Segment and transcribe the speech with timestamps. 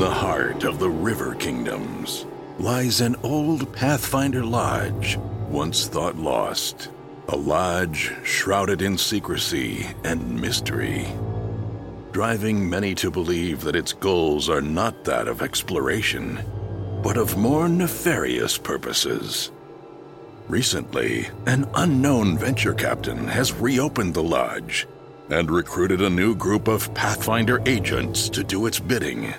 [0.00, 2.24] the heart of the River Kingdoms
[2.58, 5.18] lies an old Pathfinder lodge,
[5.50, 6.88] once thought lost.
[7.28, 11.06] A lodge shrouded in secrecy and mystery,
[12.12, 16.40] driving many to believe that its goals are not that of exploration,
[17.02, 19.50] but of more nefarious purposes.
[20.48, 24.88] Recently, an unknown venture captain has reopened the lodge
[25.28, 29.34] and recruited a new group of Pathfinder agents to do its bidding.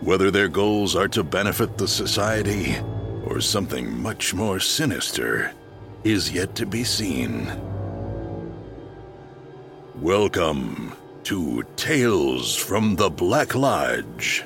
[0.00, 2.76] Whether their goals are to benefit the society
[3.24, 5.52] or something much more sinister
[6.02, 7.50] is yet to be seen.
[10.00, 10.94] Welcome
[11.24, 14.44] to Tales from the Black Lodge.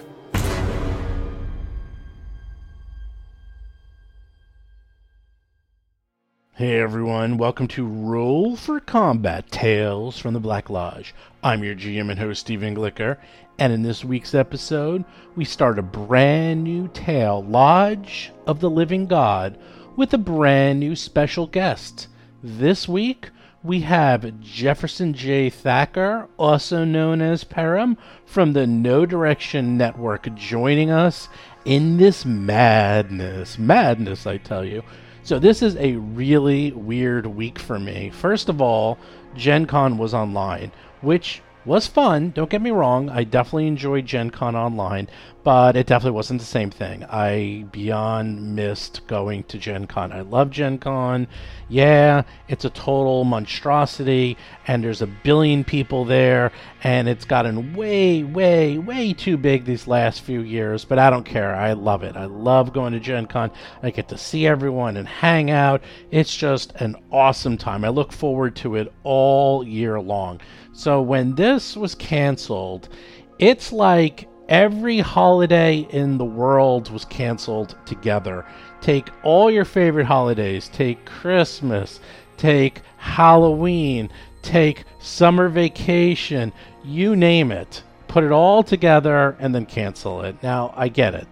[6.54, 11.14] Hey everyone, welcome to Roll for Combat Tales from the Black Lodge.
[11.42, 13.16] I'm your GM and host, Steve Glicker,
[13.58, 19.06] and in this week's episode, we start a brand new tale, Lodge of the Living
[19.06, 19.58] God,
[19.96, 22.06] with a brand new special guest.
[22.42, 23.30] This week,
[23.64, 25.50] we have Jefferson J.
[25.50, 31.28] Thacker, also known as Perim, from the No Direction Network, joining us
[31.64, 33.58] in this madness.
[33.58, 34.84] Madness, I tell you.
[35.24, 38.10] So this is a really weird week for me.
[38.10, 38.98] First of all,
[39.34, 42.30] Gen Con was online, which was fun.
[42.30, 43.10] Don't get me wrong.
[43.10, 45.08] I definitely enjoyed Gen Con online,
[45.48, 47.02] but it definitely wasn't the same thing.
[47.06, 50.12] I beyond missed going to Gen Con.
[50.12, 51.26] I love Gen Con.
[51.70, 56.52] Yeah, it's a total monstrosity, and there's a billion people there,
[56.84, 61.24] and it's gotten way, way, way too big these last few years, but I don't
[61.24, 61.54] care.
[61.54, 62.14] I love it.
[62.14, 63.50] I love going to Gen Con.
[63.82, 65.82] I get to see everyone and hang out.
[66.10, 67.86] It's just an awesome time.
[67.86, 70.42] I look forward to it all year long.
[70.74, 72.90] So when this was canceled,
[73.38, 78.46] it's like every holiday in the world was canceled together.
[78.80, 82.00] Take all your favorite holidays, take Christmas,
[82.36, 84.10] take Halloween,
[84.42, 86.52] take summer vacation,
[86.84, 87.82] you name it.
[88.06, 90.42] Put it all together and then cancel it.
[90.42, 91.28] Now, I get it.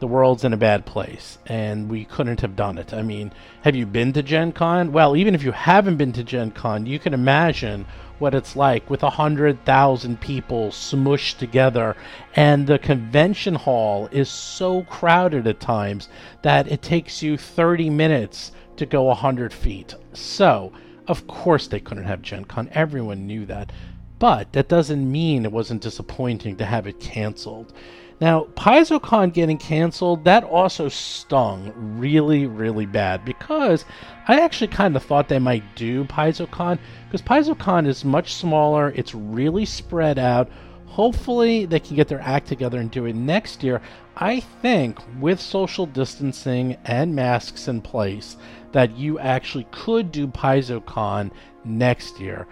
[0.00, 2.94] The world's in a bad place and we couldn't have done it.
[2.94, 4.92] I mean, have you been to Gen Con?
[4.92, 7.86] Well, even if you haven't been to Gen Con, you can imagine
[8.18, 11.96] what it's like with a hundred thousand people smushed together.
[12.36, 16.08] And the convention hall is so crowded at times
[16.42, 19.94] that it takes you 30 minutes to go 100 feet.
[20.12, 20.72] So
[21.06, 22.68] of course they couldn't have gen con.
[22.72, 23.72] Everyone knew that.
[24.18, 27.72] But that doesn't mean it wasn't disappointing to have it canceled
[28.20, 33.84] now, PaizoCon getting canceled, that also stung really, really bad because
[34.28, 39.14] I actually kind of thought they might do PaizoCon because PaizoCon is much smaller, it's
[39.14, 40.48] really spread out.
[40.86, 43.82] Hopefully, they can get their act together and do it next year.
[44.16, 48.36] I think with social distancing and masks in place,
[48.70, 51.32] that you actually could do PaizoCon
[51.64, 52.46] next year.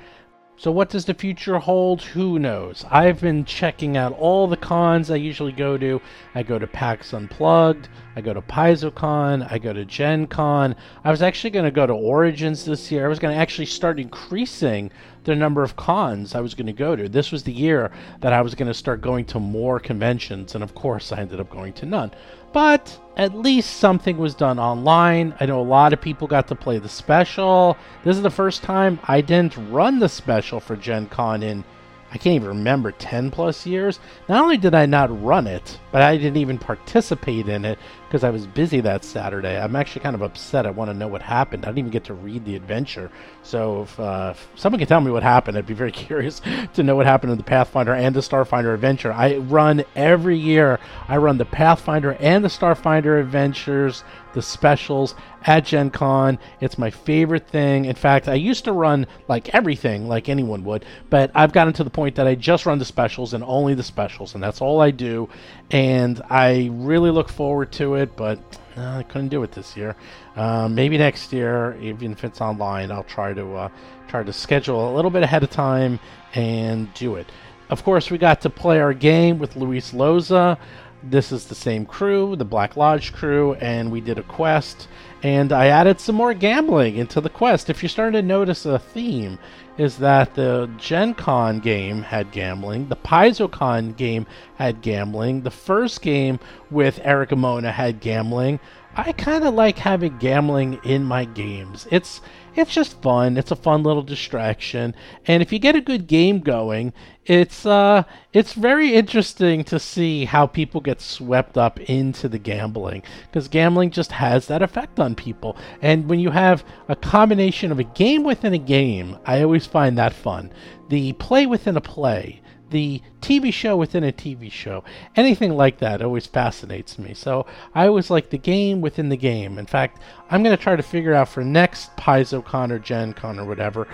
[0.62, 2.02] So, what does the future hold?
[2.02, 2.84] Who knows?
[2.88, 6.00] I've been checking out all the cons I usually go to.
[6.36, 10.76] I go to PAX Unplugged, I go to PaizoCon, I go to Gen Con.
[11.02, 13.04] I was actually going to go to Origins this year.
[13.04, 14.92] I was going to actually start increasing
[15.24, 17.08] the number of cons I was going to go to.
[17.08, 17.90] This was the year
[18.20, 21.40] that I was going to start going to more conventions, and of course, I ended
[21.40, 22.10] up going to none.
[22.52, 25.34] But at least something was done online.
[25.40, 27.76] I know a lot of people got to play the special.
[28.04, 31.64] This is the first time I didn't run the special for Gen Con in
[32.12, 33.98] I can't even remember 10 plus years.
[34.28, 38.22] Not only did I not run it, but I didn't even participate in it because
[38.22, 39.58] I was busy that Saturday.
[39.58, 40.66] I'm actually kind of upset.
[40.66, 41.64] I want to know what happened.
[41.64, 43.10] I didn't even get to read the adventure.
[43.42, 46.42] So if, uh, if someone can tell me what happened, I'd be very curious
[46.74, 49.10] to know what happened in the Pathfinder and the Starfinder adventure.
[49.10, 50.80] I run every year.
[51.08, 56.38] I run the Pathfinder and the Starfinder adventures the specials at Gen Con.
[56.60, 57.84] It's my favorite thing.
[57.84, 61.84] In fact, I used to run like everything, like anyone would, but I've gotten to
[61.84, 64.80] the point that I just run the specials and only the specials, and that's all
[64.80, 65.28] I do.
[65.70, 68.38] And I really look forward to it, but
[68.76, 69.96] no, I couldn't do it this year.
[70.36, 73.68] Uh, maybe next year, even if it's online, I'll try to uh,
[74.08, 76.00] try to schedule a little bit ahead of time
[76.34, 77.26] and do it.
[77.68, 80.58] Of course, we got to play our game with Luis Loza
[81.02, 84.88] this is the same crew, the Black Lodge crew, and we did a quest.
[85.22, 87.70] And I added some more gambling into the quest.
[87.70, 89.38] If you're starting to notice a theme,
[89.78, 94.26] is that the Gen Con game had gambling, the PaizoCon game
[94.56, 96.38] had gambling, the first game
[96.70, 98.60] with Eric Amona had gambling.
[98.94, 101.86] I kind of like having gambling in my games.
[101.90, 102.20] It's
[102.54, 103.36] it's just fun.
[103.36, 104.94] It's a fun little distraction.
[105.26, 106.92] And if you get a good game going,
[107.24, 108.02] it's uh
[108.32, 113.90] it's very interesting to see how people get swept up into the gambling because gambling
[113.90, 115.56] just has that effect on people.
[115.80, 119.96] And when you have a combination of a game within a game, I always find
[119.98, 120.52] that fun.
[120.88, 124.82] The play within a play the TV show within a TV show.
[125.14, 127.14] Anything like that always fascinates me.
[127.14, 129.58] So I always like the game within the game.
[129.58, 133.38] In fact, I'm going to try to figure out for next PaizoCon or Gen Con
[133.38, 133.86] or whatever,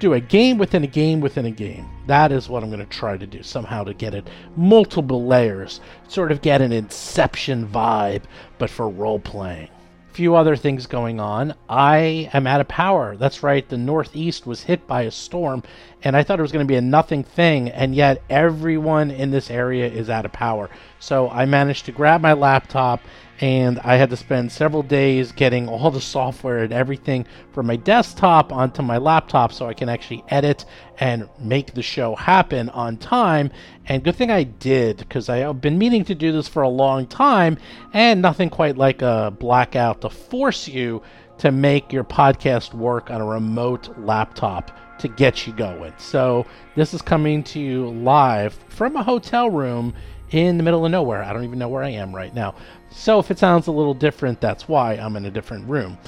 [0.00, 1.88] do a game within a game within a game.
[2.06, 5.80] That is what I'm going to try to do somehow to get it multiple layers,
[6.08, 8.24] sort of get an Inception vibe,
[8.58, 9.70] but for role playing
[10.14, 11.54] few other things going on.
[11.68, 13.16] I am out of power.
[13.16, 15.64] That's right, the Northeast was hit by a storm,
[16.04, 19.30] and I thought it was going to be a nothing thing, and yet everyone in
[19.30, 20.68] this area is out of power.
[21.00, 23.00] So I managed to grab my laptop
[23.40, 27.76] and I had to spend several days getting all the software and everything from my
[27.76, 30.64] desktop onto my laptop so I can actually edit
[30.98, 33.50] and make the show happen on time.
[33.86, 37.06] And good thing I did because I've been meaning to do this for a long
[37.06, 37.58] time,
[37.92, 41.02] and nothing quite like a blackout to force you
[41.38, 44.70] to make your podcast work on a remote laptop
[45.04, 45.92] to get you going.
[45.98, 49.94] So, this is coming to you live from a hotel room
[50.30, 51.22] in the middle of nowhere.
[51.22, 52.54] I don't even know where I am right now.
[52.90, 55.98] So if it sounds a little different, that's why I'm in a different room.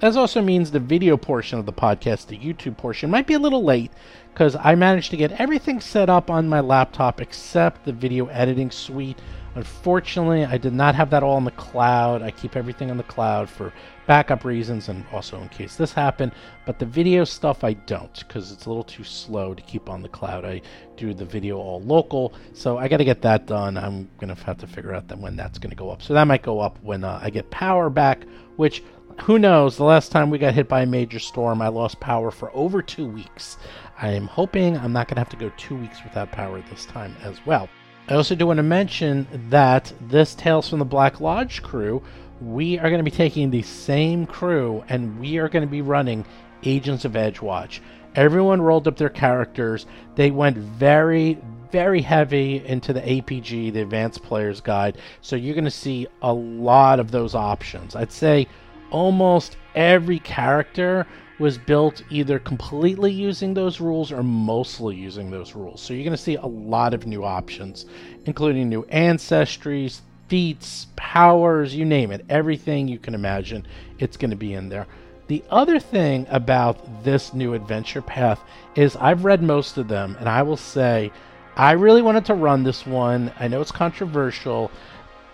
[0.00, 3.38] That also means the video portion of the podcast, the YouTube portion, might be a
[3.38, 3.92] little late
[4.32, 8.70] because I managed to get everything set up on my laptop except the video editing
[8.70, 9.18] suite
[9.58, 12.22] Unfortunately, I did not have that all in the cloud.
[12.22, 13.72] I keep everything on the cloud for
[14.08, 16.32] backup reasons and also in case this happened.
[16.66, 20.02] But the video stuff I don't because it's a little too slow to keep on
[20.02, 20.44] the cloud.
[20.44, 20.62] I
[20.96, 23.76] do the video all local, so I got to get that done.
[23.76, 26.02] I'm gonna have to figure out then when that's gonna go up.
[26.02, 28.24] So that might go up when uh, I get power back,
[28.56, 28.82] which
[29.22, 29.76] who knows?
[29.76, 32.80] The last time we got hit by a major storm, I lost power for over
[32.80, 33.58] two weeks.
[34.00, 36.86] I am hoping I'm not going to have to go two weeks without power this
[36.86, 37.68] time as well.
[38.08, 42.02] I also do want to mention that this Tales from the Black Lodge crew,
[42.40, 45.82] we are going to be taking the same crew and we are going to be
[45.82, 46.24] running
[46.62, 47.80] Agents of Edgewatch.
[48.14, 49.86] Everyone rolled up their characters.
[50.14, 51.38] They went very,
[51.70, 54.98] very heavy into the APG, the Advanced Player's Guide.
[55.20, 57.94] So you're going to see a lot of those options.
[57.94, 58.46] I'd say
[58.90, 61.06] almost every character
[61.38, 65.80] was built either completely using those rules or mostly using those rules.
[65.80, 67.86] So you're going to see a lot of new options,
[68.24, 72.24] including new ancestries, feats, powers, you name it.
[72.28, 73.66] Everything you can imagine,
[73.98, 74.86] it's going to be in there.
[75.26, 78.42] The other thing about this new adventure path
[78.74, 81.10] is I've read most of them, and I will say
[81.56, 83.32] I really wanted to run this one.
[83.38, 84.70] I know it's controversial,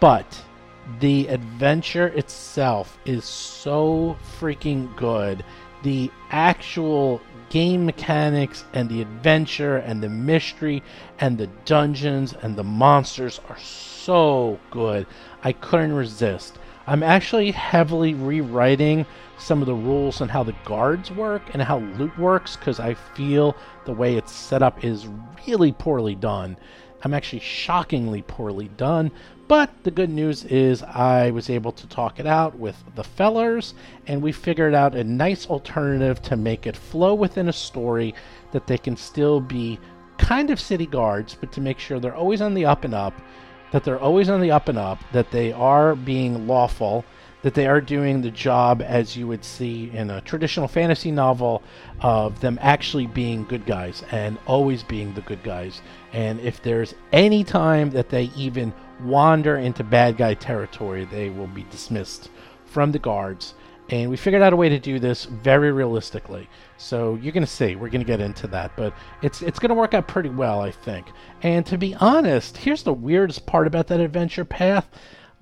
[0.01, 0.41] but
[1.01, 5.45] the adventure itself is so freaking good
[5.83, 7.21] the actual
[7.51, 10.83] game mechanics and the adventure and the mystery
[11.21, 15.07] and the dungeons and the monsters are so good.
[15.43, 16.59] I couldn't resist.
[16.87, 19.07] I'm actually heavily rewriting
[19.39, 22.95] some of the rules on how the guards work and how loot works because I
[22.95, 23.57] feel
[23.87, 25.09] the way it's set up is
[25.47, 26.59] really poorly done.
[27.03, 29.11] I'm actually shockingly poorly done,
[29.47, 33.75] but the good news is I was able to talk it out with the fellers,
[34.07, 38.15] and we figured out a nice alternative to make it flow within a story
[38.53, 39.79] that they can still be
[40.17, 43.13] kind of city guards, but to make sure they're always on the up and up,
[43.75, 47.05] that they're always on the up and up, that they are being lawful,
[47.43, 51.61] that they are doing the job as you would see in a traditional fantasy novel
[52.01, 55.83] of them actually being good guys and always being the good guys.
[56.13, 61.49] And if there's any time that they even wander into bad guy territory, they will
[61.49, 62.31] be dismissed
[62.67, 63.55] from the guards.
[63.95, 66.49] And we figured out a way to do this very realistically.
[66.79, 69.69] So you're going to see, we're going to get into that, but it's it's going
[69.69, 71.07] to work out pretty well, I think.
[71.43, 74.89] And to be honest, here's the weirdest part about that adventure path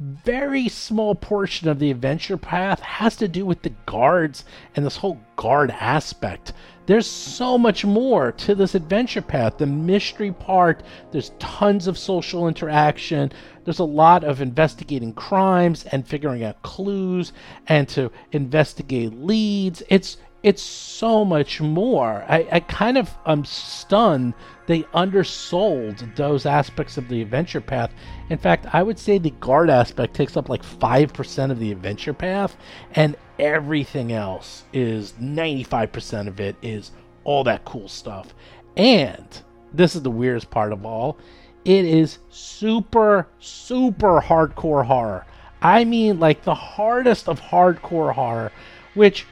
[0.02, 4.44] very small portion of the adventure path has to do with the guards
[4.74, 6.52] and this whole guard aspect.
[6.86, 9.58] There's so much more to this adventure path.
[9.58, 10.82] The mystery part,
[11.12, 13.30] there's tons of social interaction.
[13.64, 17.32] There's a lot of investigating crimes and figuring out clues
[17.66, 19.82] and to investigate leads.
[19.88, 22.24] It's it's so much more.
[22.28, 24.34] I, I kind of am stunned
[24.66, 27.92] they undersold those aspects of the adventure path.
[28.30, 32.14] In fact, I would say the guard aspect takes up like 5% of the adventure
[32.14, 32.56] path,
[32.94, 36.92] and everything else is 95% of it is
[37.24, 38.34] all that cool stuff.
[38.76, 39.26] And
[39.72, 41.18] this is the weirdest part of all
[41.64, 45.26] it is super, super hardcore horror.
[45.60, 48.50] I mean, like the hardest of hardcore horror,
[48.94, 49.26] which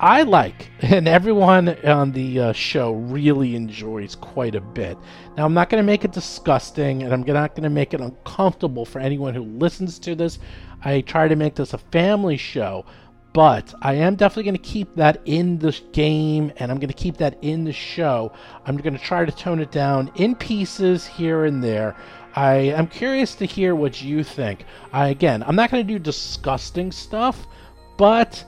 [0.00, 4.96] I like, and everyone on the uh, show really enjoys quite a bit.
[5.36, 8.00] Now, I'm not going to make it disgusting, and I'm not going to make it
[8.00, 10.38] uncomfortable for anyone who listens to this.
[10.84, 12.84] I try to make this a family show,
[13.32, 16.94] but I am definitely going to keep that in the game, and I'm going to
[16.94, 18.32] keep that in the show.
[18.66, 21.94] I'm going to try to tone it down in pieces here and there.
[22.34, 24.64] I am curious to hear what you think.
[24.92, 27.46] I, again, I'm not going to do disgusting stuff,
[27.96, 28.44] but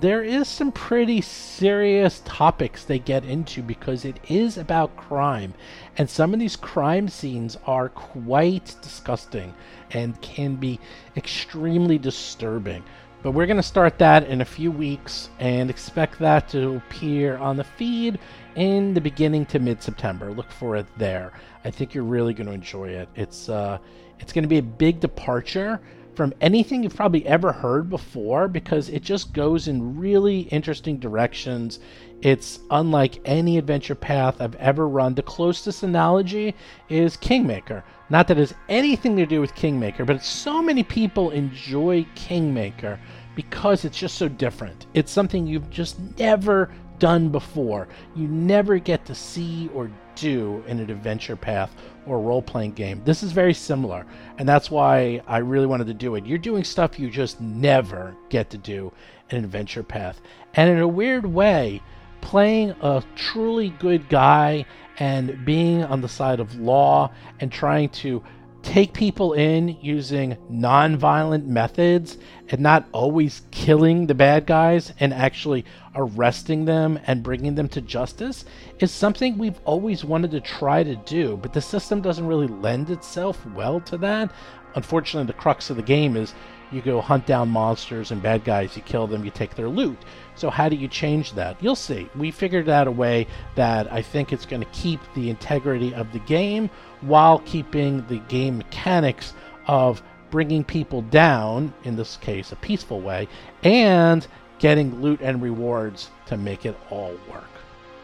[0.00, 5.52] there is some pretty serious topics they get into because it is about crime
[5.98, 9.52] and some of these crime scenes are quite disgusting
[9.90, 10.80] and can be
[11.16, 12.82] extremely disturbing
[13.22, 17.36] but we're going to start that in a few weeks and expect that to appear
[17.38, 18.18] on the feed
[18.56, 21.32] in the beginning to mid-september look for it there
[21.64, 23.78] i think you're really going to enjoy it it's uh
[24.18, 25.80] it's going to be a big departure
[26.14, 31.78] from anything you've probably ever heard before because it just goes in really interesting directions.
[32.20, 35.14] It's unlike any adventure path I've ever run.
[35.14, 36.54] The closest analogy
[36.88, 37.84] is Kingmaker.
[38.10, 42.98] Not that it has anything to do with Kingmaker, but so many people enjoy Kingmaker
[43.36, 44.86] because it's just so different.
[44.94, 47.88] It's something you've just never done before.
[48.14, 51.74] You never get to see or do in an adventure path
[52.06, 53.00] or role playing game.
[53.04, 54.04] This is very similar,
[54.38, 56.26] and that's why I really wanted to do it.
[56.26, 58.92] You're doing stuff you just never get to do
[59.30, 60.20] in an adventure path.
[60.54, 61.80] And in a weird way,
[62.20, 64.66] playing a truly good guy
[65.00, 68.22] and being on the side of law and trying to
[68.62, 72.18] take people in using non-violent methods
[72.50, 75.64] and not always killing the bad guys and actually
[75.94, 78.44] arresting them and bringing them to justice
[78.78, 82.90] is something we've always wanted to try to do but the system doesn't really lend
[82.90, 84.30] itself well to that.
[84.74, 86.34] Unfortunately the crux of the game is
[86.70, 89.98] you go hunt down monsters and bad guys you kill them you take their loot
[90.40, 94.00] so how do you change that you'll see we figured out a way that i
[94.00, 96.70] think it's going to keep the integrity of the game
[97.02, 99.34] while keeping the game mechanics
[99.66, 103.28] of bringing people down, in this case, a peaceful way,
[103.62, 104.26] and
[104.58, 107.50] getting loot and rewards to make it all work.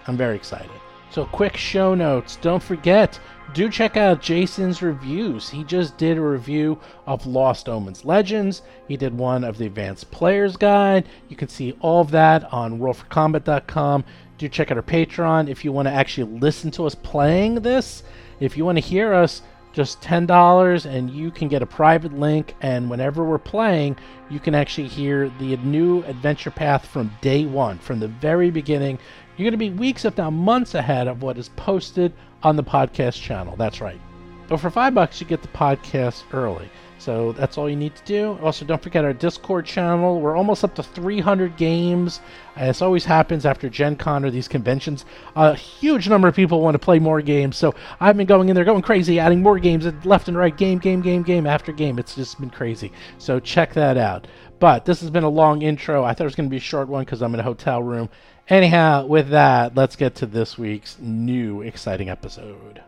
[0.07, 0.71] I'm very excited.
[1.11, 2.37] So, quick show notes.
[2.37, 3.19] Don't forget,
[3.55, 5.49] do check out Jason's reviews.
[5.49, 8.63] He just did a review of Lost Omens Legends.
[8.89, 11.09] He did one of the Advanced Player's Guide.
[11.29, 14.05] You can see all of that on rollforcombat.com.
[14.39, 18.03] Do check out our Patreon if you want to actually listen to us playing this.
[18.41, 19.41] If you want to hear us,
[19.77, 23.95] just $10 and you can get a private link and whenever we're playing
[24.31, 28.99] you can actually hear the new adventure path from day one from the very beginning
[29.37, 32.12] you're going to be weeks if not months ahead of what is posted
[32.43, 34.00] on the podcast channel that's right
[34.49, 38.05] but for five bucks you get the podcast early so that's all you need to
[38.05, 38.38] do.
[38.43, 40.21] Also, don't forget our Discord channel.
[40.21, 42.21] We're almost up to 300 games.
[42.57, 46.75] As always happens after Gen Con or these conventions, a huge number of people want
[46.75, 47.57] to play more games.
[47.59, 50.78] So I've been going in there, going crazy, adding more games left and right, game,
[50.78, 51.99] game, game, game after game.
[51.99, 52.90] It's just been crazy.
[53.19, 54.26] So check that out.
[54.59, 56.03] But this has been a long intro.
[56.03, 57.83] I thought it was going to be a short one because I'm in a hotel
[57.83, 58.09] room.
[58.49, 62.83] Anyhow, with that, let's get to this week's new exciting episode.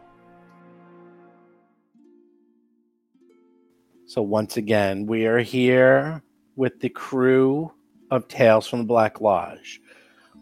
[4.06, 6.22] So once again, we are here
[6.56, 7.70] with the crew
[8.10, 9.82] of Tales from the Black Lodge.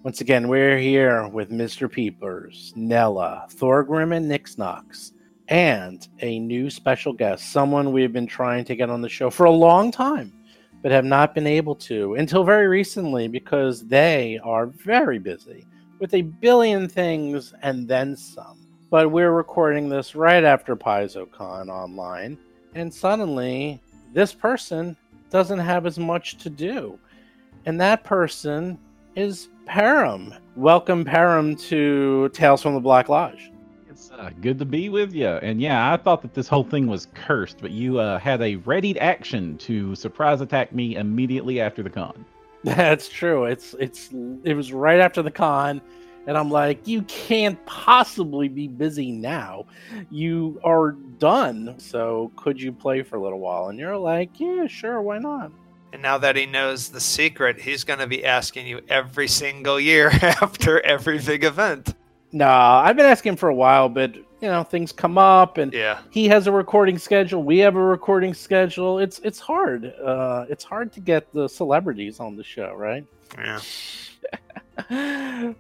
[0.05, 1.91] Once again, we're here with Mr.
[1.91, 5.11] Peepers, Nella, Thorgrim, and Nixnox,
[5.49, 9.47] and a new special guest, someone we've been trying to get on the show for
[9.47, 10.33] a long time,
[10.83, 15.67] but have not been able to until very recently because they are very busy
[15.99, 18.59] with a billion things and then some.
[18.91, 22.39] But we're recording this right after PaizoCon online
[22.75, 23.81] and suddenly
[24.13, 24.97] this person
[25.31, 26.99] doesn't have as much to do.
[27.65, 28.79] And that person
[29.17, 30.39] is Param.
[30.55, 33.51] Welcome, Param, to Tales from the Black Lodge.
[34.17, 35.29] It's uh, good to be with you.
[35.29, 38.57] And yeah, I thought that this whole thing was cursed, but you uh, had a
[38.57, 42.25] readied action to surprise attack me immediately after the con.
[42.65, 43.45] That's true.
[43.45, 44.11] It's it's
[44.45, 45.81] it was right after the con
[46.27, 49.67] and I'm like, you can't possibly be busy now.
[50.11, 51.77] You are done.
[51.79, 53.69] So could you play for a little while?
[53.69, 55.53] And you're like, yeah, sure, why not?
[55.93, 59.79] And now that he knows the secret, he's going to be asking you every single
[59.79, 61.95] year after every big event.
[62.33, 66.01] No, I've been asking for a while, but you know things come up, and yeah,
[66.11, 67.43] he has a recording schedule.
[67.43, 68.99] We have a recording schedule.
[68.99, 69.95] It's it's hard.
[70.03, 73.05] Uh, it's hard to get the celebrities on the show, right?
[73.39, 73.61] Yeah.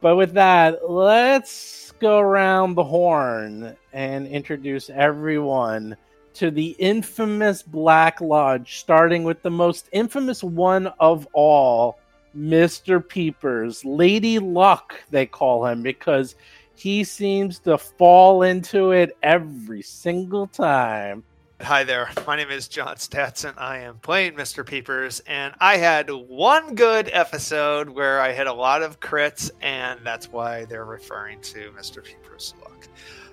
[0.00, 5.96] but with that, let's go around the horn and introduce everyone
[6.34, 11.98] to the infamous Black Lodge, starting with the most infamous one of all,
[12.36, 13.06] Mr.
[13.06, 13.84] Peepers.
[13.84, 16.34] Lady Luck, they call him, because
[16.74, 21.24] he seems to fall into it every single time.
[21.60, 22.10] Hi there.
[22.26, 23.54] My name is John Statson.
[23.56, 24.66] I am playing Mr.
[24.66, 30.00] Peepers, and I had one good episode where I hit a lot of crits, and
[30.02, 32.02] that's why they're referring to Mr.
[32.02, 32.88] Peepers' luck.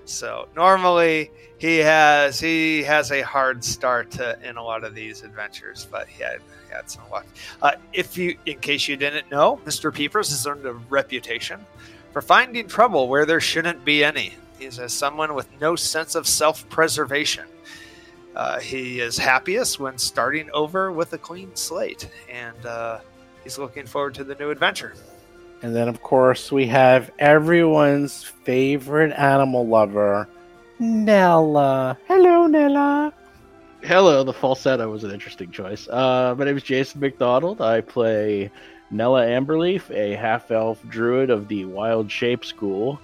[0.09, 5.23] So normally he has he has a hard start to, in a lot of these
[5.23, 7.27] adventures, but he had he had some luck.
[7.61, 9.93] Uh, if you, in case you didn't know, Mr.
[9.93, 11.63] Peepers has earned a reputation
[12.11, 14.33] for finding trouble where there shouldn't be any.
[14.57, 17.45] He's a someone with no sense of self-preservation.
[18.35, 22.99] Uh, he is happiest when starting over with a clean slate, and uh,
[23.43, 24.93] he's looking forward to the new adventure.
[25.61, 30.29] And then, of course, we have everyone's favorite animal lover,
[30.79, 31.97] Nella.
[32.07, 33.13] Hello, Nella.
[33.83, 35.87] Hello, the falsetto was an interesting choice.
[35.89, 37.61] Uh, my name is Jason McDonald.
[37.61, 38.49] I play
[38.89, 42.99] Nella Amberleaf, a half elf druid of the Wild Shape School.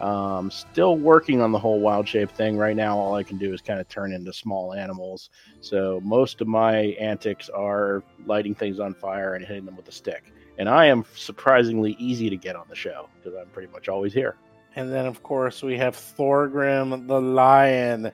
[0.00, 2.56] Um, still working on the whole wild shape thing.
[2.56, 5.30] Right now, all I can do is kind of turn into small animals.
[5.60, 9.92] So most of my antics are lighting things on fire and hitting them with a
[9.92, 10.32] stick.
[10.60, 14.12] And I am surprisingly easy to get on the show because I'm pretty much always
[14.12, 14.36] here.
[14.76, 18.12] And then, of course, we have Thorgrim the lion.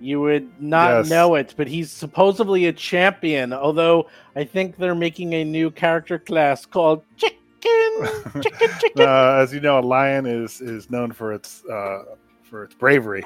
[0.00, 1.10] You would not Yes.
[1.10, 3.52] know it, but he's supposedly a champion.
[3.52, 7.36] Although I think they're making a new character class called Chicken.
[8.42, 9.02] Chicken, chicken.
[9.06, 12.02] uh, as you know, a lion is is known for its uh,
[12.44, 13.24] for its bravery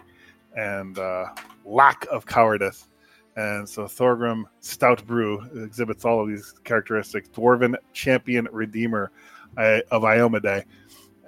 [0.56, 1.26] and uh,
[1.64, 2.87] lack of cowardice.
[3.38, 7.28] And so Thorgrim Stout Brew exhibits all of these characteristics.
[7.28, 9.12] Dwarven champion redeemer
[9.56, 10.64] of Iomedae,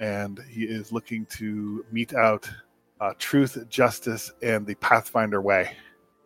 [0.01, 2.51] and he is looking to mete out
[3.01, 5.77] uh, truth, justice, and the Pathfinder way.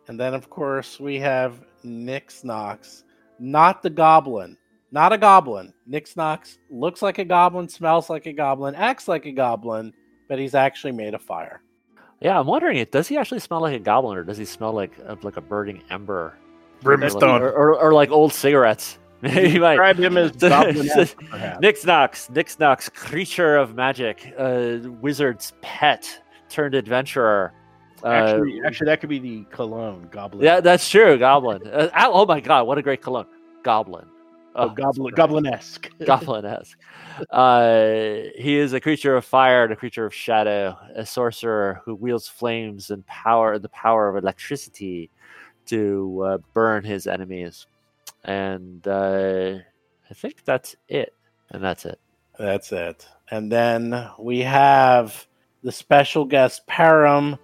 [0.07, 3.03] And then, of course, we have Nix Knox,
[3.37, 4.57] not the goblin,
[4.91, 5.71] not a goblin.
[5.85, 9.93] Nix Knox looks like a goblin, smells like a goblin, acts like a goblin,
[10.27, 11.61] but he's actually made of fire.
[12.25, 14.73] Yeah, I'm wondering, it does he actually smell like a goblin, or does he smell
[14.73, 16.35] like uh, like a burning ember,
[16.81, 17.43] Brimstone.
[17.43, 18.97] or, or, or like old cigarettes?
[19.21, 19.73] he might.
[19.73, 20.89] Describe him as goblin.
[21.61, 27.53] Nix Knox, Nix Knox, creature of magic, uh, wizard's pet turned adventurer.
[28.03, 30.43] Uh, Actually, actually, that could be the cologne goblin.
[30.43, 31.19] yeah, that's true.
[31.19, 31.61] Goblin.
[31.67, 33.27] Uh, oh my god, what a great cologne.
[33.61, 34.07] Goblin.
[34.55, 35.89] Oh, goblin, goblin-esque.
[36.05, 36.77] goblin-esque.
[37.29, 41.95] Uh, he is a creature of fire and a creature of shadow, a sorcerer who
[41.95, 45.09] wields flames and power, the power of electricity,
[45.67, 47.67] to uh, burn his enemies.
[48.23, 49.57] And uh,
[50.09, 51.13] I think that's it.
[51.49, 51.99] And that's it.
[52.37, 53.07] That's it.
[53.31, 55.27] And then we have
[55.63, 57.39] the special guest Param,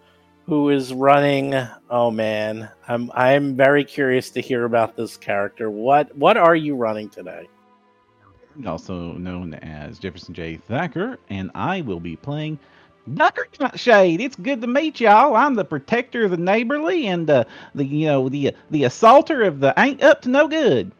[0.51, 1.55] who is running.
[1.89, 5.69] Oh man, I'm I'm very curious to hear about this character.
[5.71, 7.47] What what are you running today?
[8.67, 10.57] also known as Jefferson J.
[10.57, 12.59] Thacker, and I will be playing
[13.13, 14.19] Ducker Shade.
[14.19, 15.37] It's good to meet y'all.
[15.37, 19.61] I'm the protector of the neighborly and uh, the you know the the assaulter of
[19.61, 20.91] the ain't up to no good.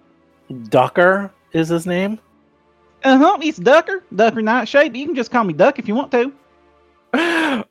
[0.70, 2.20] Ducker is his name.
[3.04, 3.38] Uh huh.
[3.42, 4.96] It's Ducker, Ducker Nightshade.
[4.96, 6.32] You can just call me Duck if you want to.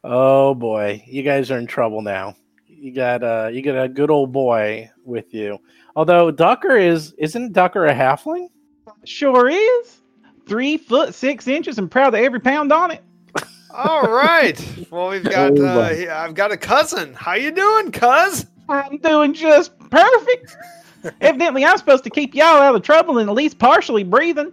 [0.05, 2.37] Oh boy, you guys are in trouble now.
[2.67, 5.59] You got uh you got a good old boy with you.
[5.97, 8.49] Although Ducker is isn't Ducker a halfling?
[9.05, 10.01] Sure is.
[10.47, 13.03] Three foot six inches and proud of every pound on it.
[13.73, 14.59] All right.
[14.91, 15.81] Well, we've got uh,
[16.13, 17.15] I've got a cousin.
[17.15, 18.47] How you doing, cuz?
[18.69, 20.57] I'm doing just perfect.
[21.21, 24.53] Evidently, I'm supposed to keep y'all out of trouble and at least partially breathing.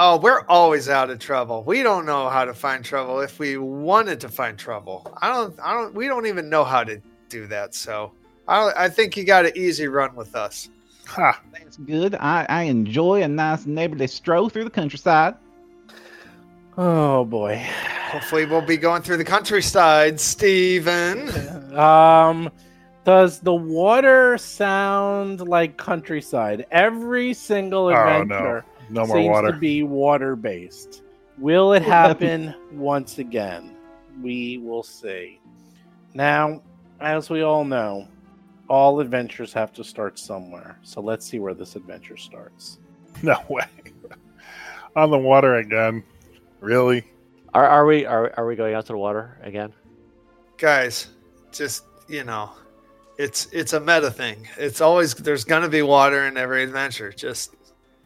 [0.00, 1.64] Oh, we're always out of trouble.
[1.64, 5.12] We don't know how to find trouble if we wanted to find trouble.
[5.20, 7.74] I don't I don't we don't even know how to do that.
[7.74, 8.12] So,
[8.46, 10.70] I I think you got an easy run with us.
[11.08, 11.42] Ha!
[11.52, 12.14] That's good.
[12.14, 15.34] I, I enjoy a nice neighborly stroll through the countryside.
[16.76, 17.60] Oh boy.
[18.10, 21.28] Hopefully, we'll be going through the countryside, Steven.
[21.76, 22.50] Um,
[23.04, 26.66] does the water sound like countryside?
[26.70, 28.62] Every single Oh, no.
[28.88, 29.52] Adventure No more seems water.
[29.52, 31.02] to be water based.
[31.38, 33.76] Will it happen once again?
[34.22, 35.40] We will see.
[36.14, 36.62] Now,
[37.00, 38.08] as we all know,
[38.68, 40.78] all adventures have to start somewhere.
[40.82, 42.78] So let's see where this adventure starts.
[43.22, 43.64] No way.
[44.94, 46.04] On the water again.
[46.60, 47.02] Really?
[47.52, 49.72] Are, are we are, are we going out to the water again?
[50.56, 51.08] Guys,
[51.50, 52.50] just you know,
[53.18, 54.46] it's it's a meta thing.
[54.56, 57.10] It's always there's gonna be water in every adventure.
[57.10, 57.56] Just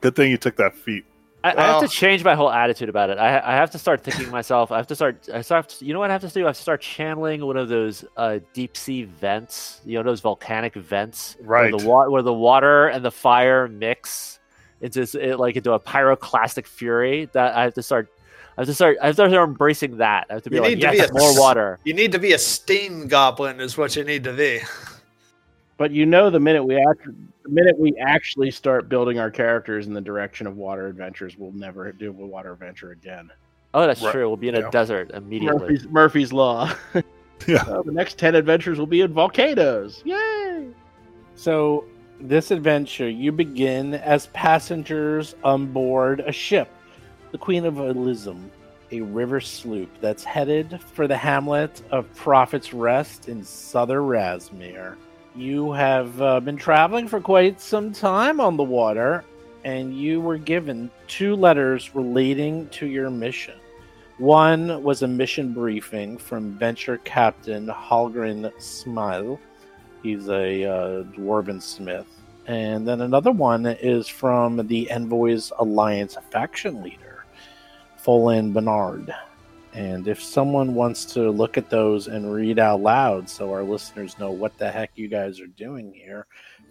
[0.03, 1.05] Good thing you took that feat.
[1.45, 3.19] I, I have to change my whole attitude about it.
[3.19, 4.71] I, I have to start thinking myself.
[4.71, 5.29] I have to start.
[5.33, 5.81] I start.
[5.83, 6.45] You know what I have to do?
[6.45, 9.81] I have to start channeling one of those uh, deep sea vents.
[9.85, 11.73] You know those volcanic vents, Right.
[11.73, 14.39] Where the, wa- where the water and the fire mix
[14.81, 18.09] into it, like into a pyroclastic fury that I have to start.
[18.57, 18.99] I have to start.
[19.03, 20.27] I have to start embracing that.
[20.31, 21.81] I have to be You like, need to yes, be a- more water.
[21.85, 24.61] You need to be a steam goblin, is what you need to be.
[25.77, 27.09] But you know, the minute we act,
[27.43, 31.53] the minute we actually start building our characters in the direction of water adventures, we'll
[31.53, 33.31] never do a water adventure again.
[33.75, 34.13] Oh, that's Right.
[34.13, 34.29] true.
[34.29, 34.69] We'll be in Yeah.
[34.69, 35.61] a desert immediately.
[35.61, 36.73] Murphy's Murphy's law.
[37.49, 37.65] Yeah.
[37.67, 40.01] Oh, the next ten adventures will be in volcanoes.
[40.05, 40.69] Yay!
[41.35, 41.87] So,
[42.21, 46.69] this adventure, you begin as passengers on board a ship,
[47.33, 48.49] the Queen of Elysium,
[48.93, 54.95] a river sloop that's headed for the hamlet of Prophet's Rest in southern Razmir.
[55.35, 59.25] You have uh, been traveling for quite some time on the water,
[59.65, 63.55] and you were given two letters relating to your mission.
[64.19, 69.41] One was a mission briefing from Venture Captain Halgren Smile.
[70.03, 72.07] He's a uh, dwarven smith.
[72.47, 77.25] And then another one is from the Envoys Alliance faction leader,
[78.05, 79.15] Folan Bernard.
[79.73, 84.19] And if someone wants to look at those and read out loud so our listeners
[84.19, 86.27] know what the heck you guys are doing here,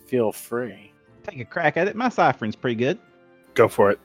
[0.05, 0.93] feel free.
[1.23, 1.95] Take a crack at it.
[1.95, 2.99] My ciphering's pretty good.
[3.53, 3.99] Go for it.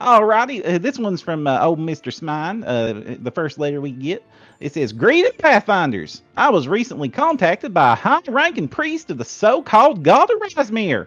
[0.00, 2.12] Alrighty, uh, this one's from uh, old Mr.
[2.12, 4.24] Smine, uh, the first letter we get.
[4.58, 6.22] It says, Greeting Pathfinders.
[6.36, 10.40] I was recently contacted by a high ranking priest of the so called God of
[10.40, 11.06] Razmir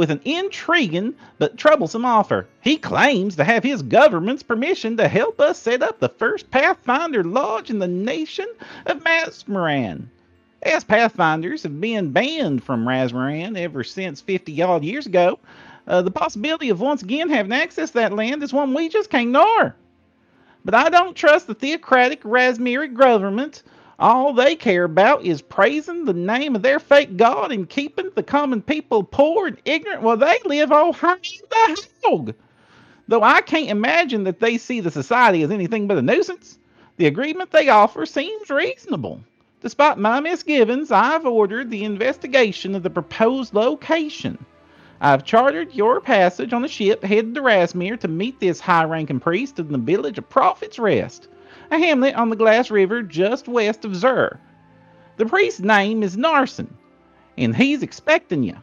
[0.00, 2.46] with an intriguing but troublesome offer.
[2.62, 7.22] He claims to have his government's permission to help us set up the first Pathfinder
[7.22, 8.46] Lodge in the nation
[8.86, 10.06] of Razmiran.
[10.62, 15.38] As Pathfinders have been banned from Razmiran ever since 50 odd years ago,
[15.86, 19.10] uh, the possibility of once again having access to that land is one we just
[19.10, 19.76] can't ignore.
[20.64, 23.64] But I don't trust the theocratic Razmiri government.
[24.00, 28.22] All they care about is praising the name of their fake god and keeping the
[28.22, 32.34] common people poor and ignorant while they live all high in the hog.
[33.08, 36.58] Though I can't imagine that they see the society as anything but a nuisance,
[36.96, 39.20] the agreement they offer seems reasonable.
[39.60, 44.42] Despite my misgivings, I've ordered the investigation of the proposed location.
[45.02, 49.20] I've chartered your passage on a ship headed to Razmir to meet this high ranking
[49.20, 51.28] priest in the village of Prophet's Rest,
[51.70, 54.38] a hamlet on the Glass River just west of Zur.
[55.16, 56.68] The priest's name is Narson,
[57.38, 58.56] and he's expecting you.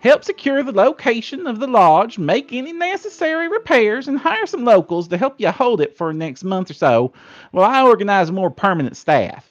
[0.00, 5.08] Help secure the location of the lodge, make any necessary repairs, and hire some locals
[5.08, 7.12] to help you hold it for next month or so
[7.50, 9.46] while I organize more permanent staff.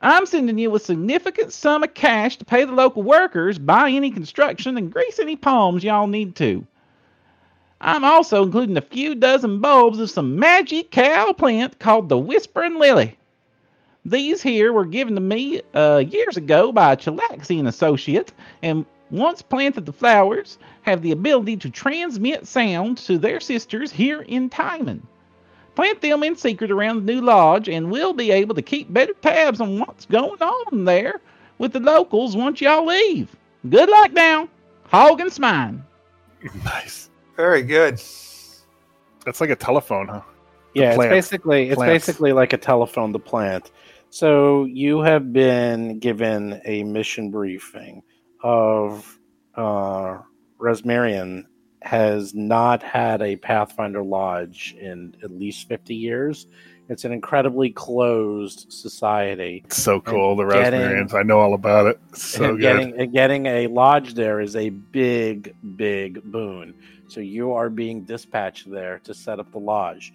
[0.00, 4.10] I'm sending you a significant sum of cash to pay the local workers, buy any
[4.10, 6.66] construction, and grease any palms y'all need to.
[7.84, 12.78] I'm also including a few dozen bulbs of some magic cow plant called the Whispering
[12.78, 13.18] Lily.
[14.04, 19.42] These here were given to me uh, years ago by a Chelaxian associate, and once
[19.42, 25.02] planted the flowers, have the ability to transmit sound to their sisters here in Tymon.
[25.74, 29.14] Plant them in secret around the new lodge, and we'll be able to keep better
[29.14, 31.20] tabs on what's going on there
[31.58, 33.34] with the locals once y'all leave.
[33.68, 34.48] Good luck now.
[34.84, 35.82] Hog and Smine.
[36.64, 37.10] Nice.
[37.36, 38.00] Very good.
[39.24, 40.22] That's like a telephone, huh?
[40.74, 41.10] Yeah, it's plant.
[41.10, 42.06] basically it's Plants.
[42.06, 43.70] basically like a telephone to plant.
[44.10, 48.02] So you have been given a mission briefing
[48.42, 49.18] of
[49.54, 50.18] uh
[50.58, 51.44] Razmiran
[51.82, 56.46] has not had a Pathfinder Lodge in at least 50 years.
[56.88, 59.62] It's an incredibly closed society.
[59.64, 60.36] It's so cool.
[60.36, 61.14] The getting- Raspberries.
[61.14, 62.00] I know all about it.
[62.10, 62.80] It's so and good.
[62.94, 66.74] and getting a lodge there is a big, big boon.
[67.12, 70.14] So you are being dispatched there to set up the lodge.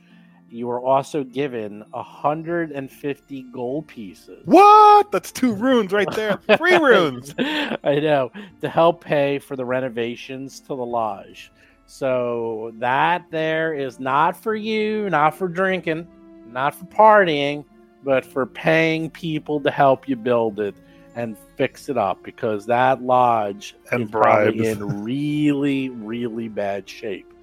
[0.49, 4.41] You are also given 150 gold pieces.
[4.45, 5.11] What?
[5.11, 6.39] That's two runes right there.
[6.57, 7.35] Three runes.
[7.37, 8.31] I know
[8.61, 11.51] to help pay for the renovations to the lodge.
[11.85, 16.07] So that there is not for you, not for drinking,
[16.47, 17.63] not for partying,
[18.03, 20.75] but for paying people to help you build it
[21.17, 24.77] and fix it up because that lodge And is probably bribes.
[24.79, 27.33] in really, really bad shape.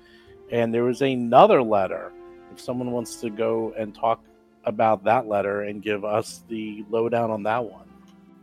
[0.53, 2.13] And there was another letter.
[2.53, 4.23] If someone wants to go and talk
[4.65, 7.89] about that letter and give us the lowdown on that one.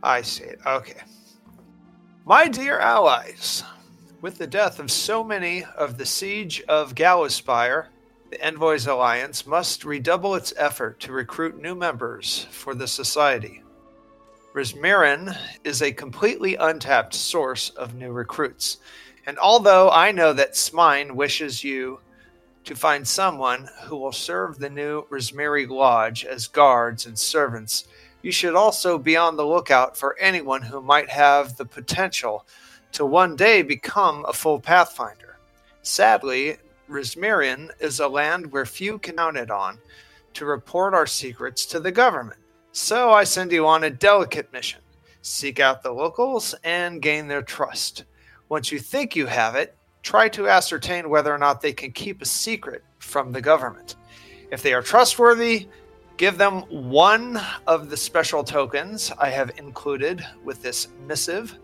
[0.02, 0.60] I see it.
[0.66, 1.00] Okay.
[2.26, 3.64] My dear allies,
[4.20, 7.86] with the death of so many of the siege of Gallowspire,
[8.30, 13.61] the Envoys Alliance must redouble its effort to recruit new members for the society.
[14.54, 15.34] Razmiran
[15.64, 18.76] is a completely untapped source of new recruits,
[19.24, 22.00] and although I know that Smine wishes you
[22.64, 27.86] to find someone who will serve the new Razmiri Lodge as guards and servants,
[28.20, 32.44] you should also be on the lookout for anyone who might have the potential
[32.92, 35.38] to one day become a full Pathfinder.
[35.80, 36.58] Sadly,
[36.90, 39.78] Razmiran is a land where few can count it on
[40.34, 42.41] to report our secrets to the government.
[42.74, 44.80] So I send you on a delicate mission.
[45.20, 48.04] Seek out the locals and gain their trust.
[48.48, 52.22] Once you think you have it, try to ascertain whether or not they can keep
[52.22, 53.96] a secret from the government.
[54.50, 55.68] If they are trustworthy,
[56.16, 61.58] give them one of the special tokens I have included with this missive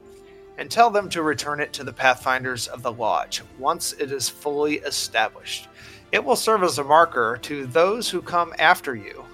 [0.58, 4.28] and tell them to return it to the Pathfinders of the Lodge once it is
[4.28, 5.68] fully established.
[6.12, 9.24] It will serve as a marker to those who come after you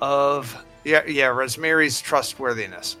[0.00, 2.96] of yeah, yeah, Razmiri's trustworthiness.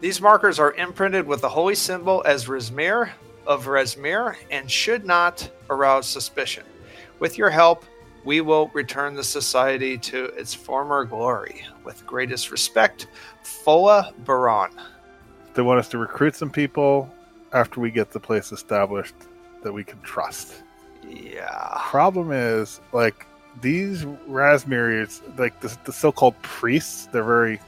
[0.00, 3.10] These markers are imprinted with the holy symbol as Razmir
[3.46, 6.64] of Razmir and should not arouse suspicion.
[7.18, 7.84] With your help,
[8.24, 11.64] we will return the society to its former glory.
[11.84, 13.08] With greatest respect,
[13.42, 14.70] Fola Barun.
[15.54, 17.12] They want us to recruit some people
[17.52, 19.14] after we get the place established
[19.62, 20.62] that we can trust.
[21.08, 21.80] Yeah.
[21.80, 23.26] Problem is, like,
[23.60, 27.60] these Rasmirians, like the, the so-called priests, they're very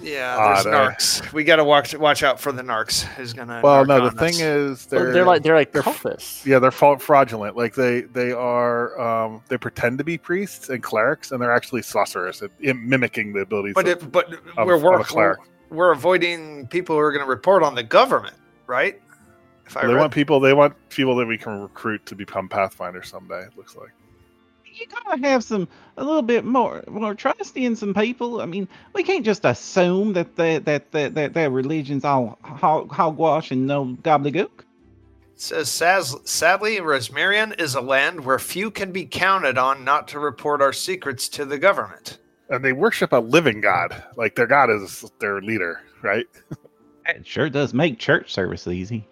[0.00, 0.70] Yeah, Odd, there's eh?
[0.70, 1.32] narcs.
[1.32, 3.02] We got to watch watch out for the narcs.
[3.02, 3.60] Who's gonna?
[3.62, 3.84] well.
[3.86, 4.40] No, the thing us.
[4.40, 6.44] is, They're, they're they're like they're like they're- cultists.
[6.44, 7.56] yeah, they're fraudulent.
[7.56, 11.82] Like they they are um, they pretend to be priests and clerics, and they're actually
[11.82, 13.74] sorcerers, at, in mimicking the abilities.
[13.74, 15.36] but of, it, but of- we're of a we're,
[15.70, 19.00] we're avoiding people who are going to report on the government, right?
[19.66, 20.38] If I they read- want people.
[20.40, 23.40] They want people that we can recruit to become pathfinders someday.
[23.40, 23.90] It looks like.
[24.76, 28.42] You gotta have some a little bit more more trust in some people.
[28.42, 32.92] I mean, we can't just assume that they, that that that their religion's all hog,
[32.92, 34.60] hogwash and no gobbledygook.
[34.60, 40.08] It says, "Saz- sadly, Razmiran is a land where few can be counted on not
[40.08, 42.18] to report our secrets to the government.
[42.50, 44.04] And they worship a living god.
[44.16, 46.26] Like their god is their leader, right?
[47.08, 49.06] It sure does make church service easy.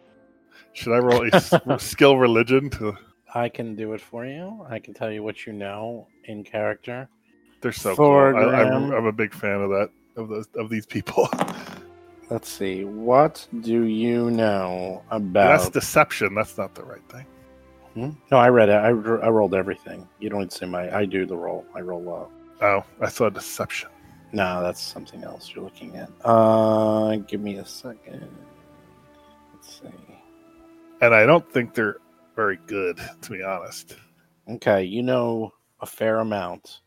[0.72, 2.96] Should I roll a s- skill religion to?
[3.34, 4.64] I can do it for you.
[4.68, 7.08] I can tell you what you know in character.
[7.60, 8.12] They're so cool.
[8.12, 11.28] I, I'm, I'm a big fan of that of those of these people.
[12.30, 12.84] Let's see.
[12.84, 15.58] What do you know about?
[15.58, 16.34] That's deception.
[16.34, 17.26] That's not the right thing.
[17.94, 18.10] Hmm?
[18.30, 18.74] No, I read it.
[18.74, 20.08] I, I rolled everything.
[20.20, 20.94] You don't need to say my.
[20.94, 21.64] I do the roll.
[21.74, 22.30] I roll low.
[22.60, 23.90] Oh, I saw deception.
[24.32, 26.10] No, that's something else you're looking at.
[26.24, 28.28] Uh, give me a second.
[29.52, 30.16] Let's see.
[31.00, 31.98] And I don't think they're
[32.34, 33.96] very good, to be honest.
[34.48, 36.80] Okay, you know a fair amount.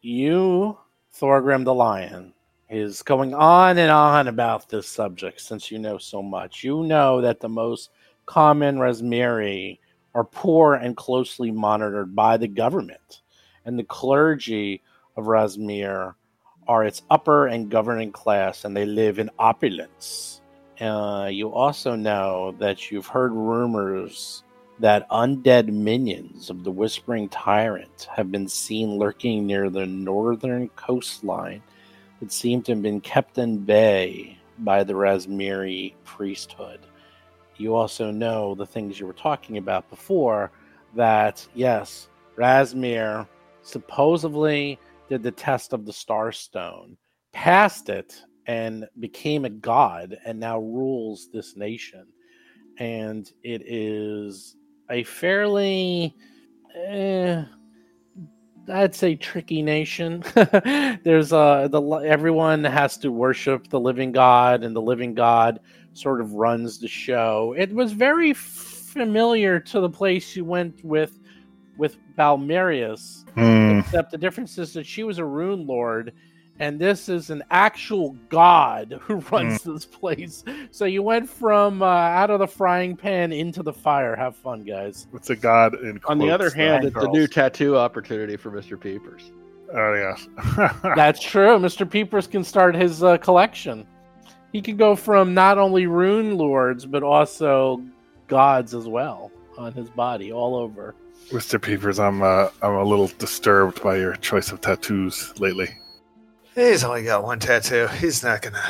[0.00, 0.78] You,
[1.14, 2.34] Thorgrim the Lion,
[2.68, 6.64] is going on and on about this subject since you know so much.
[6.64, 7.90] You know that the most
[8.26, 9.78] common Razmiri
[10.14, 13.22] are poor and closely monitored by the government,
[13.64, 14.82] and the clergy
[15.16, 16.14] of Razmir
[16.66, 20.40] are its upper and governing class, and they live in opulence.
[20.80, 24.44] Uh, you also know that you've heard rumors
[24.82, 31.62] that undead minions of the Whispering Tyrant have been seen lurking near the northern coastline
[32.18, 36.80] that seem to have been kept in bay by the Razmiri priesthood.
[37.58, 40.50] You also know the things you were talking about before
[40.96, 43.28] that, yes, Razmir
[43.62, 46.96] supposedly did the test of the Starstone,
[47.32, 52.04] passed it, and became a god, and now rules this nation.
[52.78, 54.56] And it is
[54.90, 56.14] a fairly,
[56.74, 57.44] eh,
[58.72, 60.22] I'd say, tricky nation.
[61.04, 65.60] There's uh, the everyone has to worship the living God, and the living God
[65.94, 67.54] sort of runs the show.
[67.56, 71.18] It was very familiar to the place you went with
[71.78, 73.80] with Belimarius, Hmm.
[73.80, 76.12] except the difference is that she was a rune lord.
[76.58, 80.44] And this is an actual god who runs this place.
[80.70, 84.14] So you went from uh, out of the frying pan into the fire.
[84.14, 85.06] Have fun, guys.
[85.14, 88.50] It's a god in On the other hand, not it's a new tattoo opportunity for
[88.50, 88.78] Mr.
[88.78, 89.32] Peepers.
[89.74, 90.28] Oh yes,
[90.96, 91.58] That's true.
[91.58, 91.88] Mr.
[91.88, 93.86] Peepers can start his uh, collection.
[94.52, 97.82] He can go from not only rune lords but also
[98.28, 100.94] gods as well on his body, all over.
[101.30, 101.60] Mr.
[101.60, 105.70] Peepers, I'm uh, I'm a little disturbed by your choice of tattoos lately.
[106.54, 107.86] He's only got one tattoo.
[107.98, 108.62] He's not gonna.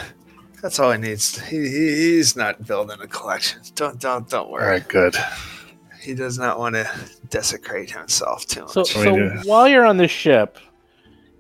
[0.63, 1.41] That's all he needs.
[1.41, 3.61] He, he he's not building a collection.
[3.75, 4.65] Don't don't don't worry.
[4.65, 5.17] All right, good.
[6.01, 6.91] He does not want to
[7.29, 8.73] desecrate himself too much.
[8.73, 10.59] So, so while you're on the ship,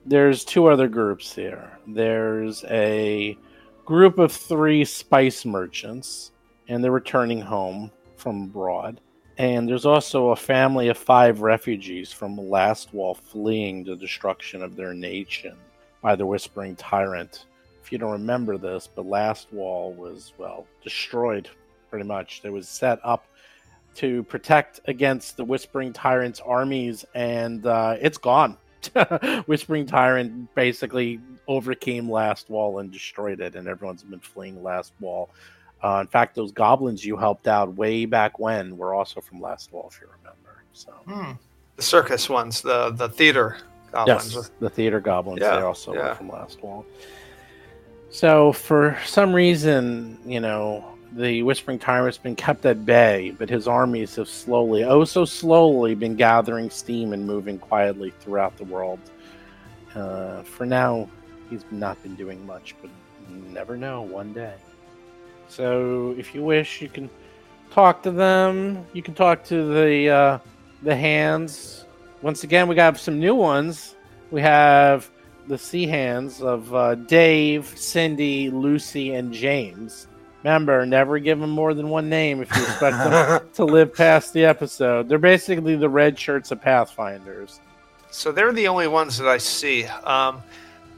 [0.06, 1.78] there's two other groups here.
[1.86, 3.36] There's a
[3.84, 6.32] group of three spice merchants,
[6.68, 9.00] and they're returning home from abroad.
[9.38, 14.76] And there's also a family of five refugees from Last Wall fleeing the destruction of
[14.76, 15.56] their nation
[16.02, 17.46] by the Whispering Tyrant.
[17.82, 21.48] If you don't remember this, but Last Wall was, well, destroyed
[21.88, 22.42] pretty much.
[22.44, 23.26] It was set up
[23.94, 28.56] to protect against the Whispering Tyrant's armies, and uh, it's gone.
[29.46, 35.30] Whispering Tyrant basically overcame Last Wall and destroyed it, and everyone's been fleeing Last Wall.
[35.82, 39.72] Uh, in fact, those goblins you helped out way back when were also from Last
[39.72, 40.62] Wall, if you remember.
[40.72, 41.32] So Hmm.
[41.76, 43.56] The circus ones, the the theater
[43.92, 44.34] goblins.
[44.34, 46.08] yes, the theater goblins Yeah, they also yeah.
[46.10, 46.84] were from Last Wall.
[48.10, 53.68] So for some reason, you know, the Whispering Tyrant's been kept at bay, but his
[53.68, 58.98] armies have slowly, oh so slowly, been gathering steam and moving quietly throughout the world.
[59.94, 61.08] Uh, for now,
[61.50, 62.90] he's not been doing much, but
[63.30, 64.02] you never know.
[64.02, 64.54] One day.
[65.48, 67.10] So if you wish, you can
[67.70, 68.86] talk to them.
[68.94, 70.38] You can talk to the uh,
[70.82, 71.81] the hands.
[72.22, 73.96] Once again, we got some new ones.
[74.30, 75.10] We have
[75.48, 80.06] the sea hands of uh, Dave, Cindy, Lucy, and James.
[80.44, 84.32] Remember, never give them more than one name if you expect them to live past
[84.32, 85.08] the episode.
[85.08, 87.60] They're basically the red shirts of Pathfinders.
[88.10, 89.84] So they're the only ones that I see.
[89.84, 90.42] Um,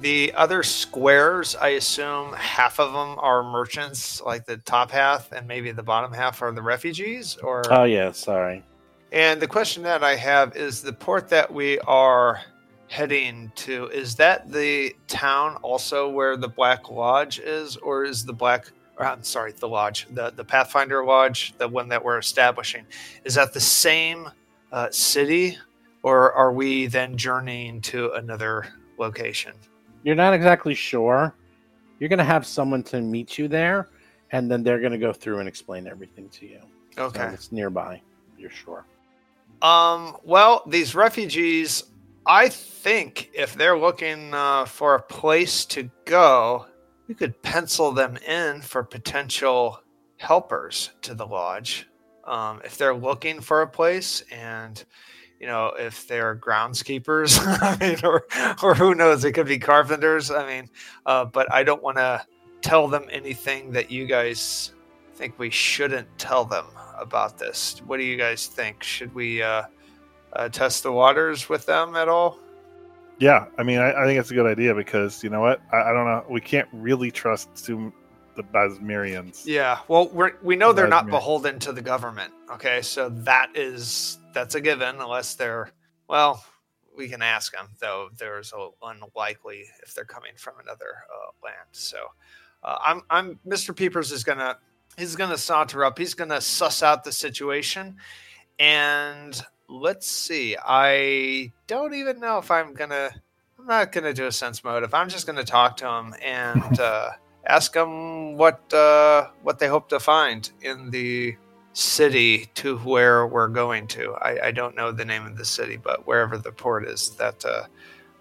[0.01, 5.47] the other squares, I assume half of them are merchants, like the top half, and
[5.47, 7.37] maybe the bottom half are the refugees.
[7.37, 8.63] Or Oh yeah, sorry.
[9.15, 12.41] And the question that I have is the port that we are
[12.89, 18.33] heading to is that the town also where the Black Lodge is, or is the
[18.33, 18.67] Black?
[18.97, 22.85] Or, I'm sorry, the lodge, the the Pathfinder Lodge, the one that we're establishing,
[23.25, 24.29] is that the same
[24.71, 25.59] uh, city,
[26.05, 28.67] or are we then journeying to another
[28.99, 29.53] location?
[30.05, 31.35] You're not exactly sure.
[31.99, 33.89] You're gonna have someone to meet you there,
[34.31, 36.61] and then they're gonna go through and explain everything to you.
[36.97, 37.25] So Okay.
[37.35, 38.01] it's nearby.
[38.39, 38.85] You're sure.
[39.63, 40.17] Um.
[40.23, 41.85] Well, these refugees,
[42.27, 46.67] I think if they're looking uh, for a place to go,
[47.09, 49.81] we could pencil them in for potential
[50.17, 51.87] helpers to the lodge.
[52.25, 54.83] Um, if they're looking for a place, and
[55.39, 58.25] you know, if they're groundskeepers, I mean, or
[58.63, 60.31] or who knows, it could be carpenters.
[60.31, 60.71] I mean,
[61.05, 62.25] uh, but I don't want to
[62.63, 64.73] tell them anything that you guys
[65.15, 66.67] think we shouldn't tell them
[66.99, 67.81] about this.
[67.87, 68.83] What do you guys think?
[68.83, 69.65] Should we uh,
[70.33, 72.39] uh, test the waters with them at all?
[73.19, 75.61] Yeah, I mean, I, I think it's a good idea because you know what?
[75.73, 76.25] I, I don't know.
[76.29, 77.55] We can't really trust
[78.35, 79.47] the Razmirians.
[79.47, 79.79] Yeah.
[79.89, 82.33] Well, we're, we know they're not beholden to the government.
[82.53, 85.71] Okay, so that is that's a given, unless they're
[86.09, 86.45] well.
[86.97, 88.09] We can ask them, though.
[88.17, 91.69] There's a unlikely if they're coming from another uh, land.
[91.73, 91.99] So,
[92.63, 93.75] uh, I'm I'm Mr.
[93.75, 94.59] Peepers is gonna
[94.97, 95.99] he's gonna saunter up.
[95.99, 97.97] He's gonna suss out the situation,
[98.59, 100.57] and let's see.
[100.63, 103.11] I don't even know if I'm gonna.
[103.59, 104.95] I'm not gonna do a sense motive.
[104.95, 107.11] I'm just gonna talk to him and uh,
[107.47, 111.37] ask them what uh, what they hope to find in the
[111.73, 114.15] city to where we're going to.
[114.15, 117.45] I, I don't know the name of the city, but wherever the port is, that
[117.45, 117.65] uh,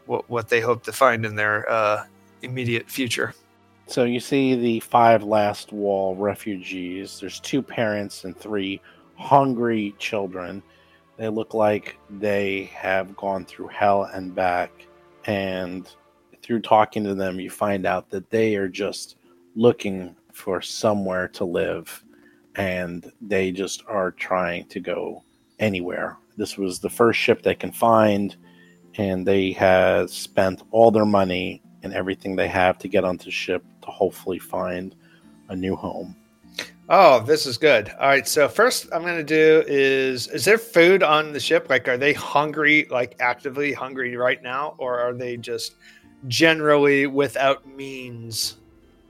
[0.05, 2.05] what what they hope to find in their uh,
[2.41, 3.33] immediate future.
[3.87, 7.19] So you see the five last wall refugees.
[7.19, 8.81] There's two parents and three
[9.15, 10.63] hungry children.
[11.17, 14.71] They look like they have gone through hell and back.
[15.25, 15.87] And
[16.41, 19.17] through talking to them, you find out that they are just
[19.55, 22.03] looking for somewhere to live.
[22.55, 25.23] And they just are trying to go
[25.59, 26.17] anywhere.
[26.37, 28.35] This was the first ship they can find.
[28.95, 33.63] And they have spent all their money and everything they have to get onto ship
[33.83, 34.95] to hopefully find
[35.49, 36.15] a new home.
[36.89, 37.89] Oh, this is good.
[37.99, 41.67] All right, so first I'm going to do is is there food on the ship?
[41.69, 45.75] Like are they hungry like actively hungry right now or are they just
[46.27, 48.57] generally without means?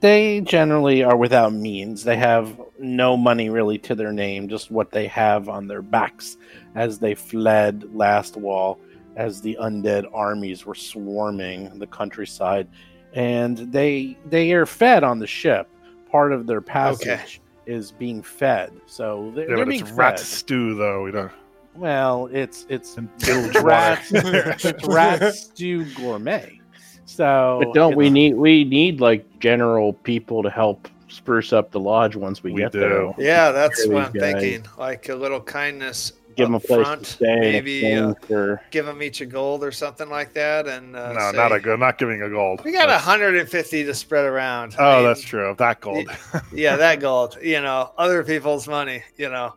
[0.01, 2.03] They generally are without means.
[2.03, 6.35] They have no money really to their name, just what they have on their backs
[6.75, 8.79] as they fled Last Wall,
[9.15, 12.67] as the undead armies were swarming the countryside.
[13.13, 15.67] And they they are fed on the ship.
[16.11, 18.71] Part of their passage is being fed.
[18.87, 20.25] So they're, Yeah, they're but being it's rat fed.
[20.27, 21.03] stew, though.
[21.03, 21.31] We don't.
[21.75, 22.97] Well, it's it's
[23.61, 26.59] rat, it's rat stew gourmet.
[27.05, 31.69] So, But don't we know, need we need like general people to help spruce up
[31.71, 32.79] the lodge once we, We get do.
[32.79, 33.13] there?
[33.17, 34.33] Yeah, that's what I'm guys.
[34.41, 34.65] thinking.
[34.77, 37.39] Like a little kindness Give them a place front, to stay.
[37.39, 41.13] maybe Maybe uh, for give them each a gold or something like that and uh,
[41.13, 41.79] no, say, not a good.
[41.79, 42.63] Not giving a gold.
[42.63, 44.75] We got That's- 150 to spread around.
[44.79, 45.53] I Oh, mean, that's true.
[45.57, 46.07] That gold.
[46.53, 47.37] yeah, that gold.
[47.41, 49.03] You know, other people's money.
[49.17, 49.53] You know,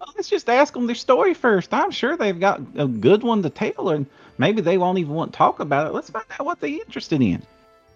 [0.00, 1.72] Well, let's just ask them their story first.
[1.74, 4.06] I'm sure they've got a good one to tell, and
[4.38, 5.92] maybe they won't even want to talk about it.
[5.94, 7.42] Let's find out what they're interested in.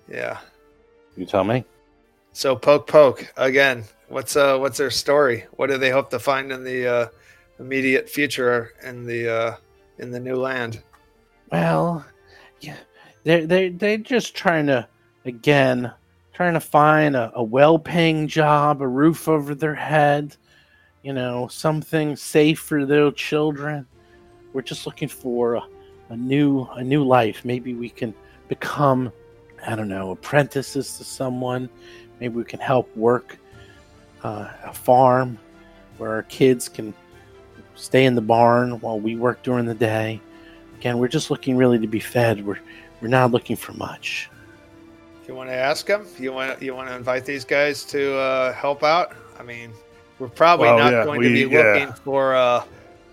[0.08, 0.38] yeah.
[1.16, 1.64] you tell me.
[2.34, 3.84] So poke, poke again.
[4.08, 5.44] What's uh what's their story?
[5.52, 7.06] What do they hope to find in the uh,
[7.62, 9.56] immediate future in the uh,
[9.98, 10.82] in the new land?
[11.50, 12.04] Well,
[12.60, 12.76] yeah,
[13.24, 14.86] they they they're just trying to
[15.24, 15.92] again
[16.32, 20.34] trying to find a, a well-paying job, a roof over their head,
[21.02, 23.86] you know, something safe for their children.
[24.52, 25.62] We're just looking for a,
[26.08, 27.44] a new a new life.
[27.44, 28.14] Maybe we can
[28.48, 29.12] become,
[29.66, 31.68] I don't know, apprentices to someone.
[32.20, 33.38] Maybe we can help work
[34.22, 35.38] uh, a farm
[35.98, 36.94] where our kids can
[37.74, 40.20] stay in the barn while we work during the day.
[40.78, 42.44] Again, we're just looking really to be fed.
[42.44, 42.58] We're
[43.00, 44.28] we're not looking for much.
[45.28, 46.06] You want to ask them?
[46.18, 49.14] You want you want to invite these guys to uh, help out?
[49.38, 49.72] I mean,
[50.18, 51.62] we're probably Well, not yeah, going we- to be yeah.
[51.62, 52.64] looking for uh,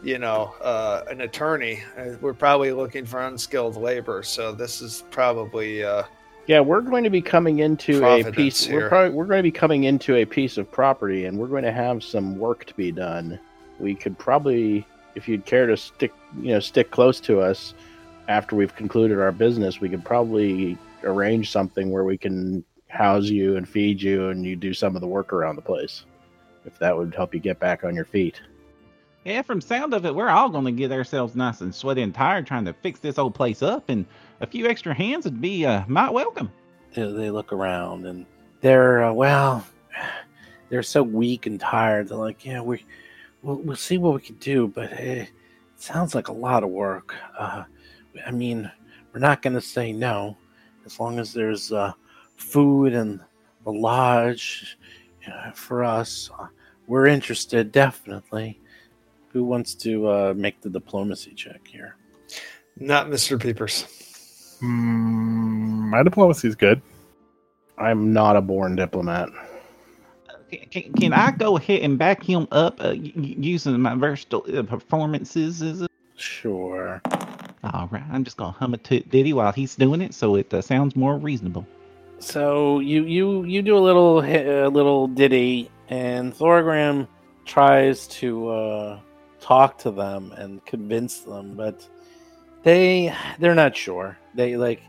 [0.04, 1.84] you know uh, an attorney.
[1.98, 4.24] Uh, We're probably looking for unskilled labor.
[4.24, 6.04] So this is probably uh,
[6.48, 8.64] Yeah, we're going to be coming into a piece.
[8.66, 8.82] here.
[8.82, 11.64] We're probably we're going to be coming into a piece of property, and we're going
[11.64, 13.40] to have some work to be done.
[13.80, 17.74] We could probably, if you'd care to stick, you know, stick close to us
[18.28, 23.56] after we've concluded our business, we could probably arrange something where we can house you
[23.56, 26.06] and feed you, and you do some of the work around the place.
[26.66, 28.42] If that would help you get back on your feet.
[29.26, 32.14] Yeah, from sound of it, we're all going to get ourselves nice and sweaty and
[32.14, 34.06] tired trying to fix this old place up, and
[34.42, 36.52] a few extra hands would be uh, might welcome.
[36.94, 38.26] they, they look around and
[38.62, 39.66] they're uh, well
[40.70, 42.84] they're so weak and tired they're like yeah we
[43.42, 45.30] we'll, we'll see what we can do but eh, it
[45.76, 47.64] sounds like a lot of work uh,
[48.26, 48.70] i mean
[49.14, 50.38] we're not going to say no
[50.86, 51.92] as long as there's uh,
[52.36, 53.20] food and
[53.64, 54.78] the lodge
[55.32, 56.48] uh, for us uh,
[56.88, 58.60] we're interested definitely
[59.32, 61.96] who wants to uh, make the diplomacy check here
[62.80, 63.40] not Mr.
[63.40, 63.84] Peepers.
[64.62, 66.82] Mm, my diplomacy is good.
[67.78, 69.30] I'm not a born diplomat.
[70.72, 75.62] Can, can, I go ahead and back him up uh, using my versatile uh, performances?
[75.62, 75.92] Is it?
[76.16, 77.02] sure
[77.64, 80.54] All right, I'm just gonna hum a toot ditty while he's doing it, so it
[80.54, 81.66] uh, sounds more reasonable.
[82.20, 87.08] So you you you do a little a little ditty, and Thorgrim
[87.46, 89.00] tries to uh,
[89.40, 91.88] talk to them and convince them, but
[92.64, 94.18] they they're not sure.
[94.36, 94.82] They like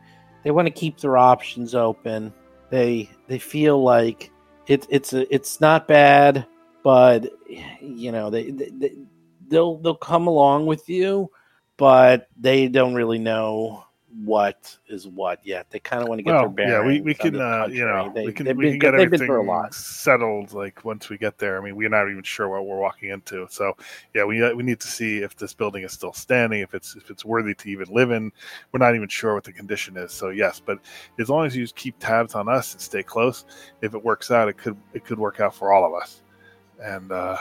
[0.42, 2.32] they want to keep their options open.
[2.70, 4.30] They they feel like
[4.70, 6.46] it, it's it's not bad,
[6.84, 7.26] but
[7.82, 8.96] you know they, they they-
[9.48, 11.30] they'll they'll come along with you,
[11.78, 13.84] but they don't really know
[14.24, 15.66] what is what yet.
[15.70, 18.10] They kind of want to get their Well, yeah, we, we can, uh, you know,
[18.14, 19.72] They- we can, we can get they've everything a lot.
[19.72, 20.52] settled.
[20.52, 23.46] Like once we get there, I mean, we're not even sure what we're walking into.
[23.50, 23.76] So,
[24.14, 26.96] yeah, we uh, we need to see if this building is still standing, if it's
[26.96, 28.32] if it's worthy to even live in.
[28.72, 30.12] We're not even sure what the condition is.
[30.12, 30.78] So, yes, but
[31.18, 33.44] as long as you keep tabs on us and stay close,
[33.80, 36.22] if it works out, it could it could work out for all of us.
[36.82, 37.38] And uh,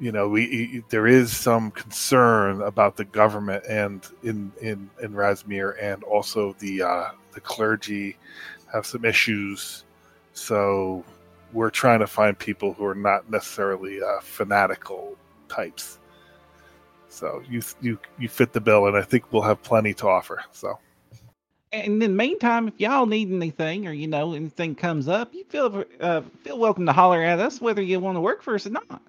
[0.00, 5.74] you know, we there is some concern about the government and in in in Razmir,
[5.80, 8.16] and also the uh, the clergy
[8.72, 9.84] have some issues.
[10.34, 11.04] So
[11.52, 15.16] we're trying to find people who are not necessarily uh, fanatical
[15.48, 15.98] types.
[17.08, 20.42] So you you you fit the bill, and I think we'll have plenty to offer.
[20.52, 20.78] So
[21.72, 25.44] And in the meantime, if y'all need anything or you know anything comes up, you
[25.44, 28.66] feel uh, feel welcome to holler at us, whether you want to work for us
[28.66, 29.02] or not.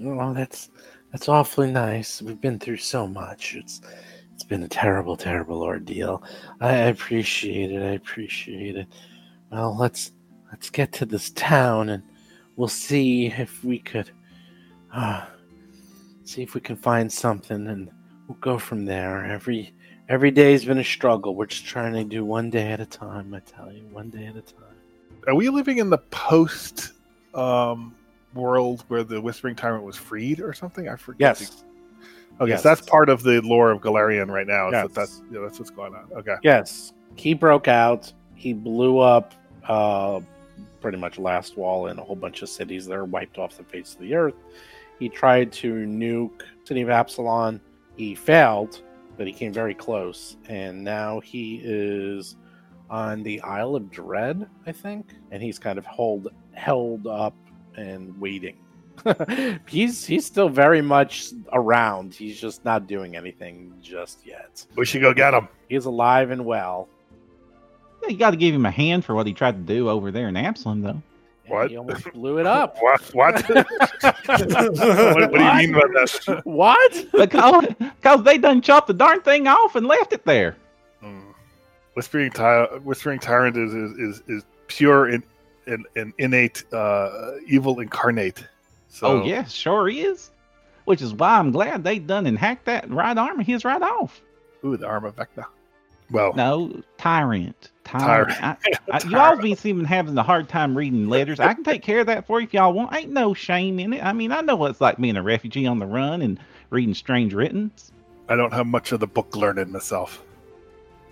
[0.00, 0.70] Well, that's
[1.12, 2.22] that's awfully nice.
[2.22, 3.54] We've been through so much.
[3.54, 3.82] It's
[4.32, 6.22] it's been a terrible, terrible ordeal.
[6.60, 7.82] I appreciate it.
[7.82, 8.86] I appreciate it.
[9.52, 10.12] Well, let's
[10.50, 12.02] let's get to this town and
[12.56, 14.10] we'll see if we could
[14.94, 15.26] uh,
[16.24, 17.90] see if we can find something and
[18.26, 19.26] we'll go from there.
[19.26, 19.74] Every
[20.08, 21.34] every day's been a struggle.
[21.34, 24.24] We're just trying to do one day at a time, I tell you, one day
[24.24, 24.76] at a time.
[25.26, 26.92] are we living in the post
[27.34, 27.94] um,
[28.34, 30.88] world where the Whispering Tyrant was freed or something?
[30.88, 31.40] I forget.
[31.40, 31.64] Yes.
[32.40, 32.62] Okay, Yes.
[32.62, 34.70] so that's part of the lore of Golarion right now.
[34.70, 34.86] Yes.
[34.88, 36.06] that that's yeah, that's what's going on.
[36.16, 36.36] Okay.
[36.42, 38.12] Yes, he broke out.
[38.34, 39.34] He blew up
[39.68, 40.20] uh,
[40.80, 43.64] pretty much last wall in a whole bunch of cities that are wiped off the
[43.64, 44.34] face of the earth.
[44.98, 47.60] He tried to nuke city of Absalom.
[47.96, 48.80] He failed,
[49.18, 52.36] but he came very close, and now he is
[52.88, 57.34] on the Isle of Dread, I think, and he's kind of hold held up
[57.76, 58.56] and waiting.
[59.68, 62.14] he's he's still very much around.
[62.14, 64.64] He's just not doing anything just yet.
[64.76, 65.48] We should go get him.
[65.68, 66.88] He's alive and well.
[68.02, 70.10] Yeah, you got to give him a hand for what he tried to do over
[70.10, 70.90] there in Absalom, though.
[70.90, 71.02] And
[71.46, 71.70] What?
[71.70, 72.76] He almost blew it up.
[72.82, 73.00] What?
[73.14, 73.48] What?
[73.50, 76.40] what, what do you mean by that?
[76.44, 77.06] what?
[77.12, 77.66] Because
[78.02, 80.56] cause they done chopped the darn thing off and left it there.
[81.00, 81.30] Hmm.
[81.94, 85.22] Whispering, Ty- Whispering Tyrant is is, is, is pure in,
[85.70, 88.44] an, an innate uh, evil incarnate.
[88.88, 90.30] So, Oh yeah, sure he is.
[90.84, 93.80] Which is why I'm glad they done and hacked that right arm of his right
[93.80, 94.20] off.
[94.64, 95.44] Ooh, the arm of Vecna.
[96.10, 97.70] Well, No, tyrant.
[97.84, 98.30] Tyrant.
[98.36, 98.58] Tyrant.
[98.64, 101.38] I, I, you all be seeming having a hard time reading letters.
[101.38, 102.94] I can take care of that for you if y'all want.
[102.94, 104.04] Ain't no shame in it.
[104.04, 106.40] I mean, I know what it's like being a refugee on the run and
[106.70, 107.92] reading strange writtens.
[108.28, 110.22] I don't have much of the book learning myself.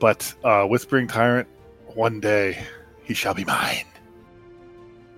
[0.00, 1.48] But uh, Whispering Tyrant,
[1.94, 2.64] one day
[3.04, 3.86] he shall be mine.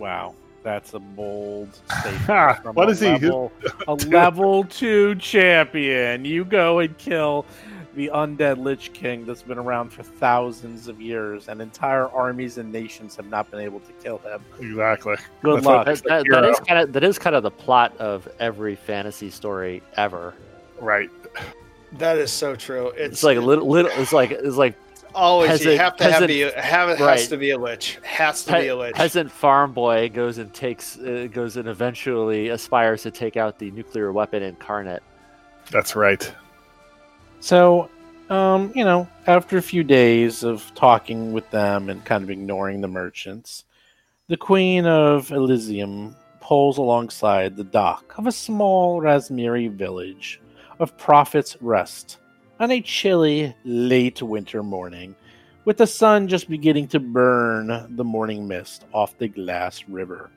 [0.00, 1.68] Wow, that's a bold
[2.00, 2.62] statement.
[2.62, 3.08] from what a is he?
[3.08, 3.52] Level,
[3.86, 6.24] a level two champion.
[6.24, 7.44] You go and kill
[7.94, 12.72] the undead Lich King that's been around for thousands of years, and entire armies and
[12.72, 14.42] nations have not been able to kill him.
[14.58, 15.16] Exactly.
[15.42, 15.86] Good That's luck.
[15.86, 19.28] That, that, that is kind of that is kind of the plot of every fantasy
[19.28, 20.34] story ever.
[20.80, 21.10] Right.
[21.92, 22.88] That is so true.
[22.90, 23.90] It's, It's like a little, little.
[23.96, 24.76] It's like it's like
[25.14, 27.18] always you have to have, peasant- be, have it right.
[27.18, 27.98] has to be a lich.
[28.02, 28.94] Has to pe- be a lich.
[28.94, 33.70] peasant farm boy goes and takes uh, goes and eventually aspires to take out the
[33.72, 35.02] nuclear weapon incarnate.
[35.70, 36.32] That's right.
[37.40, 37.88] So,
[38.28, 42.80] um, you know, after a few days of talking with them and kind of ignoring
[42.80, 43.64] the merchants,
[44.28, 50.40] the Queen of Elysium pulls alongside the dock of a small Razmiri village
[50.78, 52.18] of Prophet's Rest
[52.60, 55.16] on a chilly, late winter morning,
[55.64, 60.30] with the sun just beginning to burn the morning mist off the glass river.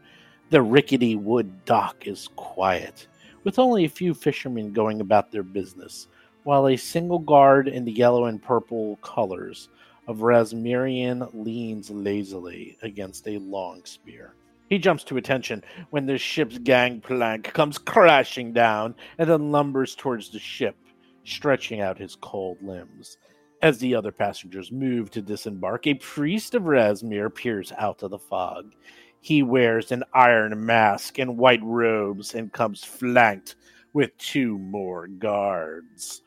[0.50, 3.08] The rickety wood dock is quiet,
[3.44, 6.08] with only a few fishermen going about their business
[6.44, 9.68] while a single guard in the yellow and purple colors
[10.08, 14.34] of Razmiran leans lazily against a long spear.
[14.70, 20.30] He jumps to attention when the ship's gangplank comes crashing down and then lumbers towards
[20.30, 20.78] the ship,
[21.24, 23.18] stretching out his cold limbs.
[23.62, 28.20] As the other passengers move to disembark, a priest of Razmir peers out of the
[28.20, 28.74] fog.
[29.22, 33.56] He wears an iron mask and white robes and comes flanked
[33.94, 36.24] with two more guards.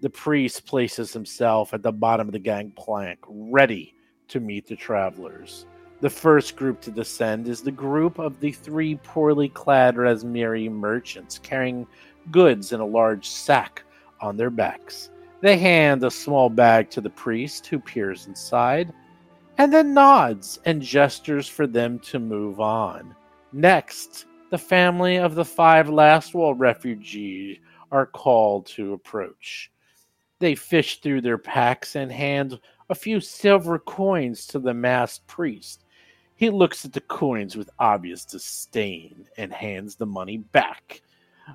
[0.00, 3.94] The priest places himself at the bottom of the gangplank, ready
[4.28, 5.66] to meet the travelers.
[6.00, 11.38] The first group to descend is the group of the three poorly clad Razmiri merchants
[11.38, 11.86] carrying
[12.30, 13.84] goods in a large sack
[14.20, 15.10] on their backs.
[15.40, 18.92] They hand a small bag to the priest, who peers inside,
[19.58, 23.14] and then nods and gestures for them to move on.
[23.52, 27.58] Next, the family of the five last wall refugees
[27.92, 29.70] are called to approach.
[30.40, 32.58] They fish through their packs and hand
[32.90, 35.84] a few silver coins to the masked priest.
[36.36, 41.02] He looks at the coins with obvious disdain and hands the money back,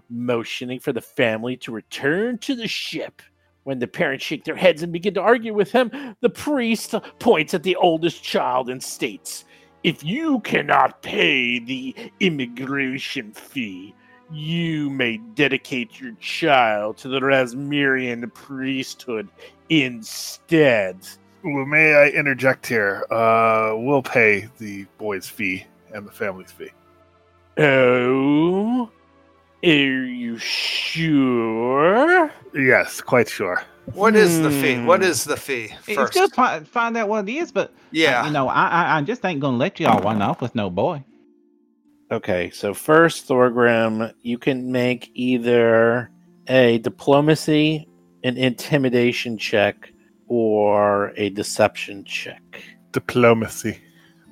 [0.10, 3.22] motioning for the family to return to the ship.
[3.64, 7.54] When the parents shake their heads and begin to argue with him, the priest points
[7.54, 9.46] at the oldest child and states,
[9.84, 13.94] If you cannot pay the immigration fee,
[14.32, 19.28] you may dedicate your child to the Razmiran priesthood
[19.70, 20.98] instead.
[21.44, 23.06] Well, may I interject here?
[23.10, 26.72] Uh, we'll pay the boy's fee and the family's fee.
[27.58, 28.90] Oh,
[29.64, 32.32] are you sure?
[32.54, 33.64] Yes, quite sure.
[33.94, 34.76] what is the fee?
[34.76, 34.86] Hmm.
[34.86, 35.74] What is the fee?
[35.88, 38.26] It's First, good to find, find out what it is, but yeah.
[38.26, 41.04] you know, I, I I just ain't gonna let y'all run off with no boy.
[42.12, 46.10] Okay, so first, Thorgrim, you can make either
[46.48, 47.88] a diplomacy,
[48.24, 49.92] an intimidation check,
[50.28, 52.64] or a deception check.
[52.92, 53.80] Diplomacy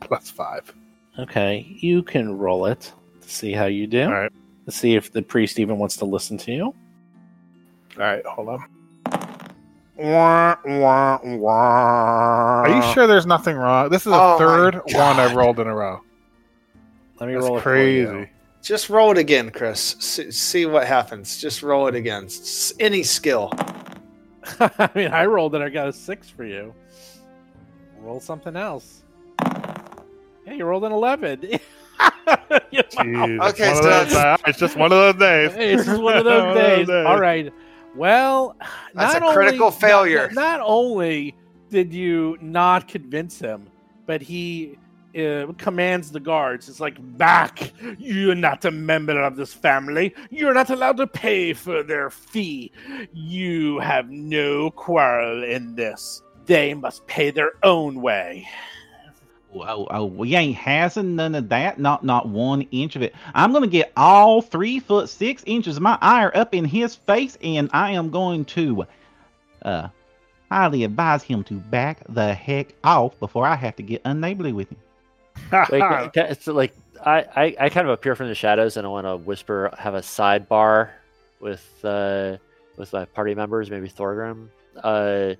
[0.01, 0.73] plus five.
[1.19, 4.03] Okay, you can roll it to see how you do.
[4.05, 4.31] All right.
[4.67, 6.65] Let's see if the priest even wants to listen to you.
[6.65, 6.75] All
[7.97, 8.65] right, hold on.
[9.95, 12.61] Wah, wah, wah.
[12.63, 13.89] Are you sure there's nothing wrong?
[13.89, 16.01] This is the Oh third one I've rolled in a row.
[17.19, 18.29] Let me That's roll it crazy.
[18.61, 19.95] Just roll it again, Chris.
[19.99, 21.39] See, see what happens.
[21.41, 22.25] Just roll it again.
[22.25, 23.51] S- Any skill.
[24.59, 25.61] I mean, I rolled it.
[25.61, 26.73] I got a six for you.
[27.99, 29.03] Roll something else.
[30.45, 31.41] Yeah, you rolled an eleven.
[32.71, 35.53] You- Jeez, Okay, it's, so one of those, that's- it's just one of those days.
[35.55, 36.89] Hey, it's just one of those days.
[36.89, 37.51] All right.
[37.95, 38.55] Well,
[38.93, 40.27] That's not a critical only- failure.
[40.33, 41.35] Not, not only
[41.69, 43.67] did you not convince him,
[44.05, 44.77] but he
[45.17, 46.69] uh, commands the guards.
[46.69, 47.71] It's like, back!
[47.97, 50.13] You're not a member of this family.
[50.29, 52.71] You're not allowed to pay for their fee.
[53.13, 56.21] You have no quarrel in this.
[56.45, 58.47] They must pay their own way.
[59.63, 61.79] Oh, oh, we ain't having none of that.
[61.79, 63.15] Not not one inch of it.
[63.33, 67.37] I'm gonna get all three foot six inches of my ire up in his face,
[67.41, 68.85] and I am going to
[69.63, 69.89] uh
[70.49, 74.69] highly advise him to back the heck off before I have to get unneighborly with
[74.71, 74.77] him.
[75.71, 76.73] Wait, ca- ca- it's like
[77.05, 79.93] I, I, I kind of appear from the shadows and I want to whisper, have
[79.93, 80.89] a sidebar
[81.39, 82.37] with uh,
[82.77, 84.49] with my party members, maybe Thorgrim.
[84.83, 85.35] Uh,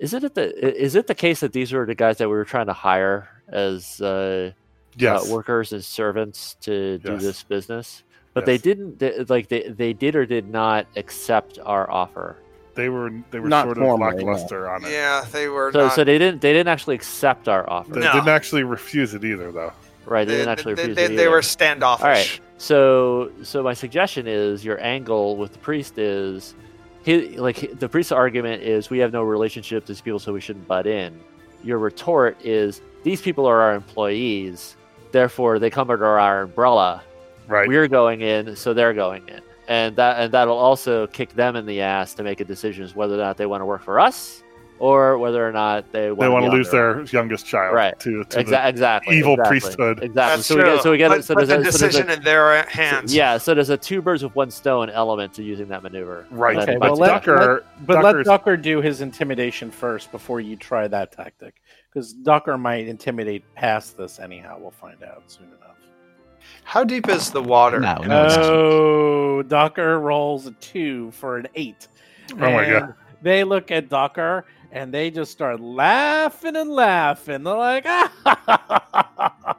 [0.00, 0.46] is it the
[0.84, 3.28] is it the case that these were the guys that we were trying to hire
[3.48, 4.50] as uh,
[4.96, 5.30] yes.
[5.30, 7.22] uh, workers and servants to do Yes.
[7.22, 8.02] this business?
[8.34, 12.36] But they didn't they, like they, they did or did not accept our offer.
[12.76, 14.30] they were they were Not sort of formally, no.
[14.32, 14.92] lackluster on it.
[14.92, 15.92] Yeah, they were So not.
[15.94, 17.92] so they didn't they didn't actually accept our offer.
[17.92, 18.12] They No.
[18.12, 19.72] didn't actually refuse it either, though.
[20.06, 20.26] Right?
[20.26, 22.04] They, they, didn't actually they, refuse they, it they were standoffish.
[22.04, 22.40] All right.
[22.58, 26.54] So, so my suggestion is your angle with the priest is,
[27.10, 30.40] he, like the priest's argument is we have no relationship to these people, so we
[30.40, 31.18] shouldn't butt in.
[31.62, 34.76] Your retort is these people are our employees,
[35.12, 37.02] therefore they come under our umbrella.
[37.48, 37.66] Right.
[37.66, 41.66] We're going in, so they're going in, and that and that'll also kick them in
[41.66, 43.98] the ass to make a decision as whether or not they want to work for
[43.98, 44.42] us
[44.80, 47.96] or whether or not they want they want to to lose their youngest child Right.
[48.00, 49.98] to, to Exa- exactly evil exactly, priesthood.
[50.02, 50.14] Exactly.
[50.14, 50.64] That's so true.
[50.64, 52.10] we get so we get put, so put there's the a, so there's a- decision
[52.10, 53.14] in their hands.
[53.14, 56.26] yeah, so there's a two birds with one stone element to using that maneuver.
[56.30, 56.56] right.
[56.56, 60.40] Okay, But well, but let- Ducker, But Ducker's- let Ducker do his intimidation first before
[60.40, 61.60] you try that tactic.
[61.92, 64.56] Because Ducker might intimidate past this anyhow.
[64.60, 65.76] We'll find out soon enough.
[66.64, 67.80] How deep is the water?
[67.80, 71.88] No, no, Oh, Ducker rolls a two for an eight.
[72.32, 72.94] Oh my God.
[73.22, 77.42] They look at Ducker and they just start laughing and laughing.
[77.44, 77.86] They're like,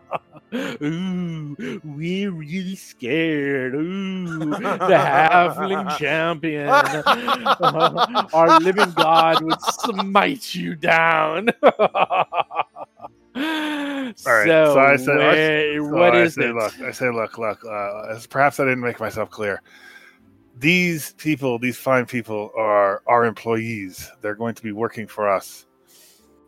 [0.53, 3.73] Ooh, we're really scared.
[3.73, 6.67] Ooh, the halfling champion.
[8.33, 11.49] Our living God would smite you down.
[11.63, 12.25] All
[13.33, 14.13] right,
[14.45, 16.55] so I said- where- So what I is say, it?
[16.55, 17.63] Look, I say, look, look.
[17.65, 19.61] Uh, perhaps I didn't make myself clear.
[20.57, 24.09] These people, these fine people, are our employees.
[24.21, 25.65] They're going to be working for us.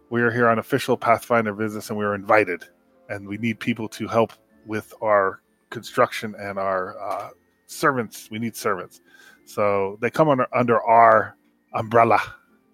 [0.09, 2.63] We are here on official Pathfinder business, and we are invited.
[3.09, 4.33] And we need people to help
[4.65, 7.29] with our construction and our uh,
[7.67, 8.29] servants.
[8.29, 9.01] We need servants,
[9.45, 11.35] so they come under under our
[11.73, 12.19] umbrella.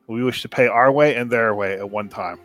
[0.07, 2.39] We wish to pay our way and their way at one time.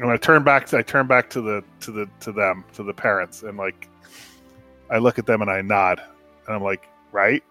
[0.00, 2.82] And I turn back to I turn back to the to the to them to
[2.82, 3.88] the parents and like
[4.90, 6.00] I look at them and I nod
[6.46, 7.42] and I'm like right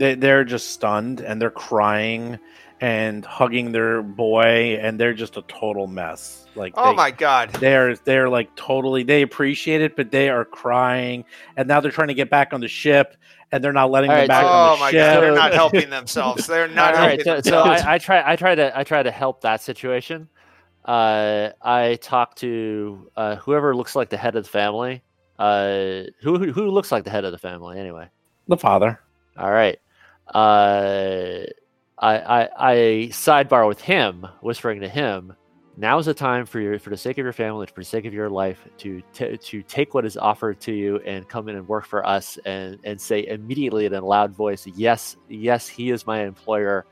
[0.00, 2.38] they, they're just stunned and they're crying
[2.80, 7.50] and hugging their boy and they're just a total mess like Oh they, my god.
[7.60, 11.24] they're they're like totally they appreciate it but they are crying
[11.56, 13.16] and now they're trying to get back on the ship
[13.52, 15.20] and they're not letting All them right, back so- on Oh the my ship god,
[15.22, 16.46] they're not helping themselves.
[16.46, 17.82] They're not All right, helping so, so themselves.
[17.82, 20.28] I, I try I try to I try to help that situation.
[20.84, 25.02] Uh, I talk to uh, whoever looks like the head of the family.
[25.38, 28.08] Uh, who who who looks like the head of the family anyway?
[28.48, 28.98] the father
[29.36, 29.78] All right.
[30.34, 31.44] Uh,
[31.98, 32.74] I, I I
[33.10, 35.34] sidebar with him, whispering to him.
[35.76, 38.04] Now is the time for your, for the sake of your family, for the sake
[38.04, 41.56] of your life, to t- to take what is offered to you and come in
[41.56, 45.90] and work for us, and and say immediately in a loud voice, yes, yes, he
[45.90, 46.86] is my employer.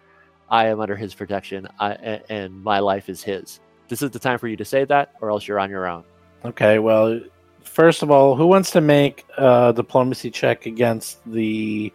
[0.51, 3.61] I am under his protection, I, and my life is his.
[3.89, 6.05] This is the time for you to say that, or else you're on your own.
[6.45, 7.21] okay well
[7.65, 11.93] first of all who wants to make a diplomacy check against the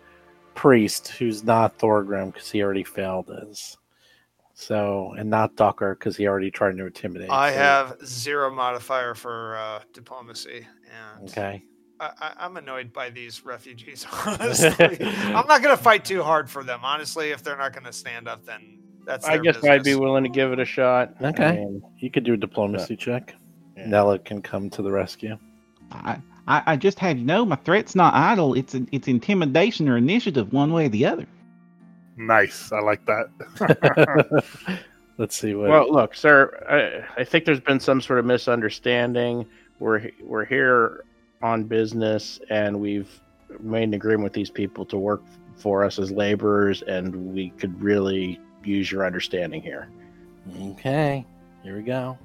[0.56, 3.78] priest who's not thorgrim because he already failed his
[4.54, 9.16] so and not Ducker because he already tried to intimidate I so- have zero modifier
[9.16, 10.68] for uh, diplomacy,
[11.18, 11.64] and okay
[12.00, 14.06] I, I, I'm annoyed by these refugees.
[14.26, 16.82] Honestly, I'm not going to fight too hard for them.
[16.84, 19.26] Honestly, if they're not going to stand up, then that's.
[19.26, 21.14] I their guess I'd be willing to give it a shot.
[21.22, 21.46] Okay.
[21.46, 23.36] I mean, You could do a diplomacy check.
[23.78, 23.88] Yeah.
[23.88, 25.38] Nella can come to the rescue.
[25.92, 28.54] I, I, I just have you know my threat's not idle.
[28.54, 31.26] It's it's intimidation or initiative, one way or the other.
[32.18, 34.44] nice I like that
[35.18, 35.70] Let's see what.
[35.70, 37.06] well, look, sir.
[37.18, 39.46] I, I think there's been some sort of misunderstanding.
[39.80, 41.06] We're we're here
[41.42, 43.22] on business, and we've
[43.60, 45.22] made an agreement with these people to work
[45.56, 49.88] for us as laborers, and we could really use your understanding here.
[50.72, 51.26] okay,
[51.62, 52.18] here we go.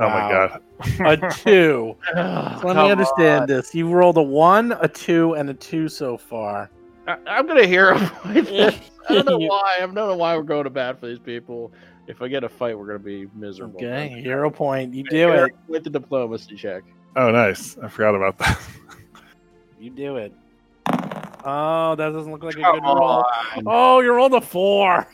[0.00, 0.60] Oh my god
[1.00, 1.96] A two.
[2.14, 3.74] Let me understand this.
[3.74, 6.70] You rolled a one, a two, and a two so far.
[7.06, 8.48] I, I'm gonna hero point.
[9.08, 9.76] I don't know why.
[9.76, 11.72] I don't know why we're going to bat for these people.
[12.06, 13.76] If I get a fight, we're gonna be miserable.
[13.76, 14.94] Okay, hero point.
[14.94, 15.52] You do it.
[15.68, 16.82] with the diplomacy check.
[17.16, 18.60] oh nice I forgot about that
[19.78, 20.32] You do it.
[21.46, 23.02] Oh, that doesn't look like a Come good roll.
[23.02, 23.62] on.
[23.66, 25.06] Oh, you rolled a four.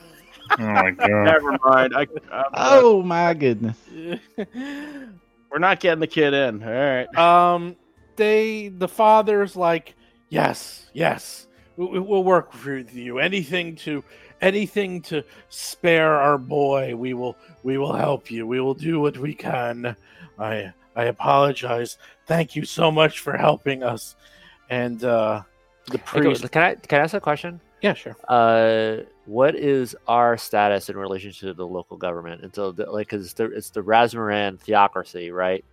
[0.59, 1.95] Oh my god Never mind.
[1.97, 3.77] I, I'm, Oh my goodness!
[4.37, 6.63] we're not getting the kid in.
[6.63, 7.17] All right.
[7.17, 7.77] um,
[8.17, 9.95] they the father's like,
[10.29, 11.47] yes, yes,
[11.77, 13.19] we, we- we'll work with you.
[13.19, 14.05] Anything to,
[14.41, 16.95] anything to spare our boy.
[16.97, 18.47] We will, we will help you.
[18.47, 19.97] We will do what we can.
[20.39, 21.99] I, I apologize.
[22.27, 24.17] Thank you so much for helping us.
[24.69, 25.43] And uh,
[25.87, 26.51] the Hey, priest.
[26.53, 27.61] Can I can I ask a question?
[27.83, 28.17] Yeah, sure.
[28.29, 28.99] Uh,
[29.31, 32.43] what is our status in relation to the local government?
[32.43, 35.65] Until the, like, because it's the it's the theocracy, right?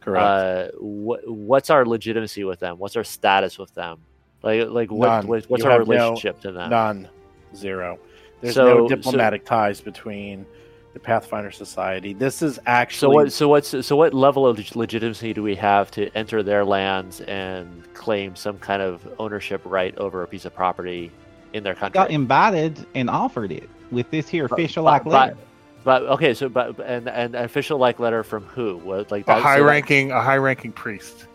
[0.00, 0.24] Correct.
[0.24, 2.78] Uh, what what's our legitimacy with them?
[2.78, 3.98] What's our status with them?
[4.42, 6.70] Like like what, what's You our have no- relationship to them?
[6.70, 7.08] None.
[7.56, 7.98] Zero.
[8.40, 10.46] There's So- no so- diplomatic ties between
[10.92, 12.14] the Pathfinder Society.
[12.14, 13.00] This is actually.
[13.00, 16.64] So what so what's so what level of legitimacy do we have to enter their
[16.64, 21.10] lands and claim some kind of ownership right over a piece of property
[21.52, 21.94] in their country?
[21.94, 25.36] Got invited and offered it with this here official like letter.
[25.82, 28.76] But okay, so but and and an official like letter from who?
[28.78, 31.26] What like A that- high that- ranking, a high ranking priest.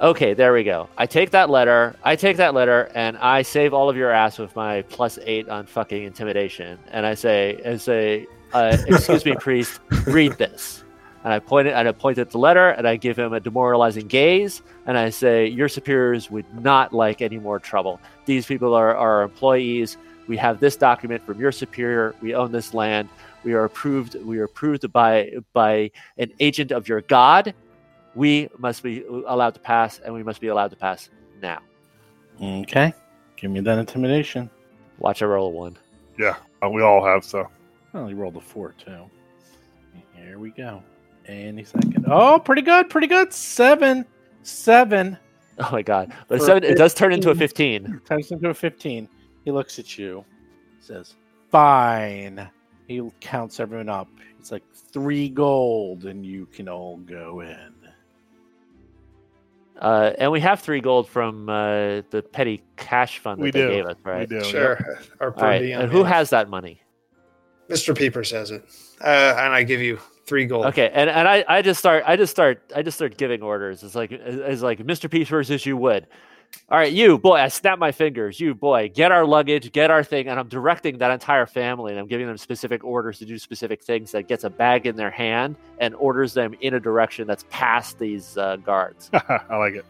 [0.00, 0.88] Okay, there we go.
[0.98, 1.94] I take that letter.
[2.02, 5.48] I take that letter, and I save all of your ass with my plus eight
[5.48, 6.78] on fucking intimidation.
[6.90, 10.83] And I say, and say, uh, excuse me, priest, read this.
[11.24, 13.40] And I point it, and I point at the letter, and I give him a
[13.40, 17.98] demoralizing gaze, and I say, your superiors would not like any more trouble.
[18.26, 19.96] These people are our employees.
[20.26, 22.14] We have this document from your superior.
[22.20, 23.08] We own this land.
[23.42, 24.16] We are approved.
[24.16, 27.54] We are approved by by an agent of your god
[28.14, 31.10] we must be allowed to pass, and we must be allowed to pass
[31.40, 31.60] now.
[32.40, 32.92] Okay.
[33.36, 34.50] Give me that intimidation.
[34.98, 35.76] Watch I roll a one.
[36.18, 36.36] Yeah,
[36.70, 37.48] we all have so.
[37.92, 39.10] Well, he rolled a four too.
[40.14, 40.82] Here we go.
[41.26, 42.04] Any second.
[42.08, 42.90] Oh, pretty good.
[42.90, 43.32] Pretty good.
[43.32, 44.04] Seven.
[44.42, 45.16] Seven.
[45.58, 46.12] Oh my god!
[46.28, 48.00] But For seven, it does turn into a fifteen.
[48.04, 49.08] Turns into a 15.
[49.44, 50.24] He looks at you,
[50.80, 51.14] says,
[51.50, 52.48] Fine.
[52.88, 54.08] He counts everyone up.
[54.40, 57.72] It's like three gold, and you can all go in.
[59.78, 63.62] Uh, and we have three gold from uh, the petty cash fund that We they
[63.62, 63.68] do.
[63.68, 64.28] gave us, right?
[64.28, 64.44] We do.
[64.44, 64.98] Sure.
[65.20, 65.62] Our All right.
[65.72, 66.80] And who has that money?
[67.68, 67.96] Mr.
[67.96, 68.64] Peepers has it.
[69.00, 70.66] Uh, and I give you three gold.
[70.66, 73.82] Okay, and, and I, I just start I just start I just start giving orders.
[73.82, 75.10] It's like it's like Mr.
[75.10, 76.06] Peepers as you would.
[76.70, 78.38] All right, you boy, I snap my fingers.
[78.38, 82.00] You boy, get our luggage, get our thing, and I'm directing that entire family, and
[82.00, 84.12] I'm giving them specific orders to do specific things.
[84.12, 87.98] That gets a bag in their hand and orders them in a direction that's past
[87.98, 89.10] these uh, guards.
[89.14, 89.84] I like it.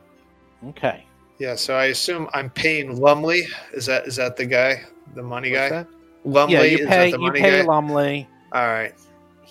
[0.68, 1.04] Okay.
[1.38, 3.42] Yeah, so I assume I'm paying Lumley.
[3.72, 5.82] Is that is that the guy, the money What's guy?
[5.82, 5.88] that?
[6.24, 7.62] Lumley yeah, you is pay, that the you pay guy?
[7.62, 8.28] Lumley.
[8.52, 8.94] All right.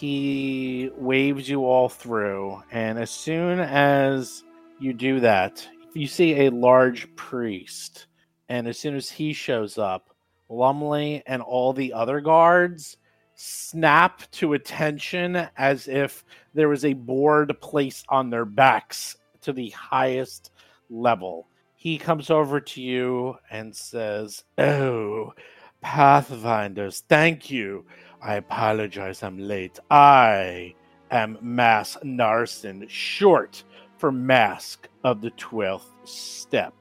[0.04, 4.44] He waves you all through, and as soon as
[4.78, 8.08] you do that, you see a large priest.
[8.50, 10.10] And as soon as he shows up,
[10.50, 12.98] Lumley and all the other guards
[13.36, 19.70] snap to attention as if there was a board placed on their backs to the
[19.70, 20.52] highest
[20.90, 21.48] level.
[21.76, 25.32] He comes over to you and says, Oh,
[25.80, 27.86] Pathfinders, thank you.
[28.26, 29.80] I apologize, I'm late.
[29.92, 30.76] I
[31.12, 33.66] am Mass Narson, short
[33.98, 36.74] for Mask of the Twelfth Step.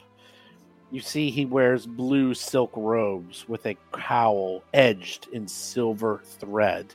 [0.93, 6.95] You see, he wears blue silk robes with a cowl edged in silver thread.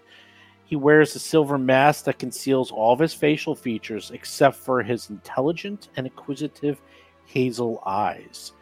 [0.63, 5.09] He wears a silver mask that conceals all of his facial features except for his
[5.09, 6.81] intelligent and inquisitive
[7.25, 8.53] hazel eyes.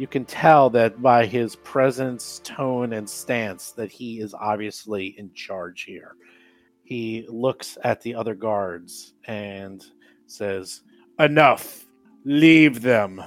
[0.00, 5.30] You can tell that by his presence, tone, and stance that he is obviously in
[5.34, 6.14] charge here.
[6.82, 9.84] He looks at the other guards and
[10.26, 10.80] says,
[11.18, 11.84] Enough!
[12.24, 13.22] Leave them!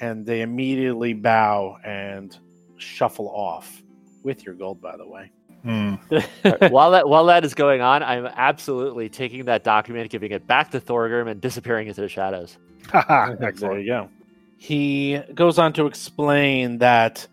[0.00, 2.34] And they immediately bow and
[2.78, 3.82] shuffle off.
[4.22, 5.30] With your gold, by the way.
[5.62, 5.96] Hmm.
[6.70, 10.70] while that while that is going on, I'm absolutely taking that document, giving it back
[10.70, 12.56] to Thorgrim, and disappearing into the shadows.
[12.94, 14.08] there you go.
[14.56, 17.26] He goes on to explain that,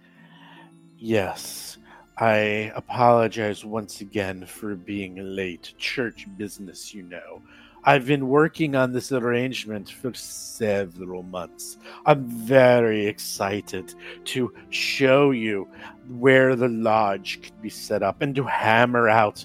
[0.97, 1.77] yes,
[2.17, 5.73] I apologize once again for being late.
[5.77, 7.41] Church business, you know.
[7.83, 11.77] I've been working on this arrangement for several months.
[12.05, 13.95] I'm very excited
[14.25, 15.67] to show you
[16.07, 19.43] where the lodge could be set up and to hammer out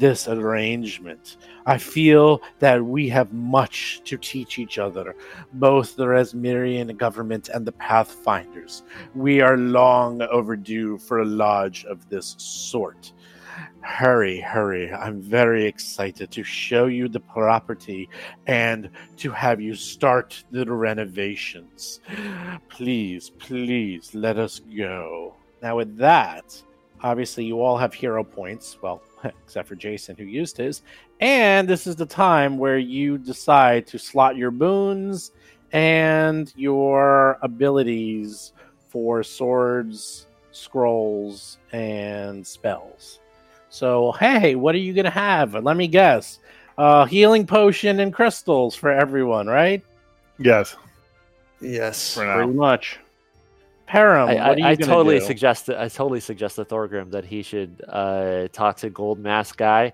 [0.00, 1.36] this arrangement.
[1.66, 5.14] I feel that we have much to teach each other,
[5.52, 8.82] both the Razmiran government and the Pathfinders.
[9.14, 13.12] We are long overdue for a lodge of this sort.
[13.82, 14.90] Hurry, hurry.
[14.92, 18.08] I'm very excited to show you the property
[18.46, 22.00] and to have you start the renovations.
[22.70, 25.34] Please, please let us go.
[25.62, 26.62] Now, with that,
[27.02, 28.78] obviously, you all have hero points.
[28.80, 29.02] Well,
[29.44, 30.82] except for Jason, who used his.
[31.20, 35.32] And this is the time where you decide to slot your boons
[35.72, 38.52] and your abilities
[38.88, 43.20] for swords, scrolls, and spells.
[43.68, 45.54] So, hey, what are you going to have?
[45.54, 46.38] Let me guess.
[46.78, 49.84] uh, healing potion and crystals for everyone, right?
[50.38, 50.74] Yes,
[51.60, 52.14] Yes.
[52.14, 52.98] for Pretty much.
[53.90, 55.24] Param, I, what are you I, I gonna totally do?
[55.24, 59.92] suggest I totally suggest to Thorgrim that he should uh, talk to Gold Mask guy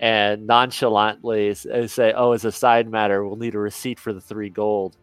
[0.00, 4.20] and nonchalantly uh, say, "Oh, as a side matter, we'll need a receipt for the
[4.20, 4.96] three gold,"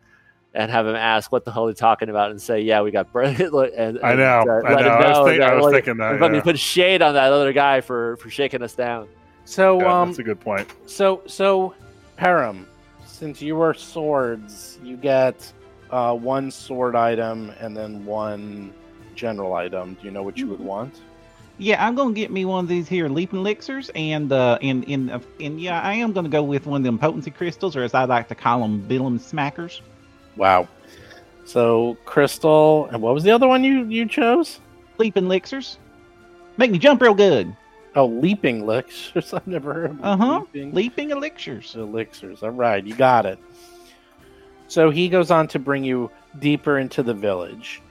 [0.54, 2.92] and have him ask what the hell are you talking about, and say, "Yeah, we
[2.92, 4.90] got." br- and, and, I know, uh, I let know.
[4.90, 6.20] I was, think, I was like, thinking that.
[6.20, 6.44] let me Yeah.
[6.44, 9.08] put shade on that other guy for for shaking us down.
[9.46, 10.68] So, Yeah, um, that's a good point.
[10.88, 11.74] so, so,
[12.18, 12.66] Param,
[13.06, 15.52] since you are swords, you get
[15.92, 18.74] uh, one sword item and then one
[19.16, 19.96] general item.
[19.96, 21.02] Do you know what you would want?
[21.58, 25.10] Yeah, I'm gonna get me one of these here leaping elixirs, and uh, and and
[25.10, 27.94] uh, and yeah, I am gonna go with one of them potency crystals, or as
[27.94, 29.80] I like to call them, Billum smackers.
[30.36, 30.68] Wow.
[31.46, 34.60] So, crystal, and what was the other one you you chose?
[34.98, 35.78] Leaping elixirs,
[36.58, 37.56] make me jump real good.
[37.96, 39.34] Oh, leaping elixirs.
[39.34, 40.40] I've never heard of Uh-huh.
[40.52, 41.74] leaping Leaping elixirs.
[41.76, 42.44] elixirs.
[42.44, 43.40] All right, you got it.
[44.68, 46.10] So he goes on to bring you
[46.40, 47.82] deeper into the village.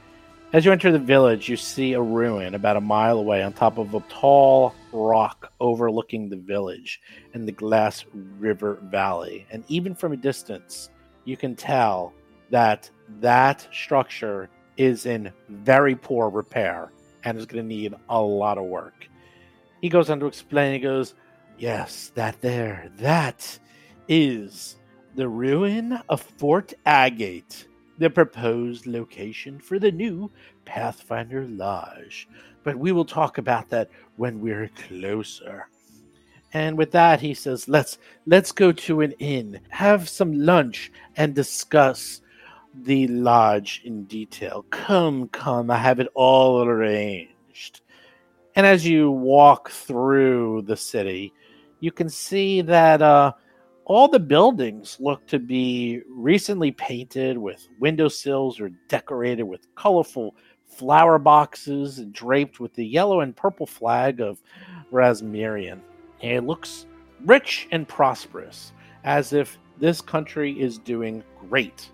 [0.52, 3.78] As you enter the village, you see a ruin about a mile away on top
[3.78, 7.00] of a tall rock overlooking the village
[7.32, 8.04] and the Glass
[8.38, 9.46] River Valley.
[9.50, 10.90] And even from a distance,
[11.24, 12.12] you can tell
[12.50, 12.88] that
[13.20, 16.92] that structure is in very poor repair
[17.24, 19.08] and is going to need a lot of work.
[19.80, 21.14] He goes on to explain, he goes,
[21.58, 23.58] Yes, that there, that
[24.08, 24.76] is
[25.14, 27.66] the ruin of Fort Agate,
[27.98, 30.30] the proposed location for the new
[30.64, 32.28] Pathfinder Lodge.
[32.64, 35.68] But we will talk about that when we're closer.
[36.52, 41.34] And with that, he says, "Let's let's go to an inn, have some lunch, and
[41.34, 42.20] discuss
[42.82, 44.64] the lodge in detail.
[44.70, 47.80] Come, come, I have it all arranged."
[48.56, 51.32] And as you walk through the city,
[51.80, 53.32] you can see that uh,
[53.86, 60.34] all the buildings look to be recently painted with windowsills or decorated with colorful
[60.66, 64.40] flower boxes and draped with the yellow and purple flag of
[64.90, 65.80] Razmiran.
[66.22, 66.86] And it looks
[67.24, 68.72] rich and prosperous,
[69.04, 71.90] as if this country is doing great.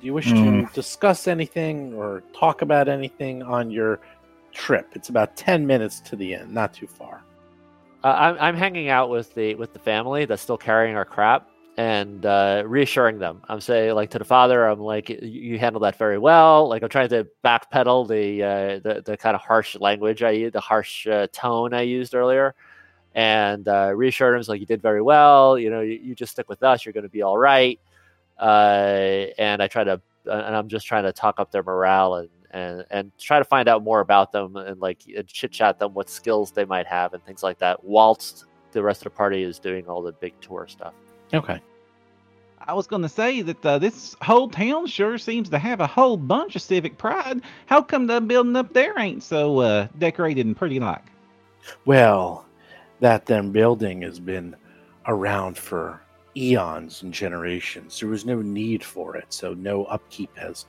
[0.00, 0.72] Do you wish to Mm.
[0.72, 4.00] discuss anything or talk about anything on your
[4.52, 4.88] trip?
[4.94, 7.22] It's about 10 minutes to the end, not too far.
[8.04, 11.48] Uh, I'm I'm hanging out with the with the family that's still carrying our crap
[11.76, 13.42] and uh, reassuring them.
[13.48, 16.68] I'm saying like to the father, I'm like, "You- handled that very well.
[16.68, 20.54] Like I'm trying to backpedal the uh, the the kind of harsh language I used,
[20.54, 22.54] the harsh uh, tone I used earlier,
[23.14, 25.58] and uh, reassured him, like you did very well.
[25.58, 26.84] You know, you, you just stick with us.
[26.86, 27.80] You're going to be all right.
[28.38, 32.28] Uh, and I try to, and I'm just trying to talk up their morale and
[32.50, 36.08] and and try to find out more about them and like chit chat them what
[36.08, 39.58] skills they might have and things like that whilst the rest of the party is
[39.58, 40.94] doing all the big tour stuff
[41.32, 41.60] Okay.
[42.60, 46.16] I was gonna say that uh, this whole town sure seems to have a whole
[46.16, 47.40] bunch of civic pride.
[47.66, 51.04] How come the building up there ain't so uh, decorated and pretty like?
[51.84, 52.46] Well,
[53.00, 54.56] that them building has been
[55.06, 56.00] around for
[56.36, 58.00] eons and generations.
[58.00, 60.66] There was no need for it, so no upkeep has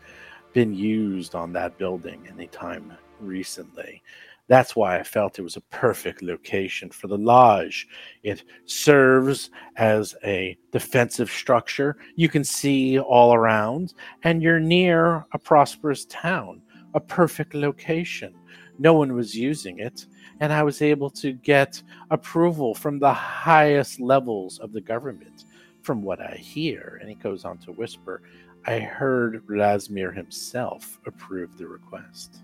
[0.54, 4.02] been used on that building anytime recently.
[4.48, 7.88] That's why I felt it was a perfect location for the lodge.
[8.24, 11.98] It serves as a defensive structure.
[12.16, 13.94] You can see all around,
[14.24, 16.64] and you're near a prosperous town,
[16.96, 18.34] a perfect location.
[18.80, 20.08] No one was using it,
[20.40, 25.46] and I was able to get approval from the highest levels of the government.
[25.82, 28.22] From what I hear, and he goes on to whisper,
[28.68, 32.38] I heard Razmir himself approve the request.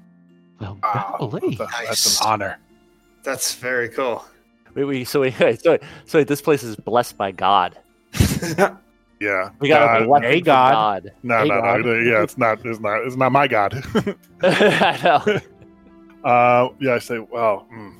[0.59, 1.55] well Wow, golly.
[1.55, 1.88] that's, Nice.
[1.88, 2.59] that's an honor.
[3.24, 4.26] That's very cool.
[4.76, 7.78] we, we, so we so, so this place is blessed by god
[9.20, 9.49] Yeah.
[9.59, 11.03] we got Uh, a blessing hey, God.
[11.05, 11.82] god no, Hey, no, God.
[11.86, 11.93] no.
[11.95, 12.66] Yeah, it's not.
[12.66, 13.01] It's not.
[13.05, 13.82] It's not my God.
[14.43, 15.39] i know
[16.30, 17.66] uh, yeah, I say, wow.
[17.72, 17.93] mm.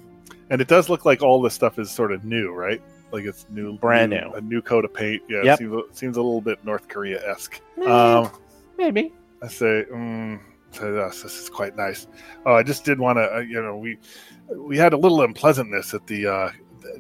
[0.50, 2.82] And it does look like all this stuff is sort of new, right?
[3.16, 4.30] Like it's new, Brand new.
[4.36, 5.24] a new coat of paint.
[5.30, 5.54] Yeah, Yep.
[5.54, 7.62] it seems, it seems a little bit North Korea esque.
[7.82, 8.30] Eh, Um,
[8.78, 9.14] maybe.
[9.42, 10.38] I say, mm,
[10.74, 12.08] yes, this is quite nice.
[12.46, 13.98] Oh, I just did want to, uh, you know, we
[14.54, 16.50] we had a little unpleasantness at the uh,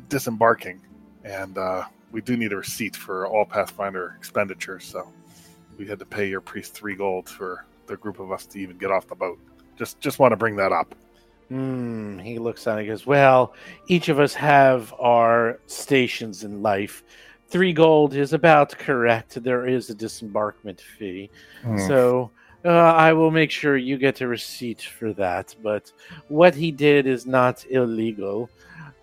[0.07, 0.79] disembarking,
[1.25, 4.85] and uh, we do need a receipt for all Pathfinder expenditures.
[4.85, 5.11] So
[5.77, 8.77] we had to pay your priest three gold for the group of us to even
[8.77, 9.37] get off the boat.
[9.75, 10.95] Just just want to bring that up.
[11.49, 12.17] Hmm.
[12.19, 13.53] He looks at it and goes, Well,
[13.87, 17.03] each of us have our stations in life.
[17.47, 19.41] Three gold is about correct.
[19.43, 21.29] There is a disembarkment fee.
[21.87, 22.31] So
[22.65, 25.55] uh, I will make sure you get a receipt for that.
[25.61, 25.91] But
[26.29, 28.49] what he did is not illegal.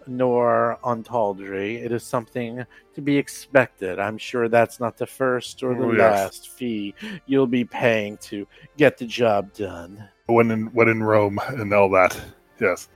[0.08, 1.76] nor on Tawdry.
[1.76, 4.00] It is something to be expected.
[4.00, 6.00] I'm sure that's not the first or the Oh, yes.
[6.00, 6.92] last fee
[7.26, 8.44] you'll be paying to
[8.76, 10.08] get the job done.
[10.26, 12.18] When in when in Rome and all that.
[12.60, 12.88] Yes.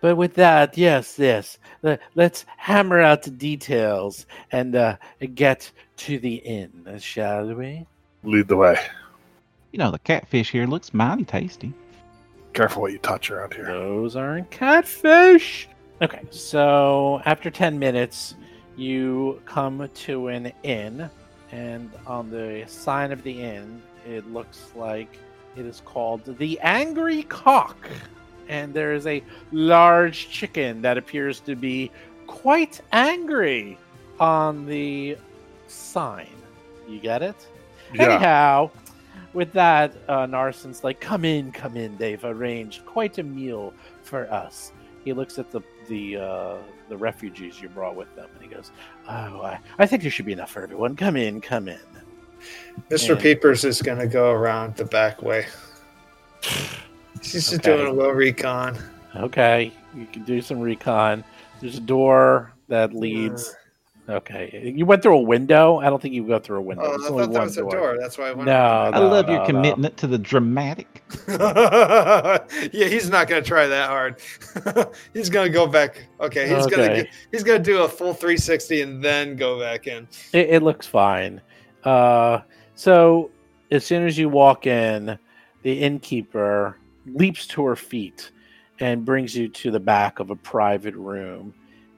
[0.00, 1.58] But with that, yes, yes.
[2.14, 4.96] Let's hammer out the details and uh,
[5.34, 7.86] get to the inn, shall we?
[8.22, 8.78] Lead the way.
[9.72, 11.74] You know, the catfish here looks mighty tasty.
[12.54, 13.66] Careful what you touch around here.
[13.66, 15.68] Those aren't catfish.
[16.02, 18.34] Okay, so after 10 minutes,
[18.76, 21.10] you come to an inn,
[21.52, 25.18] and on the sign of the inn, it looks like
[25.56, 27.76] it is called the Angry Cock.
[28.48, 29.22] And there is a
[29.52, 31.90] large chicken that appears to be
[32.26, 33.78] quite angry
[34.18, 35.16] on the
[35.68, 36.28] sign.
[36.88, 37.46] You get it?
[37.94, 38.02] Yeah.
[38.04, 38.70] Anyhow,
[39.32, 41.96] with that, uh, Narson's like, "Come in, come in.
[41.96, 43.72] They've arranged quite a meal
[44.02, 44.72] for us."
[45.04, 46.56] He looks at the the uh,
[46.88, 48.70] the refugees you brought with them, and he goes,
[49.08, 50.96] "Oh, I, I think there should be enough for everyone.
[50.96, 51.78] Come in, come in."
[52.90, 53.14] Mr.
[53.14, 53.22] Yeah.
[53.22, 55.46] Peepers is going to go around the back way.
[57.22, 57.76] She's just Okay.
[57.76, 58.78] doing a little recon.
[59.16, 61.24] Okay, you can do some recon.
[61.60, 63.54] There's a door that uh, leads.
[64.08, 65.78] Okay, you went through a window.
[65.78, 66.84] I don't think you go through a window.
[66.84, 67.96] Oh, I only thought that one was a door.
[68.00, 68.46] That's why I went.
[68.46, 69.46] No, I love no, your no.
[69.46, 71.04] commitment to the dramatic.
[71.28, 72.38] yeah,
[72.72, 74.20] he's not going to try that hard.
[75.14, 76.06] he's going to go back.
[76.20, 79.86] Okay, he's going to he's going to do a full 360 and then go back
[79.86, 80.08] in.
[80.32, 81.40] It, it looks fine.
[81.84, 82.40] Uh,
[82.74, 83.30] so
[83.70, 85.18] as soon as you walk in,
[85.62, 88.30] the innkeeper leaps to her feet
[88.80, 91.54] and brings you to the back of a private room,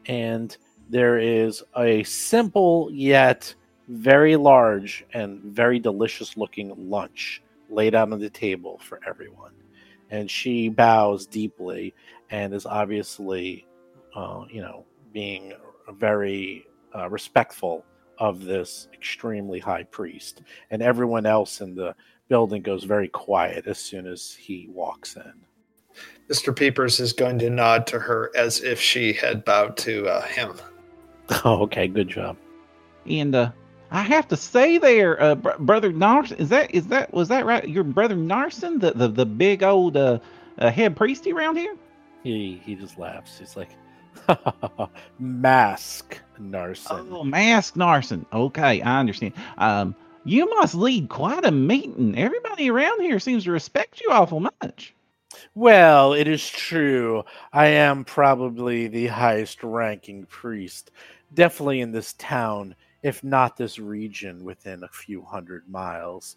[0.06, 0.56] and
[0.90, 3.54] there is a simple yet
[3.88, 9.52] very large and very delicious looking lunch laid out on the table for everyone.
[10.10, 11.94] And she bows deeply
[12.30, 13.66] and is obviously,
[14.14, 15.52] uh, you know, being
[15.92, 17.84] very uh, respectful
[18.18, 20.42] of this extremely high priest.
[20.70, 21.94] And everyone else in the
[22.28, 25.32] building goes very quiet as soon as he walks in.
[26.30, 26.54] Mr.
[26.54, 30.54] Peepers is going to nod to her as if she had bowed to uh, him.
[31.44, 32.36] Oh, okay, good job.
[33.08, 33.52] And uh,
[33.90, 37.46] I have to say, there, uh, br- brother Narson, is that is that was that
[37.46, 37.66] right?
[37.66, 40.18] Your brother Narson, the the, the big old uh,
[40.58, 41.76] uh, head priesty around here.
[42.22, 43.38] He he just laughs.
[43.38, 43.70] He's like,
[45.18, 48.24] "Mask, Narson." Oh, Mask Narson.
[48.32, 49.34] Okay, I understand.
[49.58, 49.94] Um,
[50.24, 52.16] you must lead quite a meeting.
[52.16, 54.94] Everybody around here seems to respect you awful much.
[55.54, 57.24] Well, it is true.
[57.52, 60.90] I am probably the highest ranking priest,
[61.34, 66.36] definitely in this town, if not this region within a few hundred miles.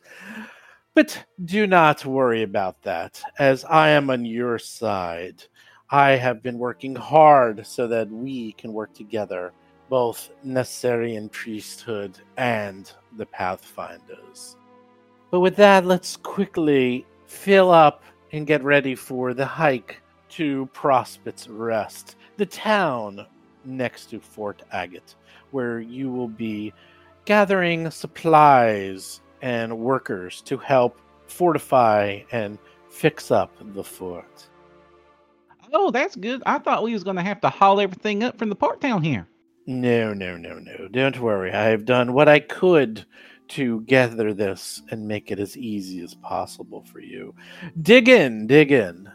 [0.93, 5.43] But do not worry about that, as I am on your side.
[5.89, 9.53] I have been working hard so that we can work together,
[9.87, 14.57] both Necessarian priesthood and the Pathfinders.
[15.29, 21.47] But with that, let's quickly fill up and get ready for the hike to Prospect's
[21.47, 23.25] Rest, the town
[23.63, 25.15] next to Fort Agate,
[25.51, 26.73] where you will be
[27.25, 32.57] gathering supplies and workers to help fortify and
[32.89, 34.47] fix up the fort.
[35.77, 36.41] Oh, that's good.
[36.45, 39.27] I thought we was gonna have to haul everything up from the port town here.
[39.67, 40.87] No, no, no, no.
[40.87, 41.51] Don't worry.
[41.51, 43.05] I have done what I could
[43.49, 47.35] to gather this and make it as easy as possible for you.
[47.81, 49.11] Dig in, dig in.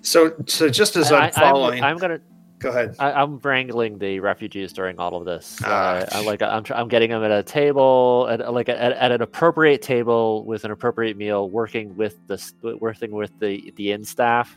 [0.00, 2.20] So, so just as I'm following, I, following, am gonna.
[2.58, 2.96] go ahead.
[2.98, 5.58] I, I'm wrangling the refugees during all of this.
[5.62, 5.96] Ah.
[5.96, 9.20] Uh, I, like I'm, I'm getting them at a table, at like at, at an
[9.20, 14.56] appropriate table with an appropriate meal, working with the working with the the inn staff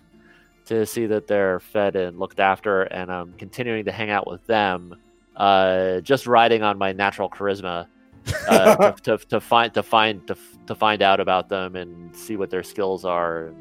[0.66, 4.46] to see that they're fed and looked after, and I'm continuing to hang out with
[4.48, 4.96] them,
[5.36, 7.88] uh, just riding on my natural charisma
[8.48, 10.36] uh, to, to, to find to find to,
[10.68, 13.56] to find out about them and see what their skills are and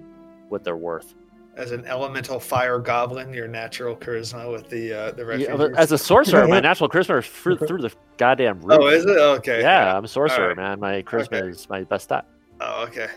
[0.49, 1.15] what they're worth.
[1.57, 5.57] As an elemental fire goblin, your natural charisma with the uh, the Yeah, refugees.
[5.57, 8.79] but as a sorcerer, my natural charisma is through, through the goddamn roof.
[8.81, 9.61] oh, is it okay?
[9.61, 10.57] Yeah, I'm a sorcerer, Alright.
[10.57, 10.81] man.
[10.81, 11.49] My charisma Okay.
[11.49, 12.27] is my best stat.
[12.61, 13.09] Oh, okay.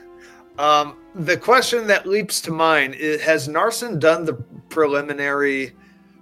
[0.57, 4.33] Um, the question that leaps to mind is: Has Narson done the
[4.69, 5.73] preliminary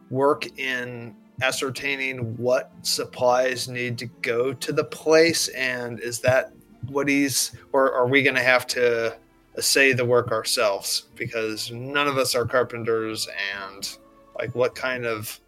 [0.09, 6.53] work in ascertaining what supplies need to go to the place, and is that
[6.87, 9.17] what he's, or are we going to have to
[9.59, 11.07] say the work ourselves?
[11.15, 13.97] Because none of us are carpenters, and
[14.37, 15.39] like, what kind of,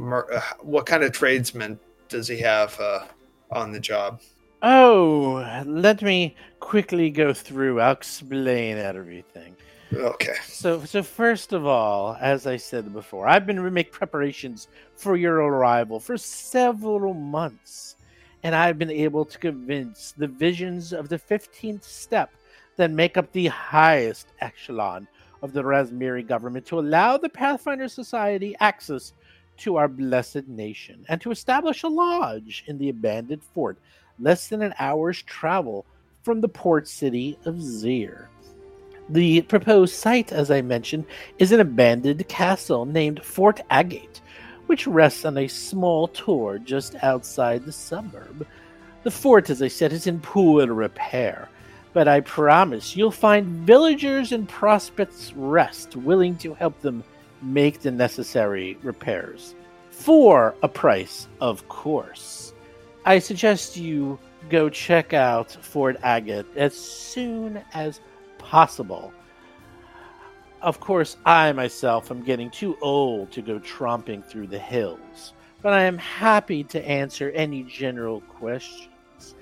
[0.00, 1.78] uh, what kind of tradesman
[2.08, 3.04] does he have uh,
[3.50, 4.20] on the job?
[4.62, 7.80] Oh, let me quickly go through.
[7.80, 9.56] I'll explain everything.
[9.92, 10.34] Okay.
[10.44, 15.36] So, so first of all, as I said before, I've been making preparations for your
[15.36, 17.96] arrival for several months,
[18.42, 22.30] and I've been able to convince the visions of the fifteenth step
[22.76, 25.08] that make up the highest echelon
[25.42, 29.12] of the Razmiri government to allow the Pathfinder Society access
[29.58, 33.78] to our blessed nation and to establish a lodge in the abandoned fort
[34.20, 35.84] less than an hour's travel
[36.22, 38.26] from the port city of Xer.
[39.08, 41.06] The proposed site, as I mentioned,
[41.38, 44.20] is an abandoned castle named Fort Agate,
[44.66, 48.46] which rests on a small tor just outside the suburb.
[49.04, 51.48] The fort, as I said, is in poor repair,
[51.94, 57.02] but I promise you'll find villagers and Prospect's Rest willing to help them
[57.40, 59.54] make the necessary repairs.
[59.90, 62.52] For a price, of course.
[63.08, 64.18] I suggest you
[64.50, 68.02] go check out Fort Agate as soon as
[68.36, 69.14] possible.
[70.60, 75.32] Of course, I myself am getting too old to go tromping through the hills,
[75.62, 79.34] but I am happy to answer any general questions.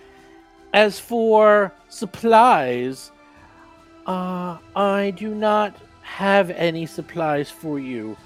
[0.73, 3.11] As for supplies,
[4.07, 8.17] uh, I do not have any supplies for you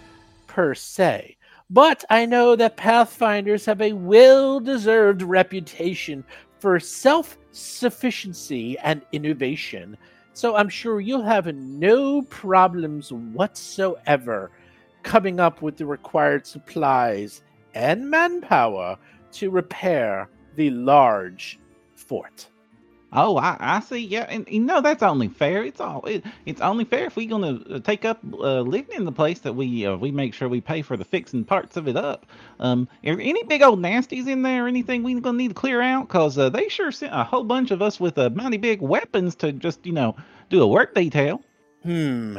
[0.47, 1.39] per se.
[1.73, 6.25] But I know that Pathfinders have a well deserved reputation
[6.59, 9.97] for self sufficiency and innovation,
[10.33, 14.51] so I'm sure you'll have no problems whatsoever
[15.05, 17.43] coming up with the required supplies
[17.75, 18.99] and manpower
[19.33, 21.61] to repair the large
[21.95, 22.49] fort.
[23.13, 23.99] Oh, I, I see.
[23.99, 25.65] Yeah, and you know that's only fair.
[25.65, 29.05] It's all it, it's only fair if we're gonna uh, take up uh, living in
[29.05, 31.89] the place that we uh, we make sure we pay for the fixing parts of
[31.89, 32.27] it up.
[32.61, 35.83] Um, are any big old nasties in there or anything we gonna need to clear
[35.83, 36.09] out?
[36.09, 39.35] Cause uh, they sure sent a whole bunch of us with uh, mighty big weapons
[39.37, 40.15] to just you know
[40.49, 41.43] do a work detail.
[41.83, 42.39] Hmm.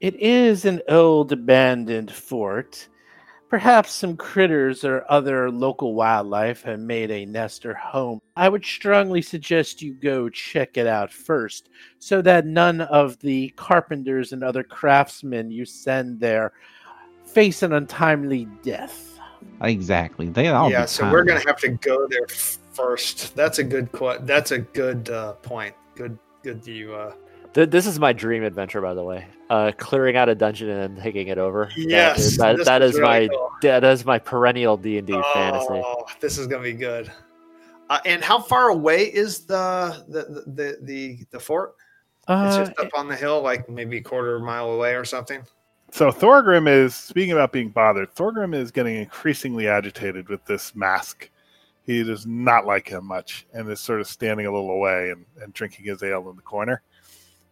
[0.00, 2.88] It is an old abandoned fort.
[3.54, 8.20] Perhaps some critters or other local wildlife have made a nest or home.
[8.34, 11.68] I would strongly suggest you go check it out first,
[12.00, 16.52] so that none of the carpenters and other craftsmen you send there
[17.26, 19.20] face an untimely death.
[19.60, 20.30] Exactly.
[20.30, 23.36] They all yeah, be so we're gonna have to go there first.
[23.36, 25.76] That's a good que- That's a good uh, point.
[25.94, 26.66] Good, good.
[26.66, 26.92] You.
[26.92, 27.14] Uh,
[27.52, 29.28] Th- this is my dream adventure, by the way.
[29.50, 31.66] Uh, clearing out a dungeon and taking it over.
[31.66, 33.50] That yes, is- that, that is is really my cool.
[33.62, 35.66] that is my perennial D and D fantasy.
[35.70, 37.12] Oh, this is gonna be good.
[37.90, 41.74] Uh, and how far away is the the the the, the fort?
[42.26, 45.04] Uh, It's Uh, just up on the hill, like maybe a quarter mile away or
[45.04, 45.42] something.
[45.92, 48.14] So Thorgrim is speaking about being bothered.
[48.14, 51.30] Thorgrim is getting increasingly agitated with this mask.
[51.84, 55.26] He does not like him much, and is sort of standing a little away and,
[55.42, 56.80] and drinking his ale in the corner,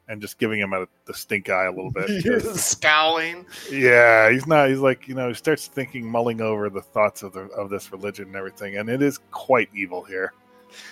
[0.09, 2.07] and just giving him a, the stink eye a little bit.
[2.23, 3.47] because- Scowling.
[3.71, 4.69] yeah, he's not.
[4.69, 7.93] He's like you know, he starts thinking, mulling over the thoughts of the of this
[7.93, 10.33] religion and everything, and it is quite evil here.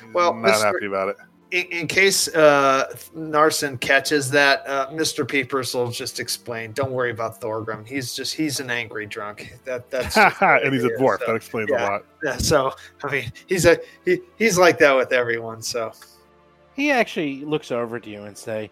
[0.05, 0.63] He's Well, not Mr.
[0.63, 1.17] happy about it.
[1.51, 5.27] In, in case uh, Narson catches that, uh, Mr.
[5.27, 6.71] Peepers will just explain.
[6.73, 7.85] Don't worry about Thorgrim.
[7.85, 9.59] He's just he's an angry drunk.
[9.65, 11.19] That that's and he's a dwarf.
[11.19, 11.89] So, that explains yeah.
[11.89, 12.05] a lot.
[12.23, 15.61] yeah, so I mean, he's a he, he's like that with everyone.
[15.61, 15.93] So
[16.75, 18.71] he actually looks over to you and say,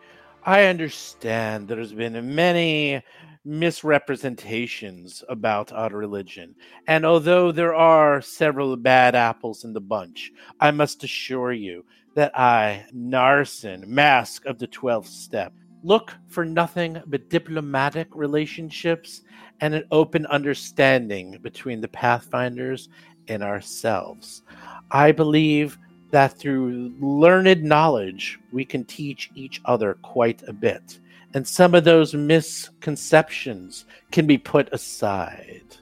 [0.48, 3.02] "I understand there's been many
[3.44, 6.54] misrepresentations about our religion,
[6.86, 11.84] and although there are several bad apples in the bunch, I must assure you
[12.14, 15.52] that I, Narson, Mask of the Twelfth Step,
[15.82, 19.20] look for nothing but diplomatic relationships
[19.60, 22.88] and an open understanding between the Pathfinders
[23.28, 24.42] and ourselves.
[24.90, 25.76] I believe
[26.10, 30.98] that through learned knowledge, we can teach each other quite a bit.
[31.34, 35.76] And some of those misconceptions can be put aside.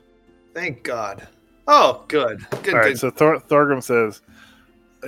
[0.55, 1.27] thank God.
[1.69, 2.98] Oh, good, good, All right, good.
[2.98, 4.23] so Thor- Thorgrim says,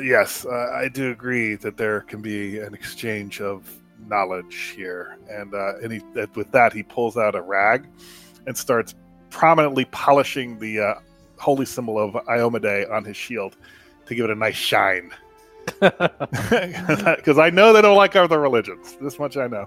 [0.03, 3.71] "Yes, uh, I do agree that there can be an exchange of
[4.09, 6.01] knowledge here." And uh, and he,
[6.35, 7.89] with that, he pulls out a rag
[8.47, 8.95] and starts
[9.31, 10.95] prominently polishing the uh,
[11.39, 13.57] holy symbol of Iomedae on his shield
[14.09, 15.11] to give it a nice shine.
[15.81, 18.97] Because I know they don't like other religions.
[19.01, 19.67] This much I know,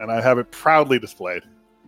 [0.00, 1.42] and I have it proudly displayed.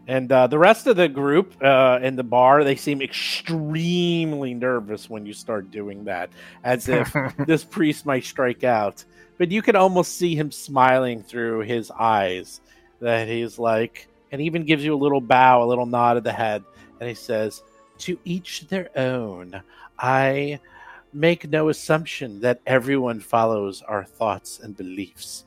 [0.07, 5.09] And uh, the rest of the group uh, in the bar, they seem extremely nervous
[5.09, 6.31] when you start doing that,
[6.63, 7.15] as if
[7.47, 9.03] this priest might strike out.
[9.39, 12.61] But you can almost see him smiling through his eyes
[13.01, 16.33] that he's like, and even gives you a little bow, a little nod of the
[16.33, 16.63] head,
[17.01, 17.63] and he says,
[17.99, 19.63] To each their own.
[19.99, 20.61] I
[21.15, 25.45] make no assumption that everyone follows our thoughts and beliefs.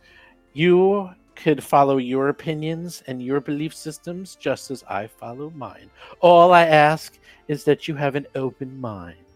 [0.53, 5.91] You could follow your opinions and your belief systems just as I follow mine.
[6.19, 9.26] All I ask is that you have an open mind.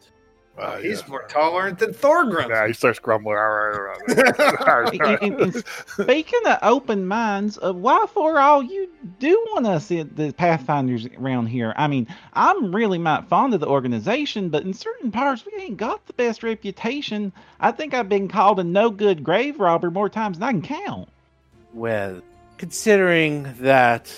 [0.61, 1.07] Uh, He's yeah.
[1.07, 2.49] more tolerant than Thorgrim.
[2.49, 3.35] Yeah, he starts grumbling.
[3.37, 5.21] All right, all right, all right.
[5.23, 8.87] And- and- and Speaking of open minds, uh, why for all you
[9.19, 11.73] do want us in the Pathfinders around here?
[11.77, 15.77] I mean, I'm really not fond of the organization, but in certain parts we ain't
[15.77, 17.33] got the best reputation.
[17.59, 20.61] I think I've been called a no good grave robber more times than I can
[20.61, 21.09] count.
[21.73, 22.21] Well,
[22.57, 24.13] considering that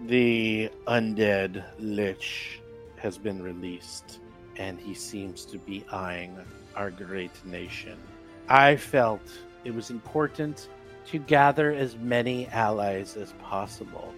[0.00, 2.60] the undead Lich
[2.96, 4.18] has been released
[4.56, 6.38] and he seems to be eyeing
[6.76, 7.98] our great nation,
[8.48, 9.22] I felt
[9.64, 10.68] it was important
[11.06, 14.12] to gather as many allies as possible.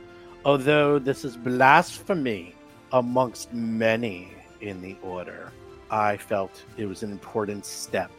[0.45, 2.55] Although this is blasphemy
[2.93, 5.53] amongst many in the order,
[5.91, 8.11] I felt it was an important step,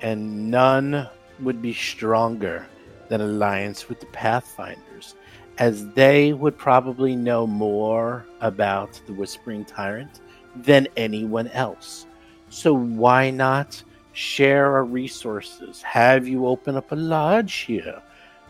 [0.00, 1.08] and none
[1.40, 2.66] would be stronger
[3.08, 5.14] than alliance with the Pathfinders,
[5.58, 10.20] as they would probably know more about the Whispering Tyrant
[10.62, 12.06] than anyone else.
[12.48, 15.82] So why not share our resources?
[15.82, 18.02] Have you open up a lodge here?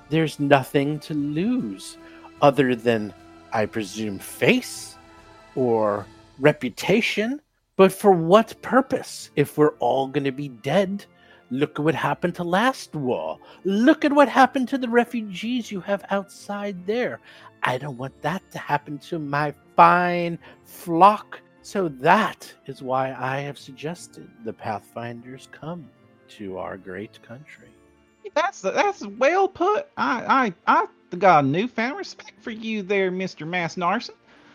[0.08, 1.98] There's nothing to lose
[2.40, 3.12] other than,
[3.52, 4.96] I presume, face
[5.54, 6.06] or
[6.38, 7.40] reputation.
[7.76, 11.04] But for what purpose if we're all going to be dead?
[11.50, 13.38] Look at what happened to last war.
[13.64, 17.20] Look at what happened to the refugees you have outside there.
[17.62, 21.40] I don't want that to happen to my fine flock.
[21.66, 25.90] So that is why I have suggested the Pathfinders come
[26.28, 27.70] to our great country.
[28.36, 29.88] That's that's well put.
[29.96, 34.14] I I I got a newfound respect for you there, Mister Mass Narson.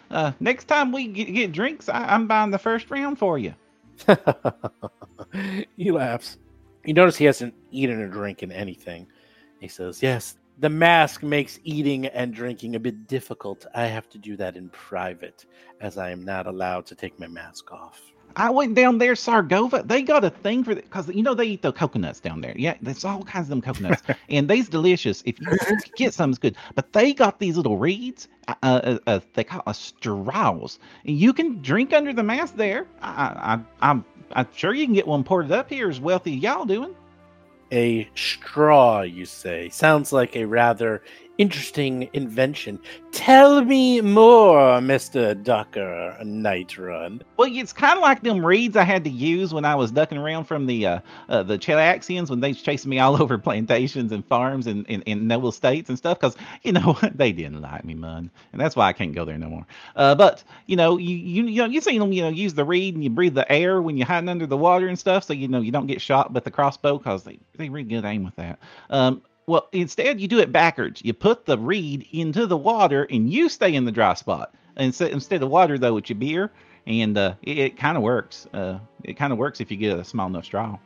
[0.09, 3.53] Uh, next time we get, get drinks, I, I'm buying the first round for you.
[5.75, 6.37] he laughs.
[6.85, 9.05] You notice he hasn't eaten or drinking anything.
[9.59, 13.65] He says, Yes, the mask makes eating and drinking a bit difficult.
[13.73, 15.45] I have to do that in private,
[15.79, 18.11] as I am not allowed to take my mask off.
[18.35, 19.87] I went down there, Sargava.
[19.87, 22.53] They got a thing for that because you know they eat the coconuts down there.
[22.57, 25.21] Yeah, there's all kinds of them coconuts, and they's delicious.
[25.25, 25.47] If you
[25.95, 26.55] get some, it's good.
[26.75, 28.27] But they got these little reeds.
[28.47, 32.87] Uh, uh, uh, they call uh, straws, and you can drink under the mask there.
[33.01, 36.43] I, I, I'm, I'm sure you can get one ported up here, as wealthy as
[36.43, 36.95] y'all doing.
[37.71, 39.69] A straw, you say?
[39.69, 41.03] Sounds like a rather
[41.41, 42.79] interesting invention.
[43.11, 45.41] Tell me more, Mr.
[45.43, 47.23] Ducker Night Run.
[47.35, 50.19] Well, it's kind of like them reeds I had to use when I was ducking
[50.19, 50.99] around from the uh,
[51.29, 55.27] uh, the Chelaxians when they chasing me all over plantations and farms and in, in
[55.27, 58.87] noble states and stuff because you know they didn't like me, man, and that's why
[58.87, 59.65] I can't go there no more.
[59.95, 62.63] Uh, but you know, you you you know you seen them you know use the
[62.63, 65.33] reed and you breathe the air when you're hiding under the water and stuff, so
[65.33, 68.23] you know you don't get shot with the crossbow because they they really good aim
[68.23, 68.59] with that.
[68.91, 71.01] Um, well, instead you do it backwards.
[71.03, 74.55] You put the reed into the water and you stay in the dry spot.
[74.77, 76.51] Instead, instead of water though, with your beer,
[76.87, 78.47] and uh, it, it kind of works.
[78.53, 80.77] Uh, it kind of works if you get a small enough straw.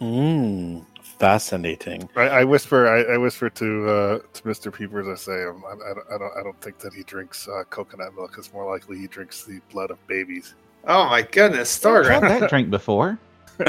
[0.00, 2.08] Mmm, fascinating.
[2.16, 2.88] I, I whisper.
[2.88, 5.08] I, I whisper to uh, to Mister Peepers.
[5.08, 6.32] I say, um, I, I, don't, I don't.
[6.38, 8.34] I don't think that he drinks uh, coconut milk.
[8.38, 10.54] It's more likely he drinks the blood of babies.
[10.86, 12.40] Oh my goodness, I've had Thorgrim.
[12.40, 13.18] that drink before.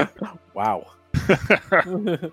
[0.54, 0.92] Wow.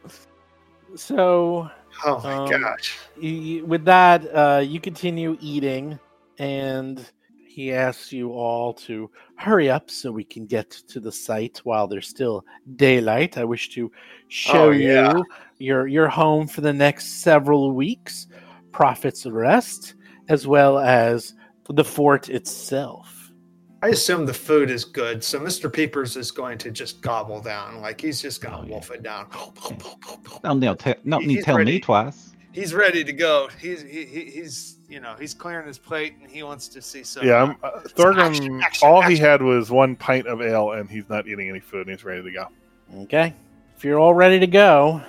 [0.95, 1.71] so,
[2.05, 2.99] Oh my Um, gosh.
[3.19, 5.99] you, with that, uh, you continue eating,
[6.39, 7.05] and
[7.47, 11.87] he asks you all to hurry up so we can get to the site while
[11.89, 12.45] there's still
[12.77, 13.37] daylight.
[13.37, 13.91] I wish to
[14.29, 15.13] show Oh, yeah.
[15.17, 15.25] you
[15.59, 18.29] your your home for the next several weeks,
[18.73, 19.95] Prophet's Rest,
[20.29, 21.35] as well as
[21.69, 23.20] the fort itself.
[23.83, 25.73] I assume the food is good, so Mr.
[25.73, 28.71] Peepers is going to just gobble down, like he's just gonna Oh, yeah.
[28.73, 29.27] wolf it down.
[30.45, 32.27] No, no, te- no He- need he's tell me twice.
[32.53, 33.49] He's ready to go.
[33.61, 37.05] He's he, he, he's you know he's clearing his plate and he wants to see
[37.05, 37.25] some.
[37.27, 38.19] yeah, I'm, uh, Thorgrim.
[38.29, 41.61] action, action, all he had was one pint of ale, and he's not eating any
[41.61, 42.47] food, and he's ready to go.
[43.03, 43.35] Okay.
[43.77, 45.01] If you're all ready to go,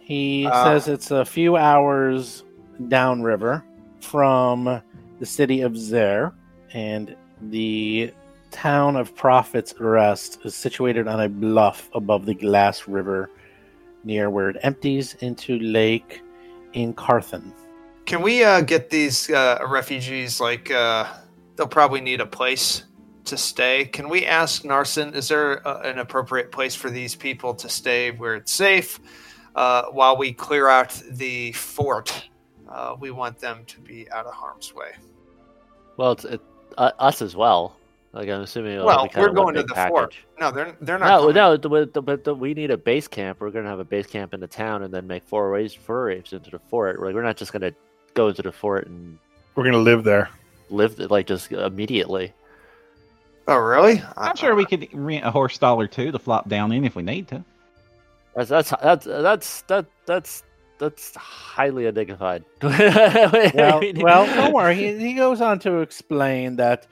[0.00, 2.42] he Uh, says it's a few hours
[2.88, 3.64] downriver
[4.00, 4.82] from
[5.20, 6.32] the city of Xer,
[6.74, 8.12] and the
[8.50, 13.30] town of Prophet's Rest is situated on a bluff above the Glass River
[14.04, 16.22] near where it empties into Lake
[16.74, 17.52] Encarthan.
[18.06, 21.06] Can we uh, get these uh, refugees like uh,
[21.56, 22.84] they'll probably need a place
[23.26, 23.84] to stay?
[23.84, 25.14] Can we ask Narson?
[25.14, 28.98] Is there uh, an appropriate place for these people to stay where it's safe
[29.54, 32.28] uh, while we clear out the fort?
[32.66, 34.92] Uh, we want them to be out of harm's way.
[35.96, 36.40] Well, it's it,
[36.78, 37.76] uh, us as well.
[38.12, 38.72] Like I'm assuming.
[38.74, 40.14] it'll Well, be kind we're of going to big the fort.
[40.40, 41.08] No, they're they're not.
[41.08, 41.34] No, coming.
[41.34, 43.40] no, but the, but the, we need a base camp.
[43.40, 46.32] We're gonna have a base camp in the town, and then make four ways forays
[46.32, 47.00] into the fort.
[47.00, 47.72] Like we're not just gonna
[48.14, 49.18] go into the fort and
[49.54, 50.30] We're gonna live there.
[50.70, 52.32] live like just immediately.
[53.46, 54.02] Oh, really?
[54.16, 56.94] I'm sure we could rent a horse stall or two to flop down in if
[56.96, 57.44] we need to.
[58.36, 60.42] That's that's that's that's that that's
[60.78, 62.44] that's highly undignified.
[62.62, 64.74] well, well, don't worry.
[64.74, 66.86] He, he goes on to explain that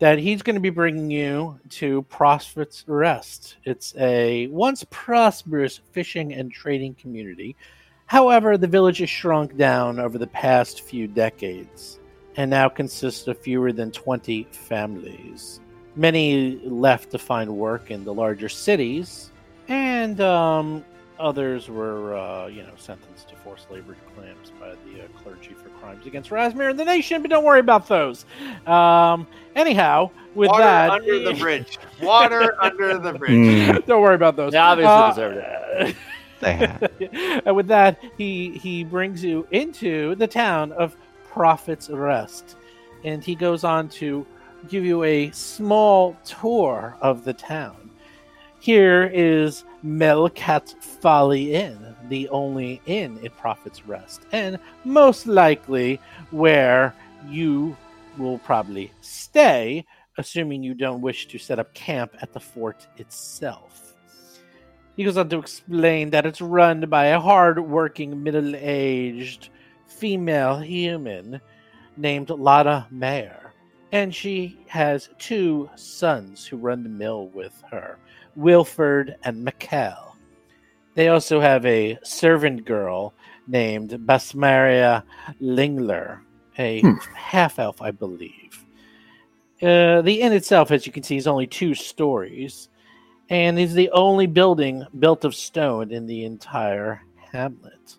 [0.00, 3.56] that he's going to be bringing you to Prospect's Rest.
[3.64, 7.56] It's a once prosperous fishing and trading community.
[8.06, 12.00] However, the village has shrunk down over the past few decades
[12.36, 15.60] and now consists of fewer than 20 families.
[15.96, 19.30] Many left to find work in the larger cities,
[19.68, 20.84] and um,
[21.18, 25.68] others were, uh, you know, sentenced to forced labor claims by the uh, clergy for
[25.80, 27.22] crimes against Razmir and the nation.
[27.22, 28.24] But don't worry about those.
[28.66, 31.78] Um, anyhow, with Water that, under the bridge.
[32.02, 33.30] Water under the bridge.
[33.32, 33.86] Mm.
[33.86, 34.52] don't worry about those.
[34.52, 35.96] They obviously Uh, deserved it.
[36.40, 37.42] Sad.
[37.46, 40.96] and with that, he he brings you into the town of
[41.30, 42.56] Prophet's Rest,
[43.04, 44.26] and he goes on to
[44.68, 47.90] give you a small tour of the town.
[48.60, 56.00] Here is Melkat Folly Inn, the only inn in Prophet's Rest, and most likely
[56.30, 56.94] where
[57.28, 57.76] you
[58.16, 59.84] will probably stay,
[60.16, 63.94] assuming you don't wish to set up camp at the fort itself.
[64.96, 69.48] He goes on to explain that it's run by a hard-working, middle-aged
[69.86, 71.40] female human
[71.96, 73.52] named Lada Mayer,
[73.92, 77.98] and she has two sons who run the mill with her,
[78.36, 80.12] Wilford and Mikkel.
[80.94, 83.14] They also have a servant girl
[83.48, 85.02] named Basmaria
[85.40, 86.20] Lingler,
[86.58, 86.94] a Hmm.
[87.14, 88.64] half elf, I believe.
[89.62, 92.68] Uh, the inn itself, as you can see, is only two stories
[93.30, 97.00] and is the only building built of stone in the entire
[97.32, 97.96] hamlet.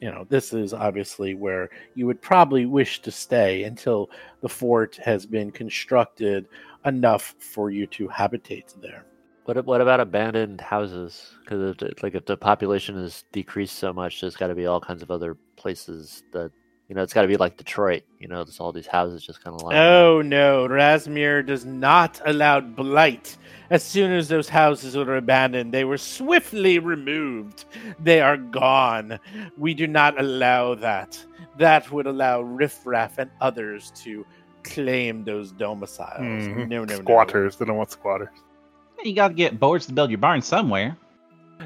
[0.00, 4.10] You know, this is obviously where you would probably wish to stay until
[4.40, 6.48] the fort has been constructed
[6.84, 9.04] enough for you to habitate there.
[9.44, 11.34] What what about abandoned houses?
[11.40, 15.02] Because like if the population has decreased so much, there's got to be all kinds
[15.02, 16.52] of other places that
[16.88, 17.02] you know.
[17.02, 18.04] It's got to be like Detroit.
[18.20, 19.74] You know, there's all these houses just kind of like.
[19.76, 23.36] Oh no, Razmir does not allow blight.
[23.70, 27.64] As soon as those houses were abandoned, they were swiftly removed.
[27.98, 29.18] They are gone.
[29.56, 31.24] We do not allow that.
[31.58, 34.24] That would allow riffraff and others to
[34.62, 36.20] claim those domiciles.
[36.20, 36.68] Mhm.
[36.68, 36.96] No, no, no.
[36.96, 37.56] Squatters.
[37.56, 38.28] They don't want squatters.
[39.04, 40.96] You got to get boards to build your barn somewhere.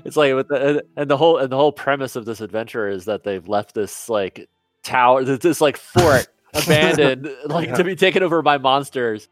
[0.04, 3.06] It's like with the and the whole and the whole premise of this adventure is
[3.06, 4.48] that they've left this like
[4.82, 9.28] tower, this, this like fort abandoned, like to be taken over by monsters.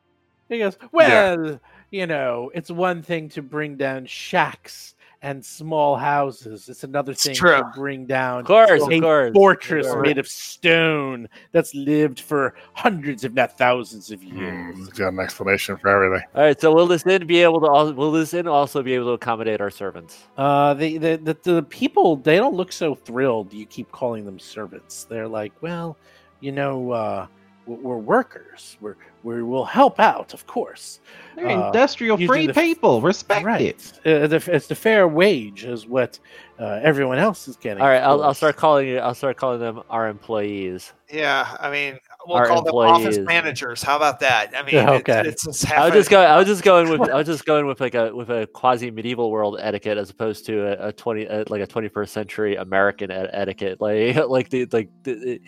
[0.49, 1.61] He goes, Well,
[1.91, 4.95] you know, it's one thing to bring down shacks
[5.25, 6.69] and small houses.
[6.69, 7.57] It's another thing true.
[7.57, 9.33] to bring down Of course, a of course.
[9.33, 10.07] fortress of course.
[10.07, 14.77] made of stone that's lived for hundreds, if not thousands of Hmm, years.
[14.77, 16.27] he's got an explanation for everything.
[16.35, 17.67] All right, so will this inn be able to?
[17.67, 20.25] al- Will this inn also be able to accommodate our servants?
[20.37, 24.39] Uh, the, the, the, the people, they don't look so thrilled you keep calling them
[24.39, 25.05] servants.
[25.05, 25.97] They're like, well,
[26.41, 27.27] you know, uh,
[27.66, 28.77] we're we're workers.
[28.81, 31.01] We're, we will help out, of course.
[31.35, 33.01] They're Uh, industrial free the people.
[33.01, 33.62] Respect right.
[33.62, 34.01] it.
[34.05, 36.19] Uh, the, it's the fair wage is what
[36.61, 37.82] uh, everyone else is getting.
[37.82, 38.99] All right, I'll, I'll start calling it.
[38.99, 40.93] I'll start calling them our employees.
[41.11, 43.82] Yeah, I mean, we'll Our call them office managers.
[43.82, 44.53] How about that?
[44.55, 45.28] I mean, Yeah, it's- okay.
[45.28, 46.27] it's, half I was just going.
[46.27, 47.01] I was just going with.
[47.11, 50.45] I was just going with like a with a quasi medieval world etiquette as opposed
[50.47, 53.81] to a, a twenty uh, like a twenty first century American et- etiquette.
[53.81, 55.41] Like like the like the,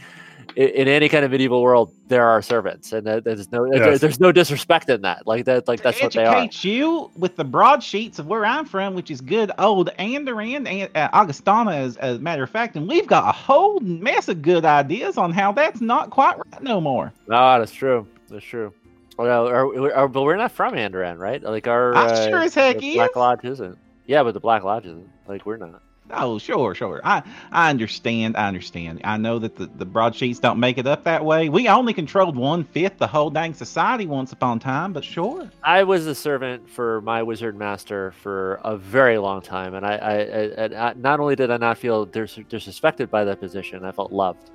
[0.56, 4.20] i- in any kind of medieval world, there are servants, and there's no there- there's
[4.20, 5.26] no disrespect in that.
[5.26, 6.36] Like that like that's to what they are.
[6.36, 10.90] educate you with the broadsheets of where I'm from, which is good old Andoran and
[10.96, 14.42] uh, Augustana, as, as a matter of fact, and we've got a whole mess of
[14.42, 17.12] good ideas on how that's not quite right no more.
[17.28, 18.06] No, that's true.
[18.30, 18.72] That's true.
[19.18, 21.42] Well, are, are, but we're not from Andoran, right?
[21.42, 23.16] Like our I uh, sure as heck the Black.
[23.16, 23.78] Lodge isn't.
[24.06, 25.08] Yeah, but the Black Lodge isn't.
[25.26, 25.80] Like we're not.
[26.10, 27.00] Oh, sure, sure.
[27.04, 28.36] I I understand.
[28.36, 29.00] I understand.
[29.04, 31.48] I know that the, the broadsheets don't make it up that way.
[31.48, 35.50] We only controlled one fifth the whole dang society once upon a time, but sure.
[35.64, 39.96] I was a servant for my wizard master for a very long time, and I,
[39.96, 43.92] I, I, I not only did I not feel dis- disrespected by that position, I
[43.92, 44.50] felt loved.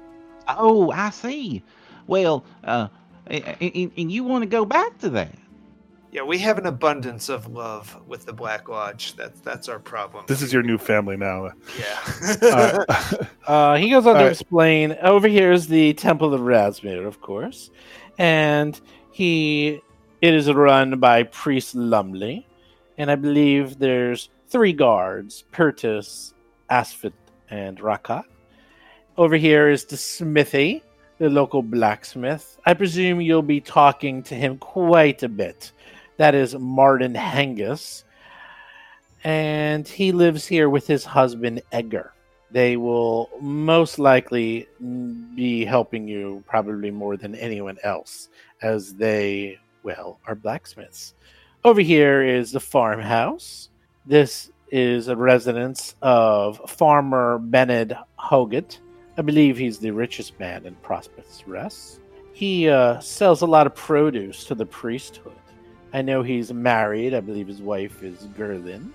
[0.48, 1.64] Oh, I see.
[2.08, 2.88] Well, uh,
[3.28, 5.36] and, and you want to go back to that?
[6.12, 9.16] Yeah, we have an abundance of love with the Black Lodge.
[9.16, 10.26] That's that's our problem.
[10.28, 11.52] This is your new family now.
[11.80, 12.00] yeah.
[12.42, 12.86] Uh,
[13.48, 14.32] Uh, he goes on to All right.
[14.32, 14.98] explain.
[15.02, 17.72] Over here is the Temple of Razmir, of course,
[18.18, 18.80] and
[19.12, 19.82] he
[20.22, 22.46] it is run by Priest Lumley,
[22.98, 26.34] and I believe there's three guards: Pertus,
[26.70, 27.14] Asfit,
[27.50, 28.24] and Rakat.
[29.18, 30.84] Over here is the smithy,
[31.18, 32.58] the local blacksmith.
[32.66, 35.72] I presume you'll be talking to him quite a bit.
[36.22, 38.04] That is Martin Hengus.
[39.24, 42.14] And he lives here with his husband, Edgar.
[42.52, 44.68] They will most likely
[45.34, 48.30] be helping you probably more than anyone else,
[48.62, 51.16] as they, well, are blacksmiths.
[51.64, 53.70] Over here is the farmhouse.
[54.06, 58.78] This is a residence of farmer Bennett Hoggett.
[59.18, 62.00] I believe he's the richest man in Prospects Rest.
[62.32, 65.31] He uh, sells a lot of produce to the priesthood.
[65.94, 67.14] I know he's married.
[67.14, 68.92] I believe his wife is Gerlind.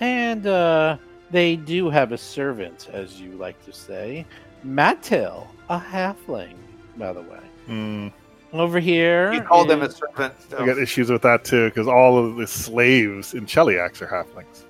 [0.00, 0.96] And uh,
[1.30, 4.26] they do have a servant, as you like to say,
[4.66, 6.54] Mattel, a halfling,
[6.96, 7.40] by the way.
[7.66, 8.08] Hmm.
[8.52, 10.34] Over here, You called him a is- servant.
[10.58, 14.64] I got issues with that too because all of the slaves in Cheliax are halflings.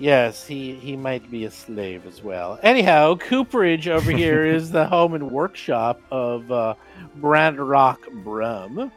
[0.00, 2.58] Yes, he, he might be a slave as well.
[2.62, 6.74] Anyhow, Cooperage over here is the home and workshop of uh,
[7.20, 8.90] Brandrock Brum.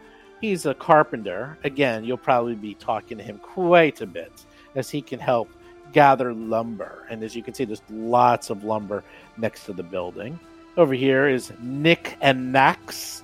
[0.43, 1.57] He's a carpenter.
[1.63, 4.43] Again, you'll probably be talking to him quite a bit
[4.75, 5.49] as he can help
[5.93, 7.07] gather lumber.
[7.09, 9.05] And as you can see, there's lots of lumber
[9.37, 10.37] next to the building.
[10.75, 13.22] Over here is Nick and Nax.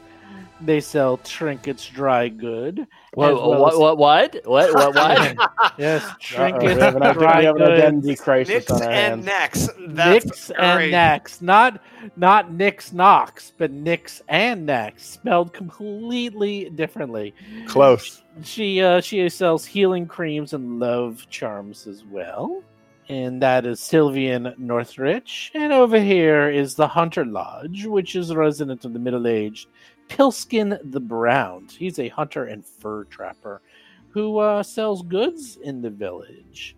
[0.61, 2.79] They sell trinkets, dry good.
[3.13, 5.51] What, well what, as- what, what, what, what, what?
[5.79, 7.81] Yes, Uh-oh, we trinkets, have an, dry we have an goods.
[7.81, 9.25] identity crisis Nicks on our and hands.
[9.25, 9.69] necks.
[9.87, 10.59] That's Nix great.
[10.59, 11.81] and Nax, not
[12.17, 17.33] not Nix Knox, but Nix and Nax, spelled completely differently.
[17.67, 18.21] Close.
[18.43, 22.61] She uh, she sells healing creams and love charms as well,
[23.07, 25.51] and that is Sylvian Northridge.
[25.55, 29.67] And over here is the Hunter Lodge, which is a resident of the middle-aged
[30.09, 31.67] Pilskin the Brown.
[31.69, 33.61] He's a hunter and fur trapper
[34.09, 36.75] who uh, sells goods in the village,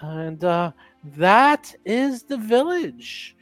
[0.00, 0.72] and uh,
[1.16, 3.36] that is the village.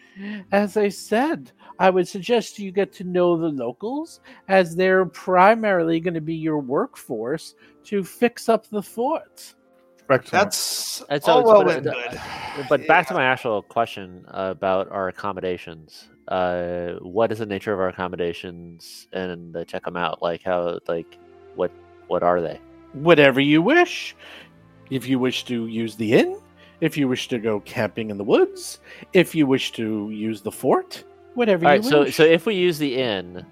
[0.52, 5.98] As I said, I would suggest you get to know the locals, as they're primarily
[6.00, 7.54] going to be your workforce
[7.84, 9.54] to fix up the fort.
[10.10, 10.30] Excellent.
[10.30, 12.68] That's And so all it's- well but, and good.
[12.68, 16.10] But back to my actual question about our accommodations.
[16.28, 20.22] Uh, what is the nature of our accommodations, and uh, check them out.
[20.22, 21.18] Like how, like
[21.56, 21.70] what,
[22.06, 22.60] what are they?
[22.92, 24.14] Whatever you wish.
[24.90, 26.38] If you wish to use the inn,
[26.82, 28.80] if you wish to go camping in the woods,
[29.14, 31.02] if you wish to use the fort,
[31.34, 31.84] whatever All you right.
[31.88, 32.16] So, wish.
[32.16, 33.46] so if we use the inn,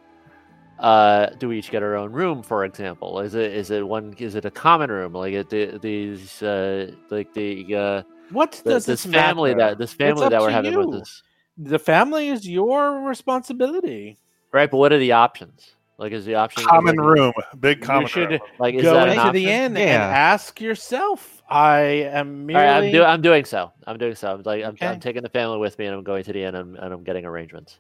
[0.79, 2.43] uh, do we each get our own room?
[2.43, 4.15] For example, is it is it one?
[4.19, 5.15] Is it a common room?
[5.15, 9.71] Like it, the, these, uh, like the uh, what the- does this family matter?
[9.71, 10.79] that this family that we're having you.
[10.87, 11.23] with us,
[11.63, 14.19] The family is your responsibility.
[14.53, 14.71] right?
[14.71, 15.73] But what are the options?
[15.99, 18.41] Like, is the option common like, room, big common you should room.
[18.59, 19.77] Like, is go that an into the option?
[19.77, 21.43] inn and ask yourself.
[21.51, 22.63] I am merely.
[22.67, 23.71] All right, I'm, do- I'm doing so.
[23.87, 24.33] I'm doing so.
[24.33, 24.87] I'm like I'm, Okay.
[24.87, 27.05] I'm taking the family with me, and I'm going to the inn, and, and I'm
[27.05, 27.79] getting arrangements.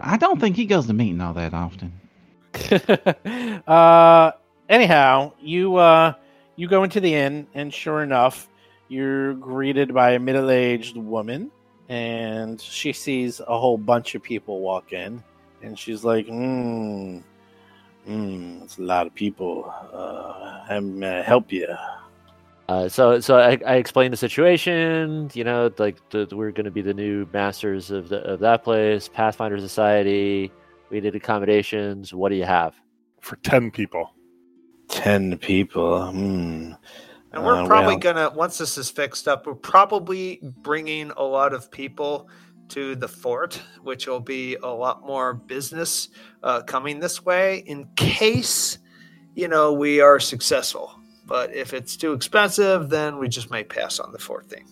[0.00, 1.92] I don't think he goes to meeting all that often.
[3.68, 4.32] uh,
[4.68, 6.14] anyhow, you uh,
[6.56, 8.48] you go into the inn, and sure enough,
[8.88, 11.50] you're greeted by a middle-aged woman,
[11.90, 15.22] and she sees a whole bunch of people walk in,
[15.62, 17.18] and she's like, "Hmm,
[18.06, 19.72] hmm, it's a lot of people.
[19.92, 21.68] Uh, I'm gonna help you."
[22.68, 25.30] Uh, so, so I, I explained the situation.
[25.34, 28.62] You know, like the, we're going to be the new masters of the of that
[28.64, 30.52] place, Pathfinder Society.
[30.88, 32.14] We did accommodations.
[32.14, 32.74] What do you have?
[33.20, 34.14] for ten people.
[34.88, 36.10] Ten people.
[36.10, 36.72] Hmm.
[37.32, 37.98] And we're Uh, probably well.
[38.14, 42.28] gonna once this is fixed up, we're probably bringing a lot of people
[42.70, 46.08] to the fort, which will be a lot more business
[46.42, 48.78] uh, coming this way in case
[49.34, 50.92] you know we are successful.
[51.26, 54.66] But if it's too expensive, then we just may pass on the fort thing.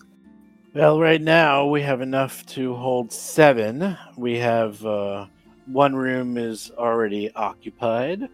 [0.73, 3.97] Well, right now we have enough to hold seven.
[4.17, 5.27] We have uh,
[5.65, 8.27] one room is already occupied,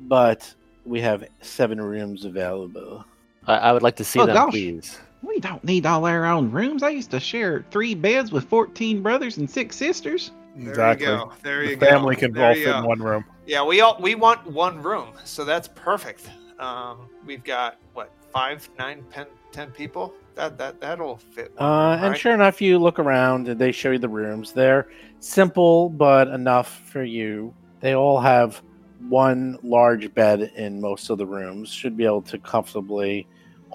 [0.00, 0.52] but
[0.86, 3.04] we have seven rooms available.
[3.46, 4.50] I, I would like to see Oh, them, gosh.
[4.52, 4.98] please.
[5.22, 6.82] We don't need all our own rooms.
[6.82, 10.30] I used to share three beds with 14 brothers and six sisters.
[10.54, 11.06] There Exactly.
[11.06, 11.32] you go.
[11.42, 11.86] There The you go.
[11.86, 12.78] family can There all fit go.
[12.78, 13.24] in one room.
[13.46, 16.30] Yeah, we all we want one room, so that's perfect.
[16.58, 20.14] Um, we've got what five, nine, ten, ten people.
[20.34, 21.52] That that that'll fit.
[21.56, 22.20] one Uh, room, and right?
[22.20, 24.52] sure enough, you look around and they show you the rooms.
[24.52, 24.88] They're
[25.20, 27.52] simple, but enough for you.
[27.80, 28.62] They all have
[29.08, 31.68] one large bed in most of the rooms.
[31.70, 33.26] Should be able to comfortably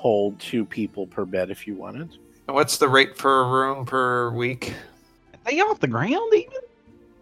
[0.01, 2.09] hold two people per bed if you wanted.
[2.47, 4.73] And What's the rate for a room per week?
[5.45, 6.57] Are they off the ground even?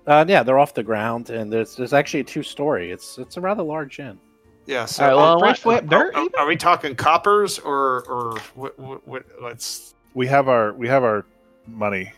[0.08, 2.90] Uh, yeah, they're off the ground, and there's there's actually a two story.
[2.90, 4.18] It's it's a rather large inn.
[4.66, 4.86] Yeah.
[4.86, 8.40] So All right, well, are, Fresh swept dirt are, are we talking coppers or or
[8.56, 8.80] what?
[8.80, 9.94] what, what let's.
[10.14, 11.26] We have our we have our
[11.68, 12.14] money,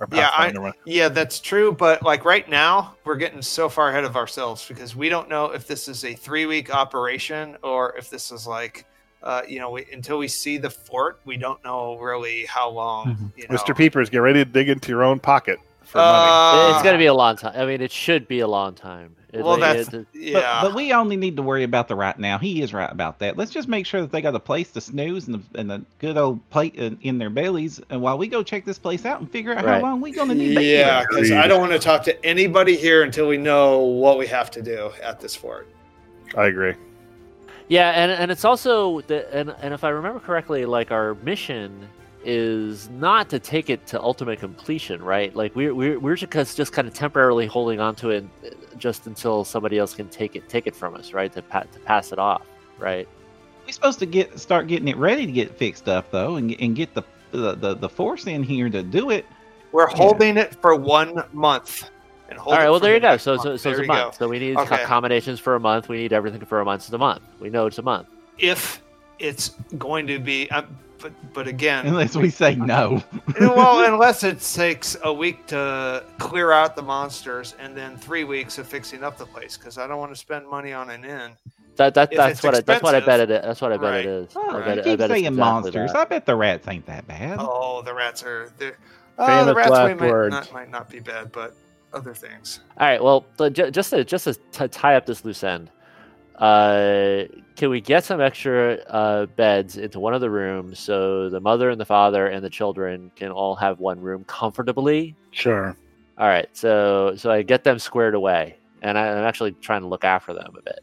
[0.00, 1.70] Our Yeah, I- Yeah, that's true.
[1.70, 5.50] But like right now, we're getting so far ahead of ourselves because we don't know
[5.50, 8.86] if this is a three week operation or if this is like,
[9.22, 13.16] uh, you know, we, until we see the fort, we don't know really how long.
[13.16, 13.30] Mhm.
[13.36, 13.56] You know.
[13.56, 13.76] Mr.
[13.76, 16.68] Peepers, get ready to dig into your own pocket for money.
[16.68, 17.52] Uh, it's going to be a long time.
[17.54, 19.14] I mean, it should be a long time.
[19.32, 20.60] It- Well, that's it- yeah.
[20.60, 22.36] But, but we only need to worry about the right now.
[22.38, 23.36] He is right about that.
[23.38, 25.82] Let's just make sure that they got a place to snooze and, the, and a
[26.00, 27.80] good old plate in, in their bellies.
[27.90, 29.76] And while we go check this place out and figure out Right.
[29.76, 32.76] how long we're gonna need be yeah, because I don't want to talk to anybody
[32.76, 35.66] here until we know what we have to do at this fort.
[36.36, 36.74] I agree.
[37.68, 41.88] Yeah, and and it's also the and and if I remember correctly, like our mission
[42.24, 45.34] is not to take it to ultimate completion, right?
[45.34, 49.06] Like we're we're we're just just kind of temporarily holding on to it uh, just
[49.06, 51.32] until somebody else can take it take it from us, right?
[51.32, 52.46] To pa- to pass it off,
[52.78, 53.08] right?
[53.66, 56.76] We're supposed to get start getting it ready to get fixed up though, and and
[56.76, 57.02] get the
[57.32, 59.24] the, the, the force in here to do it.
[59.72, 61.90] We're holding it for one month.
[62.32, 63.18] And hold All right, it well there you go.
[63.18, 64.12] So so, so it's a month.
[64.12, 64.24] go.
[64.24, 64.82] So we need Okay.
[64.82, 65.90] accommodations for a month.
[65.90, 66.84] We need everything for a month.
[66.84, 67.20] It's a month.
[67.40, 68.08] We know it's a month.
[68.38, 68.80] If
[69.18, 70.62] it's going to be, uh,
[70.98, 73.02] but but again, Unless we say no.
[73.40, 78.56] well, unless it takes a week to clear out the monsters and then three weeks
[78.56, 81.32] of fixing up the place, because I don't want to spend money on an inn.
[81.76, 83.42] That that that's what I, that's what I bet expensive- it is.
[83.44, 84.06] That's what I bet Right.
[84.06, 84.32] it is.
[84.36, 85.92] Oh, I you bet, it- I keep bet saying exactly monsters.
[85.92, 85.98] that.
[85.98, 87.36] I bet the rats ain't that bad.
[87.38, 88.50] Oh, the rats are.
[89.18, 91.54] Oh, the rats last might not, might not be bad, but
[91.94, 92.60] other things.
[92.78, 93.02] All right.
[93.02, 95.70] Well, just to just to tie up this loose end,
[96.36, 97.24] uh,
[97.56, 101.70] can we get some extra uh, beds into one of the rooms so the mother
[101.70, 105.14] and the father and the children can all have one room comfortably?
[105.30, 105.76] Sure.
[106.18, 106.48] All right.
[106.52, 110.34] So so I get them squared away, and I, I'm actually trying to look after
[110.34, 110.80] them a bit.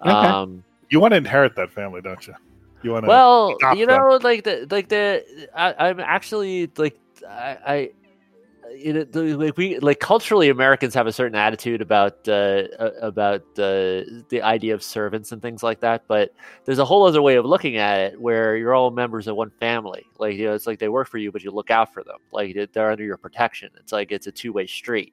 [0.00, 0.10] Okay.
[0.10, 2.34] Um, You want to inherit that family, don't you?
[2.82, 3.08] You want to.
[3.08, 5.24] well, you know, like the like the
[5.54, 6.98] I, I'm actually like
[7.28, 7.58] I.
[7.66, 7.90] I
[8.76, 12.64] you know, like we like culturally, Americans have a certain attitude about uh,
[13.00, 16.04] about uh, the idea of servants and things like that.
[16.08, 16.32] But
[16.64, 19.50] there's a whole other way of looking at it, where you're all members of one
[19.60, 20.04] family.
[20.18, 22.18] Like you know, it's like they work for you, but you look out for them.
[22.32, 23.70] Like they- they're under your protection.
[23.78, 25.12] It's like it's a two way street,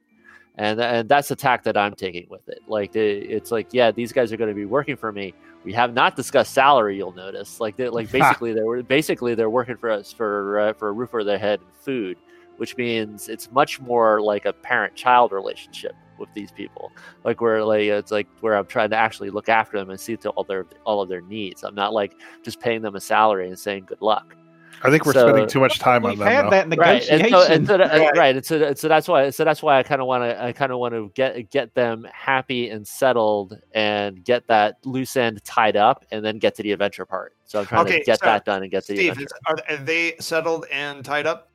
[0.56, 2.60] and and that's the tack that I'm taking with it.
[2.68, 5.34] Like it's like yeah, these guys are going to be working for me.
[5.64, 6.98] We have not discussed salary.
[6.98, 10.74] You'll notice, like they, like basically they were basically they're working for us for uh,
[10.74, 12.18] for a roof over their head and food,
[12.58, 16.92] which means it's much more like a parent child relationship with these people.
[17.24, 20.16] Like where like it's like where I'm trying to actually look after them and see
[20.18, 21.64] to all their all of their needs.
[21.64, 22.14] I'm not like
[22.44, 24.36] just paying them a salary and saying good luck.
[24.84, 26.50] I think we're so- spending too much time on We've them.
[26.50, 27.22] that Right, negotiation.
[27.22, 28.18] and so, and so, that- Right.
[28.18, 30.44] right, and so, and so that's why, so that's why I kind of want to,
[30.44, 35.16] I kind of want to get get them happy and settled, and get that loose
[35.16, 37.34] end tied up, and then get to the adventure part.
[37.46, 39.24] So I'm trying Okay, to get so, that done and get to the adventure.
[39.48, 41.50] is, are, are they settled and tied up?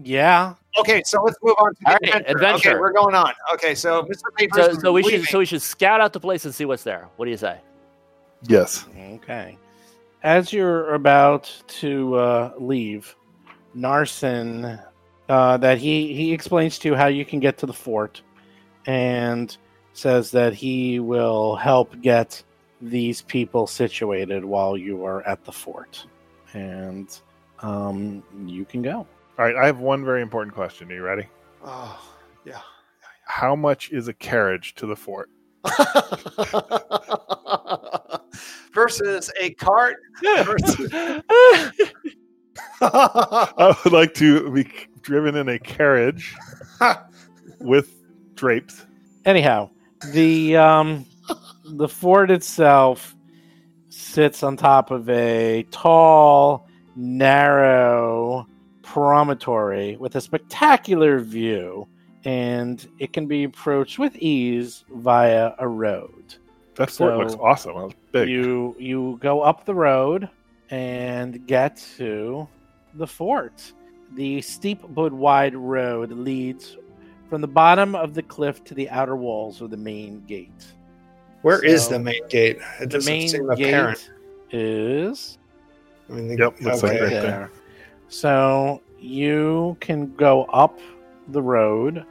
[0.00, 0.54] Yeah.
[0.78, 2.30] Okay, so let's move on to the All right, adventure.
[2.36, 2.70] adventure.
[2.70, 3.32] Okay, we're going on.
[3.54, 4.34] Okay, so Mr.
[4.36, 6.82] Papers, So, so we should, so we should scout out the place and see what's
[6.82, 7.08] there.
[7.16, 7.60] What do you say?
[8.48, 8.86] Yes.
[9.14, 9.58] Okay.
[10.22, 13.14] As you're about to uh, leave,
[13.76, 14.82] Narson,
[15.28, 18.22] uh, that he he explains to you how you can get to the fort,
[18.86, 19.56] and
[19.92, 22.42] says that he will help get
[22.80, 26.06] these people situated while you are at the fort,
[26.54, 27.20] and
[27.60, 29.06] um, you can go.
[29.38, 29.56] All right.
[29.56, 30.90] I have one very important question.
[30.90, 31.26] Are you ready?
[31.64, 32.00] Oh,
[32.44, 32.60] yeah.
[33.26, 35.30] How much is a carriage to the fort?
[38.74, 39.96] Versus a cart.
[40.22, 40.90] versus-
[42.80, 44.68] I would like to be
[45.02, 46.34] driven in a carriage
[47.60, 47.94] with
[48.34, 48.84] drapes.
[49.24, 49.70] Anyhow,
[50.12, 51.06] the um,
[51.64, 53.14] the fort itself
[53.88, 58.46] sits on top of a tall, narrow
[58.92, 61.88] promontory with a spectacular view,
[62.26, 66.34] and it can be approached with ease via a road.
[66.74, 67.76] That fort So, looks awesome.
[67.86, 68.28] It's big.
[68.28, 70.28] You you go up the road
[70.70, 72.46] and get to
[72.94, 73.72] the fort.
[74.14, 76.76] The steep but wide road leads
[77.30, 80.66] from the bottom of the cliff to the outer walls of the main gate.
[81.40, 82.58] Where is So, the main gate?
[82.78, 84.10] It The doesn't main seem gate
[84.50, 85.38] is
[86.10, 87.50] I mean, the- Yep, looks like right there.
[88.12, 88.18] There.
[88.20, 90.78] So you can go up
[91.28, 92.04] the road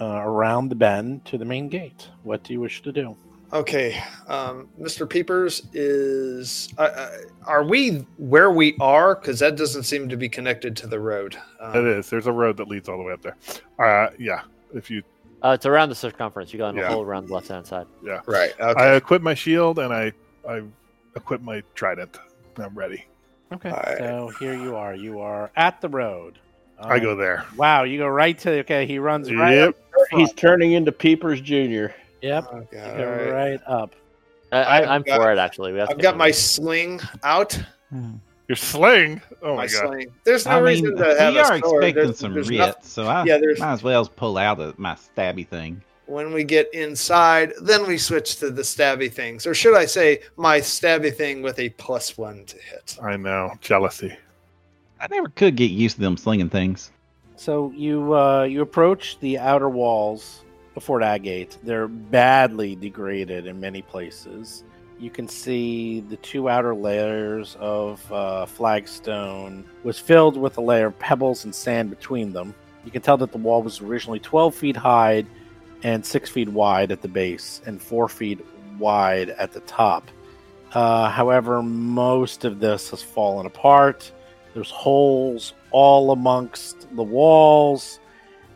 [0.00, 2.08] uh, around the bend to the main gate.
[2.22, 3.16] What do you wish to do?
[3.50, 5.08] Okay, um, Mr.
[5.08, 6.68] Peepers is.
[6.76, 7.10] Uh, uh,
[7.46, 9.14] are we where we are?
[9.14, 11.34] Because that doesn't seem to be connected to the road.
[11.58, 12.10] Um, It is.
[12.10, 13.36] There's a road that leads all the way up there.
[13.78, 14.42] Uh, yeah.
[14.74, 15.02] If you,
[15.42, 16.52] Uh, it's around the circumference.
[16.52, 16.88] You go in the Yeah.
[16.88, 17.86] whole around the left hand side.
[18.04, 18.20] Yeah.
[18.26, 18.52] Right.
[18.60, 18.78] Okay.
[18.82, 20.12] I equip my shield and I,
[20.46, 20.62] I
[21.16, 22.18] equip my trident.
[22.58, 23.06] I'm ready.
[23.52, 23.70] Okay.
[23.70, 23.98] Alright.
[23.98, 24.94] So here you are.
[24.94, 26.38] You are at the road.
[26.80, 27.44] I go um, there.
[27.56, 28.86] Wow, you go right to okay.
[28.86, 29.54] He runs right.
[29.54, 29.68] Yep.
[29.70, 30.06] Up.
[30.12, 31.86] He's turning into Peepers Jr.
[32.22, 32.46] Yep.
[32.52, 33.30] Oh, you God, go all right.
[33.32, 33.94] right up.
[34.52, 35.72] I, I, I've I'm got- for it actually.
[35.72, 36.34] We have I've got my it.
[36.34, 37.60] sling out.
[37.90, 38.14] Hmm.
[38.48, 39.20] Your sling.
[39.42, 39.86] Oh my my god.
[39.88, 40.06] sling.
[40.24, 42.58] There's no I reason mean, to have we a are expecting There's- some there's writ,
[42.58, 45.82] noth- so I Yeah, might as well pull out a, my stabby thing.
[46.08, 50.20] When we get inside, then we switch to the stabby things, or should I say,
[50.38, 52.96] my stabby thing with a plus one to hit.
[53.02, 53.52] I know.
[53.60, 54.16] Jealousy.
[54.98, 56.92] I never could get used to them slinging things.
[57.36, 60.44] So you uh, you approach the outer walls
[60.76, 61.58] of Fort Agate.
[61.62, 64.64] They're badly degraded in many places.
[64.98, 70.86] You can see the two outer layers of uh, flagstone was filled with a layer
[70.86, 72.54] of pebbles and sand between them.
[72.84, 75.26] You can tell that the wall was originally 12 feet high
[75.82, 78.44] and 6 feet wide at the base and 4 feet
[78.78, 80.10] wide at the top.
[80.72, 84.10] Uh, however, most of this has fallen apart.
[84.54, 88.00] There's holes all amongst the walls,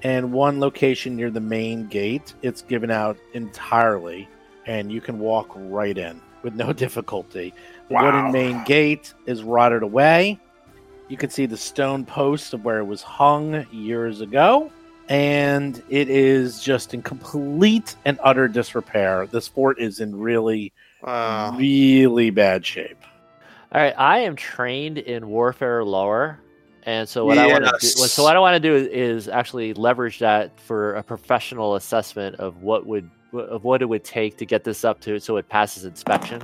[0.02, 2.34] and one location near the main gate.
[2.42, 4.28] It's given out entirely,
[4.66, 7.54] and you can walk right in with no difficulty.
[7.88, 8.04] The Wow.
[8.04, 10.38] wooden main gate is rotted away.
[11.08, 14.70] You can see the stone post of where it was hung years ago,
[15.08, 19.26] and it is just in complete and utter disrepair.
[19.26, 20.72] This fort is in really,
[21.02, 21.56] Wow.
[21.56, 22.98] really bad shape.
[23.74, 26.38] All right, I am trained in warfare lore,
[26.84, 29.28] and so what I want to do, so what I want to do is, is
[29.28, 34.36] actually leverage that for a professional assessment of what would of what it would take
[34.36, 36.42] to get this up to so it passes inspection,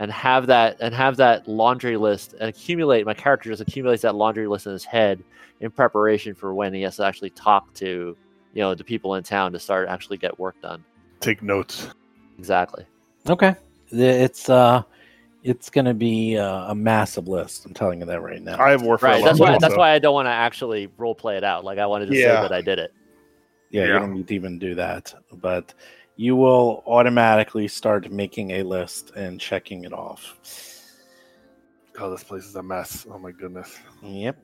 [0.00, 3.06] and have that and have that laundry list and accumulate.
[3.06, 5.22] My character just accumulates that laundry list in his head
[5.60, 8.16] in preparation for when he has to actually talk to
[8.54, 10.82] you know the people in town to start actually get work done.
[11.20, 11.88] Take notes.
[12.38, 12.86] Exactly.
[13.28, 13.54] Okay,
[13.90, 14.82] it's uh,
[15.42, 17.66] it's gonna be uh, a massive list.
[17.66, 18.58] I'm telling you that right now.
[18.58, 19.10] I have warfare.
[19.10, 19.24] Right.
[19.24, 19.58] That's level why.
[19.60, 21.62] That's why I don't want to actually role play it out.
[21.62, 22.92] Like I wanted to say that I did it.
[23.70, 23.98] yeah, you Yeah.
[23.98, 25.74] don't need to even do that, but
[26.20, 30.36] you will automatically start making a list and checking it off.
[31.98, 33.06] Oh, this place is a mess.
[33.10, 33.78] Oh my goodness.
[34.02, 34.36] Yep.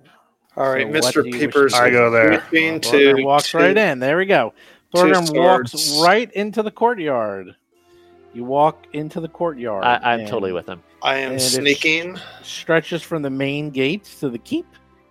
[0.56, 1.22] All right, So Mr.
[1.22, 1.74] do you wish Peepers.
[1.74, 2.42] I go there.
[2.48, 3.98] Switching Thorgrim to walks to- right in.
[3.98, 4.54] There we go.
[4.94, 7.54] two Thorgrim walks right into the courtyard.
[8.32, 9.84] You walk into the courtyard.
[9.84, 10.82] I, I'm and totally with him.
[11.02, 12.18] I am And it's- sneaking.
[12.42, 14.64] Stretches from the main gate to the keep.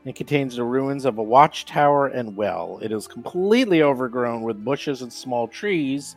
[0.03, 2.79] It contains the ruins of a watchtower and well.
[2.81, 6.15] It is completely overgrown with bushes and small trees,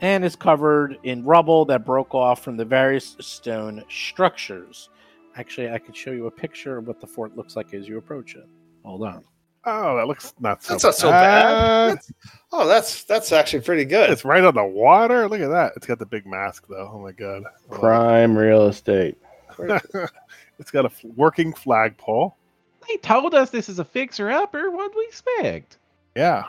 [0.00, 4.90] and is covered in rubble that broke off from the various stone structures.
[5.36, 7.98] Actually, I could show you a picture of what the fort looks like as you
[7.98, 8.46] approach it.
[8.84, 9.24] Hold on.
[9.64, 10.74] Oh, that looks not so.
[10.74, 11.98] That's not so bad.
[12.52, 14.08] Oh, that's that's actually pretty good.
[14.08, 15.28] It's right on the water.
[15.28, 15.72] Look at that.
[15.76, 16.90] It's got the big mask though.
[16.94, 17.42] Oh my god.
[17.44, 19.18] I love Prime real estate.
[19.58, 19.82] it.
[20.58, 22.36] it's got a f- working flagpole.
[22.88, 24.70] They told us this is a fixer upper.
[24.70, 25.78] What do we expect?
[26.16, 26.44] Yeah,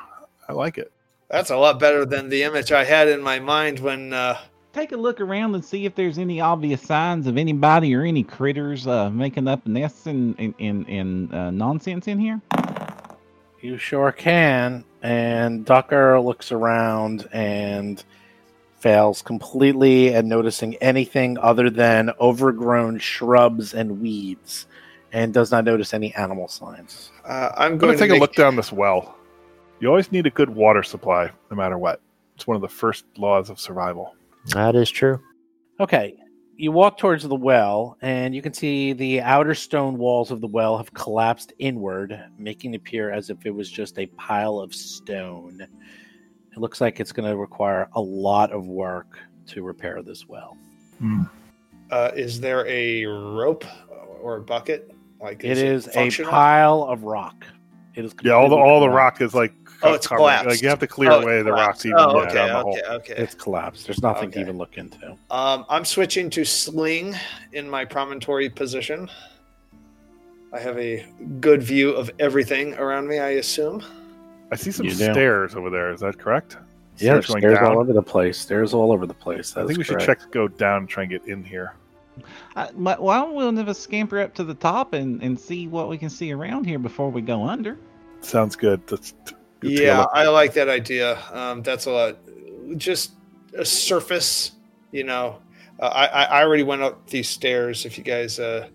[0.47, 0.91] I like it.
[1.29, 4.13] That's a lot better than the image I had in my mind when.
[4.13, 4.37] Uh,
[4.71, 8.23] Take a look around and see if there's any obvious signs of anybody or any
[8.23, 12.39] critters uh, making up nests and in, in, in, uh, nonsense in here.
[13.61, 14.85] You sure can.
[15.01, 18.03] And Ducker looks around and
[18.77, 24.67] fails completely at noticing anything other than overgrown shrubs and weeds,
[25.11, 27.11] and does not notice any animal signs.
[27.25, 29.15] uh, I'm I'm going gonna take to a make, look down this well.
[29.79, 32.01] You always need a good water supply, no matter what.
[32.35, 34.15] It's one of the first laws of survival.
[34.53, 35.21] That is true.
[35.79, 36.15] Okay,
[36.57, 40.47] you walk towards the well, and you can see the outer stone walls of the
[40.47, 44.75] well have collapsed inward, making it appear as if it was just a pile of
[44.75, 45.65] stone.
[46.51, 50.57] It looks like it's going to require a lot of work to repair this well.
[51.91, 53.65] Uh, is there a rope
[54.21, 54.93] or a bucket?
[55.21, 57.45] Like It is a pile of rock.
[57.95, 60.17] It is Yeah, all the all the rock is like Oh, it's covered.
[60.19, 60.49] collapsed.
[60.49, 61.67] Like you have to clear Oh, away the collapsed.
[61.67, 62.77] rocks even Oh, down okay, the hole.
[62.77, 63.13] okay, okay.
[63.23, 63.85] It's collapsed.
[63.85, 65.15] There's nothing to even look into.
[65.31, 67.15] Um, I'm switching to sling
[67.53, 69.09] in my promontory position.
[70.51, 71.05] I have a
[71.39, 73.19] good view of everything around me.
[73.19, 73.83] I assume.
[74.51, 75.11] I see some You do.
[75.11, 75.91] stairs over there.
[75.91, 76.57] Is that correct?
[76.97, 77.73] Yeah, there's going stairs down.
[77.73, 78.37] all over the place.
[78.37, 79.55] Stairs all over the place.
[79.55, 81.75] I think we is should check go down and try and get in here.
[82.57, 85.67] Uh, why why don't we of us scamper up to the top and, and see
[85.67, 87.77] what we can see around here before we go under?
[88.21, 88.81] Sounds good.
[88.91, 89.13] Let's
[89.61, 90.05] t- let's take a Yeah.
[90.13, 91.19] I like that idea.
[91.31, 92.17] Um, that's a lot.
[92.77, 93.11] Just
[93.57, 94.51] a surface,
[94.91, 95.39] you know.
[95.79, 97.85] Uh, I I already went up these stairs.
[97.85, 98.67] If you guys uh,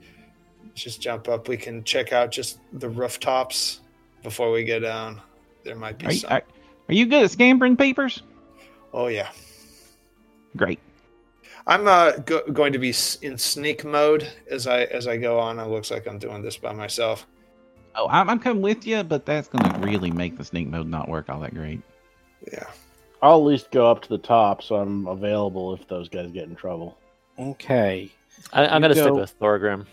[0.75, 3.81] just jump up, we can check out just the rooftops
[4.23, 5.21] before we go down.
[5.65, 6.33] There might be Are you, some.
[6.33, 6.43] are,
[6.89, 8.23] are you good at scampering Peepers?
[8.93, 9.29] oh yeah,
[10.57, 10.79] Great.
[11.67, 15.59] I'm uh, go- going to be in sneak mode as I as I go on.
[15.59, 17.27] It looks like I'm doing this by myself.
[17.97, 20.89] Oh, I'm, I'm coming with you, but that's going to really make the sneak mode
[20.89, 21.81] not work all that great.
[22.51, 22.67] Yeah.
[23.23, 26.45] I'll at least go up to the top so I'm available if those guys get
[26.45, 26.99] in trouble.
[27.39, 28.11] Okay.
[28.53, 29.87] I, I'm You gonna stick with Thorgrim.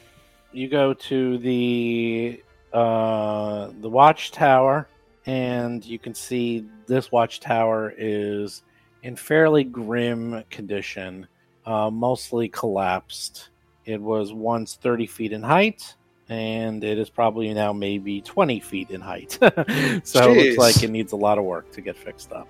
[0.52, 4.88] You go to the uh, the watchtower,
[5.26, 8.64] and you can see this watchtower is
[9.04, 11.28] in fairly grim condition,
[11.66, 13.50] uh, mostly collapsed.
[13.86, 15.96] It was once 30 feet in height,
[16.32, 19.32] and it is probably now maybe 20 feet in height.
[20.04, 22.48] so it looks like it needs a lot of work to get fixed up.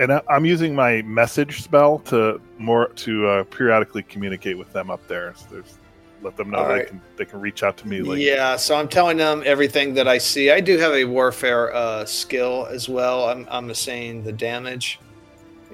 [0.00, 4.90] And I, I'm using my message spell to more to uh, periodically communicate with them
[4.90, 5.34] up there.
[5.36, 5.78] So there's
[6.22, 8.02] let them know All they can they can reach out to me.
[8.02, 10.50] Like yeah, so I'm telling them everything that I see.
[10.50, 13.28] I do have a warfare uh, skill as well.
[13.28, 15.00] I'm, I'm saying the damage,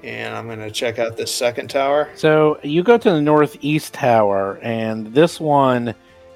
[0.03, 2.09] and I'm going to check out this second tower.
[2.15, 5.95] So you go to the northeast tower, and this one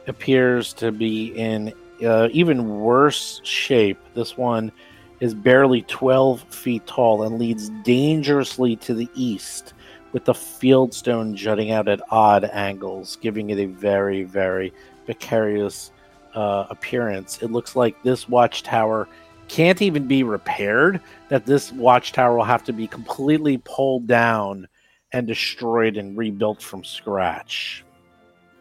[0.09, 1.73] appears to be in
[2.03, 3.97] uh, even worse shape.
[4.13, 4.71] This one
[5.19, 9.73] is barely 12 feet tall and leads dangerously to the east,
[10.11, 14.73] with the fieldstone jutting out at odd angles, giving it a very, very
[15.05, 15.91] precarious
[16.35, 17.41] uh, appearance.
[17.41, 19.07] It looks like this watchtower
[19.47, 24.67] can't even be repaired, that this watchtower will have to be completely pulled down
[25.11, 27.83] and destroyed and rebuilt from scratch.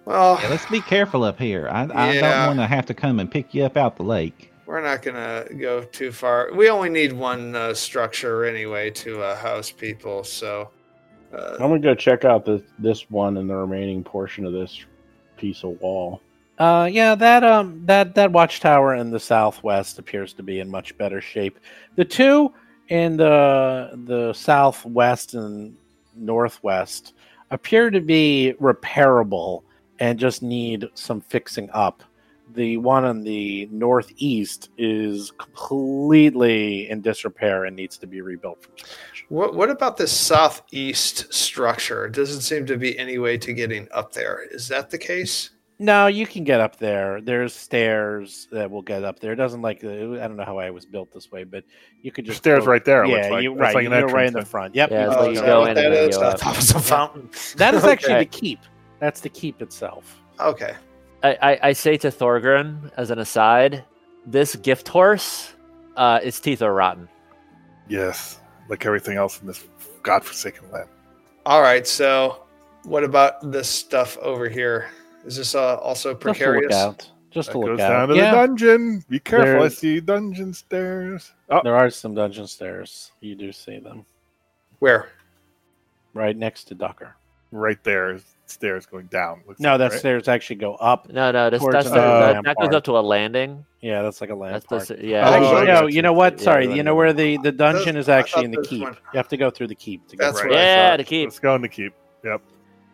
[0.08, 1.68] Well, Yeah, let's be careful up here.
[1.70, 2.20] I, I Yeah.
[2.22, 4.50] don't want to have to come and pick you up out the lake.
[4.66, 6.50] we're not going to go too far.
[6.54, 10.70] We only need one uh, structure anyway to uh, house people, so.
[11.32, 14.86] Uh, I'm gonna go check out this this one and the remaining portion of this
[15.36, 16.22] piece of wall.
[16.58, 20.96] Uh, yeah, that um, that that watchtower in the southwest appears to be in much
[20.96, 21.58] better shape.
[21.96, 22.54] The two
[22.88, 25.76] in the the southwest and
[26.16, 27.12] northwest
[27.50, 29.64] appear to be repairable
[29.98, 32.02] and just need some fixing up.
[32.54, 38.72] The one in the northeast is completely in disrepair and needs to be rebuilt from
[38.78, 39.26] scratch.
[39.28, 42.06] What what about this southeast structure?
[42.06, 44.42] It doesn't seem to be any way to getting up there.
[44.50, 45.50] Is that the case?
[45.80, 47.20] No, you can get up there.
[47.20, 49.32] There's stairs that will get up there.
[49.32, 51.64] It doesn't like I don't know how I was built this way, but
[52.02, 53.04] you could just stairs go- right there.
[53.04, 53.42] Yeah, like.
[53.42, 53.74] you right.
[53.74, 54.74] like you an go right in the front.
[54.74, 54.90] Yep.
[54.90, 55.46] Yeah, uh, you go like is you there.
[55.46, 56.16] that go in that and then is?
[56.16, 57.30] you, I thought it was a fountain.
[57.56, 58.24] That is actually Okay.
[58.24, 58.58] the keep.
[59.00, 60.20] That's the keep itself.
[60.40, 60.74] Okay.
[61.22, 63.84] I, I, I say to Thorgrim as an aside,
[64.26, 65.54] this gift horse,
[65.96, 67.08] uh, its teeth are rotten.
[67.88, 69.64] Yes, like everything else in this
[70.02, 70.88] godforsaken land.
[71.46, 71.86] All right.
[71.86, 72.44] So,
[72.84, 74.90] what about this stuff over here?
[75.24, 76.74] Is this uh, also Just to look precarious?
[76.76, 77.10] out.
[77.30, 77.88] Just That to look goes out.
[77.88, 79.04] down to yeah, the dungeon.
[79.08, 79.64] Be careful.
[79.64, 81.32] I see dungeon stairs.
[81.50, 83.12] Oh, there are some dungeon stairs.
[83.20, 84.04] You do see them
[84.78, 85.08] Where?
[86.14, 87.16] right next to Ducker.
[87.50, 88.14] right there.
[88.14, 89.42] is Stairs going down.
[89.46, 89.98] looks No, like, that right?
[90.00, 91.08] stairs actually go up.
[91.10, 93.64] No, no, this, that's the the, that, that goes up to a landing.
[93.82, 94.86] Yeah, that's like a land That's part.
[94.88, 95.28] the, yeah.
[95.28, 95.86] Oh, Actually, no.
[95.86, 96.40] You know what?
[96.40, 96.66] Sorry.
[96.66, 98.82] the You know where the the dungeon is actually in the keep.
[98.82, 100.50] one- You have to go through the keep to get That's right.
[100.50, 100.96] what I Yeah, thought.
[100.96, 101.26] to keep.
[101.28, 101.92] Let's go in the keep.
[102.24, 102.40] Yep.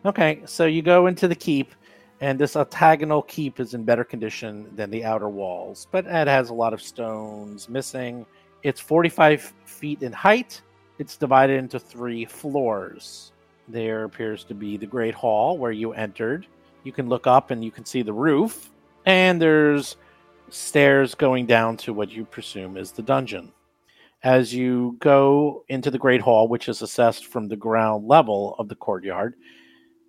[0.05, 1.73] Okay, so you go into the keep,
[2.21, 6.49] and this octagonal keep is in better condition than the outer walls, but it has
[6.49, 8.25] a lot of stones missing.
[8.61, 10.61] It's 45 feet in height.
[10.99, 13.31] It's divided into three floors.
[13.67, 16.45] There appears to be the Great Hall where you entered.
[16.83, 18.69] You can look up and you can see the roof,
[19.05, 19.97] and there's
[20.49, 23.51] stairs going down to what you presume is the dungeon.
[24.23, 28.69] As you go into the Great Hall, which is assessed from the ground level of
[28.69, 29.35] the courtyard,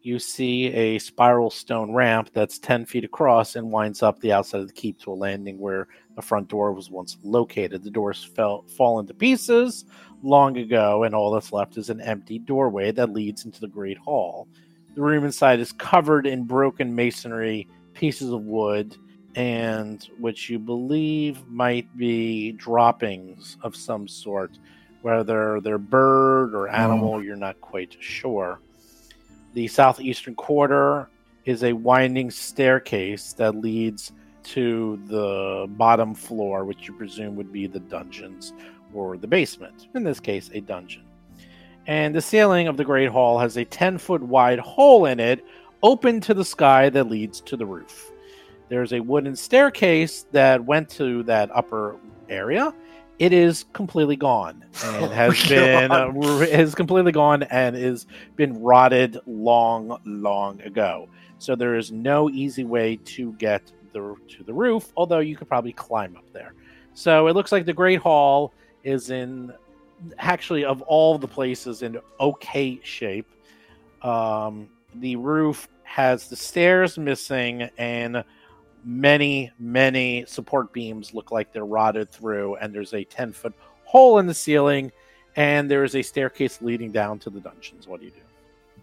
[0.02, 4.60] you see a spiral stone ramp that's 10 feet across and winds up the outside
[4.60, 7.82] of the keep to a landing where the front door was once located.
[7.82, 9.84] The doors fell fallen to pieces
[10.22, 13.98] long ago, and all that's left is an empty doorway that leads into the Great
[13.98, 14.48] Hall.
[14.94, 18.96] The room inside is covered in broken masonry, pieces of wood,
[19.34, 24.58] and which you believe might be droppings of some sort,
[25.02, 26.74] whether they're bird or hmm.
[26.74, 28.60] animal, you're not quite sure.
[29.52, 31.08] The southeastern quarter
[31.44, 34.12] is a winding staircase that leads
[34.42, 38.52] to the bottom floor, which you presume would be the dungeons
[38.94, 39.88] or the basement.
[39.94, 41.02] In this case, a dungeon.
[41.86, 45.44] And the ceiling of the Great Hall has a 10 foot wide hole in it,
[45.82, 48.10] open to the sky that leads to the roof.
[48.68, 51.96] There's a wooden staircase that went to that upper
[52.28, 52.74] area.
[53.18, 58.06] It is completely gone and Oh has my been uh, has completely gone and is
[58.34, 61.08] been rotted long, long ago.
[61.38, 65.48] So there is no easy way to get the to the roof, although you could
[65.48, 66.54] probably climb up there.
[66.94, 68.52] So it looks like the Great Hall
[68.86, 69.52] is in
[70.18, 73.26] actually of all the places in okay shape.
[74.02, 78.22] Um, the roof has the stairs missing and
[78.84, 83.52] many, many support beams look like they're rotted through, and there's a 10 foot
[83.84, 84.92] hole in the ceiling,
[85.34, 87.88] and there is a staircase leading down to the dungeons.
[87.88, 88.20] What do you do?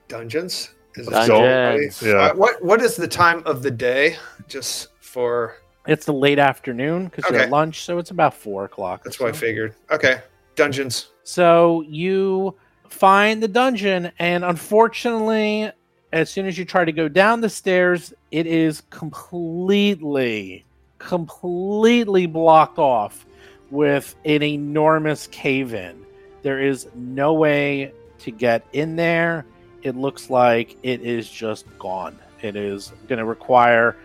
[0.09, 0.75] Dungeons.
[0.95, 2.01] Is Let's it- Dungeons.
[2.01, 2.13] Yeah.
[2.13, 4.17] Uh, what What is the time of the day?
[4.47, 9.03] Just for It's the late afternoon because you're at lunch, so it's about four o'clock.
[9.03, 9.75] that's what I figured.
[9.91, 10.21] Okay,
[10.55, 11.09] dungeons.
[11.23, 12.55] So you
[12.89, 15.71] find the dungeon, and unfortunately,
[16.13, 20.63] as soon as you try to go down the stairs, it is completely,
[20.99, 23.25] completely blocked off
[23.69, 26.05] with an enormous cave in.
[26.43, 29.45] There is no way to get in there.
[29.81, 32.17] It looks like it is just gone.
[32.41, 33.97] It is going to require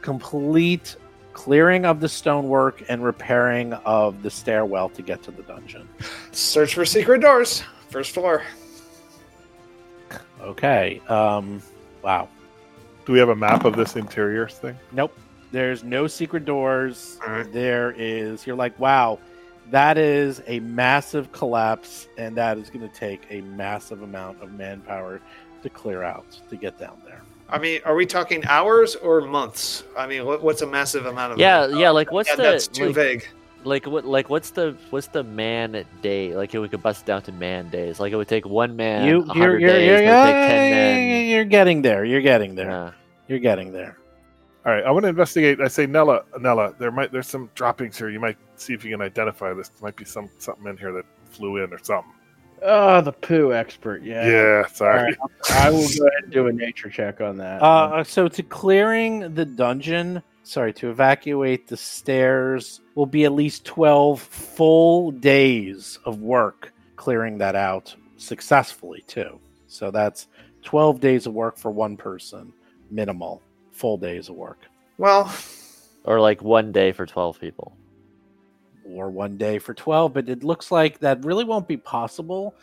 [0.00, 0.96] complete
[1.34, 5.86] clearing of the stonework and repairing of the stairwell to get to the dungeon.
[6.32, 7.62] Search for secret doors.
[7.90, 8.42] First floor.
[10.40, 11.02] Okay.
[11.08, 11.60] Um
[12.02, 12.28] wow.
[13.04, 14.78] Do we have a map of this interior thing?
[14.92, 15.16] Nope.
[15.52, 17.18] There's no secret doors.
[17.26, 17.52] All right.
[17.52, 19.18] There is you're like, wow,
[19.70, 24.52] that is a massive collapse and that is going to take a massive amount of
[24.52, 25.20] manpower
[25.62, 27.22] to clear out to get down there.
[27.48, 29.84] I mean, are we talking hours or months?
[29.96, 31.38] I mean, what, what's a massive amount of?
[31.38, 31.90] Yeah, yeah.
[31.90, 33.28] Like, what's Yeah, the that's too like, vague.
[33.64, 36.34] like what like what's the what's the man day?
[36.34, 38.00] Like, if we could bust it down to man days.
[38.00, 39.06] Like, it would take one man.
[39.06, 41.26] You you're you're days, you're, but it would take ten men.
[41.28, 42.04] you're getting there.
[42.04, 42.70] You're getting there.
[42.70, 42.90] Yeah.
[43.28, 43.98] You're getting there.
[44.66, 45.60] All right, I want to investigate.
[45.60, 48.08] I say, Nella, Nella, there might there's some droppings here.
[48.08, 49.68] You might see if you can identify this.
[49.68, 52.13] There might be some something in here that flew in or something.
[52.62, 54.02] Oh, the poo expert.
[54.02, 54.26] Yeah.
[54.28, 55.02] Yeah, sorry.
[55.02, 55.16] right,
[55.50, 57.62] I will go ahead and do a nature check on that.
[57.62, 63.64] Uh, so to clearing the dungeon, sorry, to evacuate the stairs will be at least
[63.64, 69.38] 12 full days of work clearing that out successfully too.
[69.66, 70.28] So that's
[70.62, 72.52] 12 days of work for one person,
[72.90, 74.60] minimal full days of work.
[74.98, 75.34] Well,
[76.04, 77.76] Or like one day for twelve people.
[78.84, 82.54] Or one day for 12, but it looks like that really won't be possible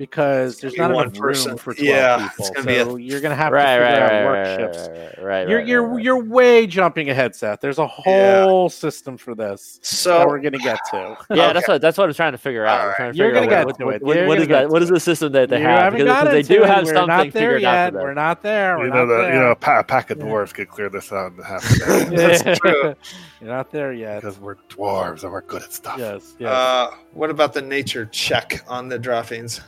[0.00, 1.50] because there's not enough person.
[1.50, 2.46] room for 12 Yeah, people.
[2.46, 4.24] it's gonna be a- so you're going to have Right, to figure right, out right,
[4.24, 4.88] work right, shifts.
[4.88, 6.02] right, right, right, you're right, you're right.
[6.04, 7.60] you're way jumping ahead, Seth.
[7.60, 8.44] There's a Yeah.
[8.44, 11.16] whole system for this that so we're gonna get to.
[11.30, 12.94] Yeah, that's what that's what I'm trying to figure out.
[12.98, 14.02] I'm to You're gonna get what, to what, it.
[14.02, 14.62] what- You're what is that?
[14.62, 15.92] get What to is the system that they you have?
[15.92, 16.66] Because, they do it.
[16.66, 18.02] have We're something not there figured out yet.
[18.02, 18.78] We're not there.
[18.78, 19.34] We're you know not the there.
[19.34, 21.78] you know a, pack of dwarves could clear this out in half a
[22.10, 22.94] day That's true.
[23.40, 24.22] You're not there yet.
[24.22, 25.98] because we're dwarves and we're good at stuff.
[25.98, 26.34] Yes.
[26.38, 26.50] Yes.
[26.50, 29.60] Uh, what about the nature check on the droppings?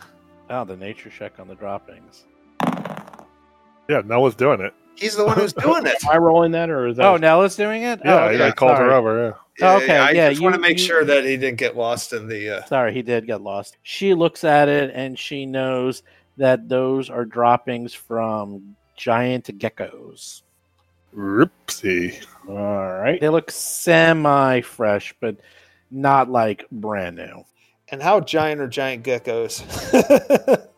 [0.50, 2.24] Oh, the nature check on the droppings.
[3.88, 4.72] Yeah, Noah's doing it.
[4.94, 5.96] He's the one who's doing it.
[6.04, 7.06] Am I rolling that, or is that?
[7.06, 8.00] Oh, Nella's doing it.
[8.04, 8.90] Yeah, oh, I- okay, I called sorry.
[8.90, 9.38] her over.
[9.58, 9.72] Yeah.
[9.72, 12.12] Oh, okay, I yeah, just want to make you- sure that he didn't get lost
[12.12, 12.58] in the.
[12.58, 13.76] Uh, Sorry, he did get lost.
[13.82, 16.02] She looks at it and she knows
[16.38, 20.42] that those are droppings from giant geckos.
[21.14, 22.24] Oopsie.
[22.48, 22.54] All
[22.94, 23.20] right.
[23.20, 25.36] They look semi fresh, but
[25.90, 27.44] not like brand new.
[27.92, 29.62] And how giant are giant geckos?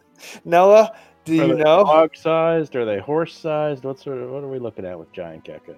[0.44, 1.84] Noah, do Are you they know?
[1.84, 2.76] Dog sized?
[2.76, 3.84] Are they horse sized?
[3.84, 5.76] What sort of what are we looking at with giant geckos?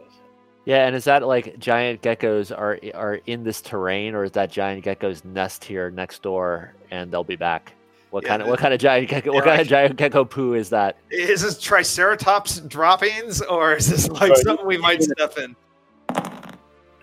[0.65, 4.51] Yeah, and is that like giant geckos are are in this terrain, or is that
[4.51, 7.73] giant geckos nest here next door and they'll be back?
[8.11, 9.33] What Yeah, kind of what kind of giant gecko?
[9.33, 10.97] What they're kind of giant gecko poo is that?
[11.11, 14.39] Is this Triceratops droppings, or is this like Right.
[14.39, 15.55] something we might step in?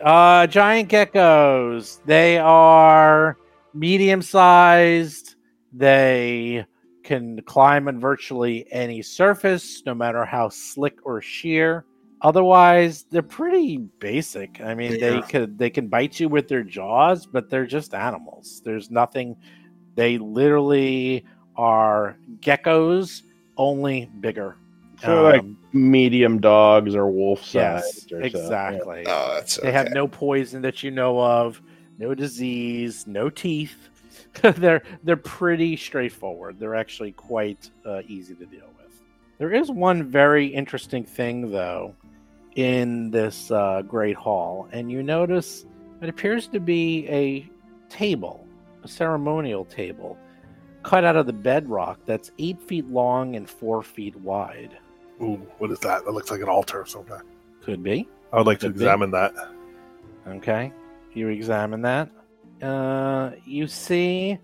[0.02, 2.00] Uh, giant geckos.
[2.06, 3.38] They are
[3.74, 5.36] medium sized.
[5.72, 6.66] They
[7.04, 11.86] can climb on virtually any surface, no matter how slick or sheer.
[12.22, 14.62] Otherwise, they're pretty basic.
[14.62, 18.62] I mean, they could they can bite you with their jaws, but they're just animals.
[18.64, 19.36] There's nothing.
[19.96, 21.26] They literally
[21.58, 23.24] are geckos,
[23.58, 24.56] only bigger.
[25.02, 28.14] So like Um, medium dogs or wolf yes, sized.
[28.14, 29.04] or so, exactly.
[29.06, 31.62] Oh, that's They have no poison that you know of,
[31.98, 33.90] no disease, no teeth.
[34.42, 36.60] they're they're pretty straightforward.
[36.60, 39.02] They're actually quite uh, easy to deal with.
[39.38, 41.96] There is one very interesting thing though
[42.56, 45.66] in this uh, great hall, and you notice
[46.02, 47.50] it appears to be a
[47.90, 48.48] table,
[48.84, 50.18] a ceremonial table,
[50.84, 54.78] cut out of the bedrock that's eight feet long and four feet wide.
[55.22, 56.06] Ooh, what is that?
[56.06, 57.24] That looks like an altar of some kind.
[57.62, 58.08] Could be.
[58.32, 58.84] I would like to Could be.
[58.84, 59.34] examine that.
[60.28, 60.72] Okay.
[61.14, 62.10] You examine that.
[62.62, 64.40] Uh, you see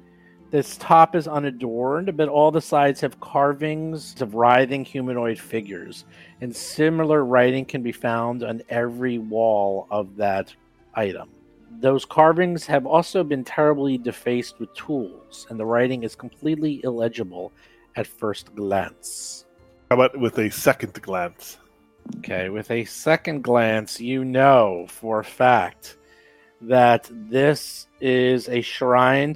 [0.51, 6.05] this top is unadorned, but all the sides have carvings of writhing humanoid figures.
[6.41, 10.53] And similar writing can be found on every wall of that
[10.95, 11.29] item.
[11.79, 17.51] Those carvings have also been terribly defaced with tools, and the writing is completely illegible
[17.95, 19.45] at first glance.
[19.91, 21.57] How about with a second glance?
[22.17, 25.98] Okay, with a second glance, you know for a fact
[26.61, 29.35] that this is a shrine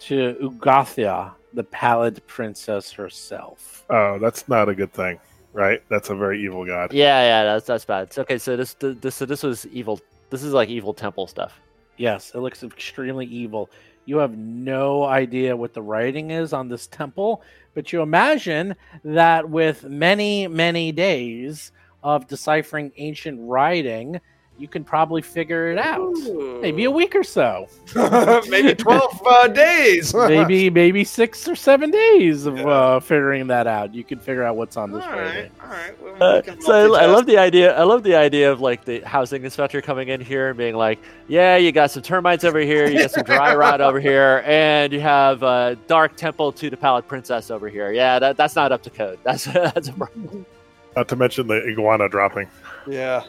[0.00, 3.84] to Urgathoa, the Pallid Princess herself.
[3.90, 5.18] Oh, that's not a good thing,
[5.52, 5.82] right?
[5.88, 6.92] That's a very evil god.
[6.92, 8.04] Yeah, yeah, that's that's bad.
[8.04, 10.00] It's okay, so this this so this was evil.
[10.30, 11.60] This is like evil temple stuff.
[11.96, 13.70] Yes, it looks extremely evil.
[14.04, 17.42] You have no idea what the writing is on this temple,
[17.74, 18.74] but you imagine
[19.04, 21.70] that with many, many days
[22.02, 24.20] of deciphering ancient writing,
[24.58, 26.12] you can probably figure it out.
[26.60, 27.66] Maybe a week or so.
[28.48, 30.14] maybe 12 uh, days.
[30.14, 32.68] maybe maybe six or seven days of Yeah.
[32.68, 33.94] uh, figuring that out.
[33.94, 35.50] You can figure out what's on this right, writing.
[35.62, 36.02] all right.
[36.02, 37.76] Well, Uh, so I, I love the idea.
[37.76, 41.00] I love the idea of like the housing inspector coming in here and being like,
[41.26, 44.92] "Yeah, you got some termites over here, you got some dry rot over here, and
[44.92, 47.90] you have a dark temple to the Pallid Princess over here.
[47.92, 49.18] Yeah, that, that's not up to code.
[49.24, 50.46] That's that's a problem.
[50.94, 52.48] Not to mention the iguana dropping.
[52.86, 53.24] Yeah.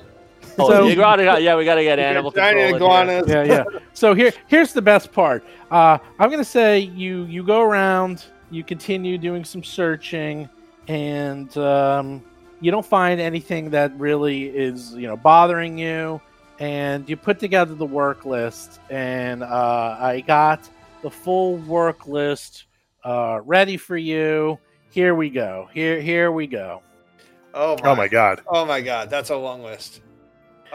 [0.59, 2.75] Oh, So- the iguana- yeah, we got to get You animal giant control.
[2.91, 3.27] iguanas.
[3.27, 3.63] yeah, yeah.
[3.93, 5.43] So here, here's the best part.
[5.71, 10.47] Uh, I'm gonna say you you go around, you continue doing some searching,
[10.87, 12.23] and um,
[12.61, 16.21] you don't find anything that really is you know bothering you,
[16.59, 20.69] and you put together the work list, and uh, I got
[21.01, 22.65] the full work list
[23.03, 24.59] uh, ready for you.
[24.91, 25.67] Here we go.
[25.73, 26.81] Here here we go.
[27.55, 27.89] Oh my.
[27.91, 28.41] Oh my god.
[28.47, 30.01] Oh my god, that's a long list.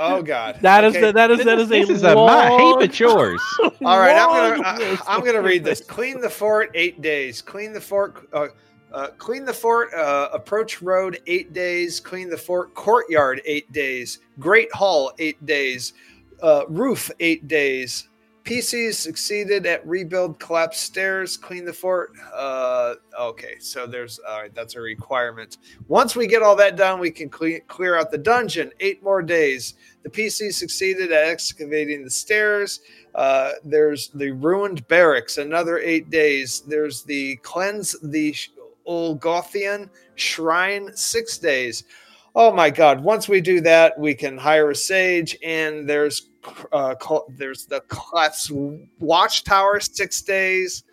[0.01, 0.59] Oh god.
[0.63, 1.07] That is Okay.
[1.07, 3.43] the, that is that is this a is a my long- heap of chores.
[3.85, 5.81] All right, I'm gonna I, I'm gonna read this.
[5.81, 7.43] Clean the fort eight days.
[7.43, 8.29] Clean the fort.
[8.33, 8.47] Uh,
[8.93, 9.93] uh, clean the fort.
[9.93, 12.01] Uh, approach road eight days.
[12.01, 14.21] Clean the fort courtyard eight days.
[14.39, 15.93] Great hall eight days.
[16.43, 18.08] Uh, roof eight days.
[18.49, 21.37] PCs succeeded at rebuild collapsed stairs.
[21.37, 22.13] Clean the fort.
[22.35, 24.55] Uh, okay, so there's all right.
[24.55, 25.59] That's a requirement.
[25.87, 28.73] Once we get all that done, we can cle- clear out the dungeon.
[28.81, 29.75] Eight more days.
[30.03, 32.81] The PC succeeded at excavating the stairs.
[33.15, 36.63] Uh, there's the ruined barracks, another eight days.
[36.67, 38.35] There's the cleanse the
[38.89, 41.85] Urgathoan shrine, six days.
[42.35, 43.03] Oh my God!
[43.03, 46.28] Once we do that, we can hire a sage, and there's
[46.73, 48.51] uh, cl- there's the Clef's
[48.99, 50.85] watchtower, six days.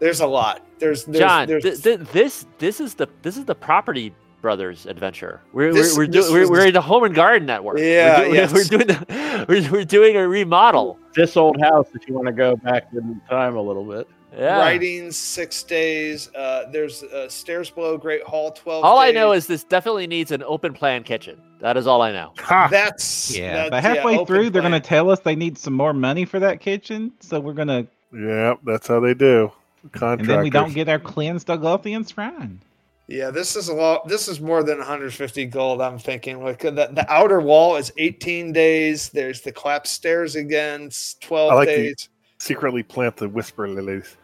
[0.00, 0.62] There's a lot.
[0.78, 4.86] There's, there's John, there's, th- th- this this is the this is the property brothers
[4.86, 5.40] adventure.
[5.52, 7.78] We're This- we're, we're, do, we're, we're in the home and garden network.
[7.78, 8.52] Yeah, we're, do- yes.
[8.52, 10.98] we're doing the, we're, we're doing a remodel.
[11.14, 14.08] This old house, if you want to go back in time a little bit.
[14.36, 14.58] Yeah.
[14.60, 16.34] writings, six days.
[16.34, 18.82] Uh, there's uh, stairs below Great Hall, twelve.
[18.82, 21.38] All I know is this definitely needs an open plan kitchen.
[21.62, 22.32] That is all I know.
[22.40, 22.66] Ha!
[22.70, 25.72] that's Yeah, that's, but halfway open through, they're going to tell us they need some
[25.74, 27.12] more money for that kitchen.
[27.20, 29.50] So we're going to, Yeah, that's how they do.
[29.94, 32.60] and then we don't get our cleansed Urgathoan shrine.
[33.06, 34.08] Yeah, this is a lot.
[34.08, 35.80] This is more than 150 gold.
[35.80, 36.42] I'm thinking.
[36.42, 39.10] Like the, the outer wall is 18 days.
[39.10, 40.90] There's the collapsed stairs again.
[41.20, 42.08] 12 I like the- days.
[42.38, 44.16] secretly plant the whisper lilies.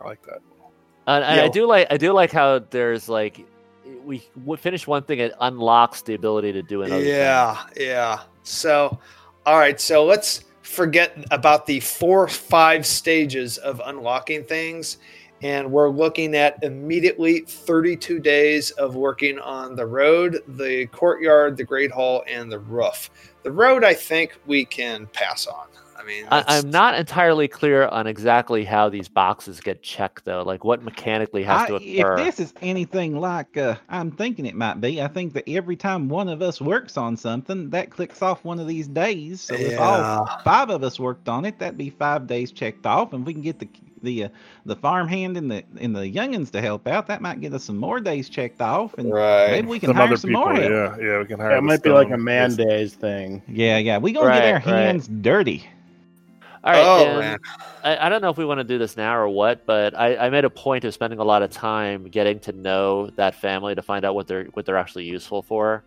[0.00, 0.40] I like that.
[1.06, 3.40] And, and I do like I do like how there's like
[4.04, 7.02] we finish one thing, it unlocks the ability to do another.
[7.02, 7.12] thing.
[7.12, 8.20] Yeah, yeah.
[8.42, 8.98] So,
[9.46, 9.80] all right.
[9.80, 14.98] So let's forget about the four, five stages of unlocking things.
[15.40, 21.64] And we're looking at immediately 32 days of working on the road, the courtyard, the
[21.64, 23.10] great hall, and the roof.
[23.44, 25.68] The road, I think we can pass on.
[25.98, 30.24] I mean, I, that's- I'm not entirely clear on exactly how these boxes get checked,
[30.24, 30.42] though.
[30.42, 32.18] Like what mechanically has I, to occur.
[32.18, 35.76] if this is anything like uh, I'm thinking it might be, I think that every
[35.76, 39.40] time one of us works on something, that clicks off one of these days.
[39.40, 43.12] So if all five of us worked on it, that'd be five days checked off.
[43.12, 43.68] And we can get the
[44.00, 44.28] the uh,
[44.64, 47.76] the farmhand and the and the youngins to help out, that might get us some
[47.76, 49.50] more days checked off, and Right.
[49.50, 50.54] maybe we can Some hire other some people, more.
[50.54, 50.70] help.
[50.70, 51.50] yeah, yeah, we can hire.
[51.50, 53.42] Yeah, it the might be like a man days thing.
[53.48, 54.84] Yeah, yeah, we gonna Right, get our right.
[54.86, 55.66] hands dirty.
[56.64, 57.38] All right, oh, man.
[57.84, 60.16] I, I don't know if we want to do this now or what, but I,
[60.16, 63.74] I made a point of spending a lot of time getting to know that family
[63.74, 65.84] to find out what they're what they're actually useful for.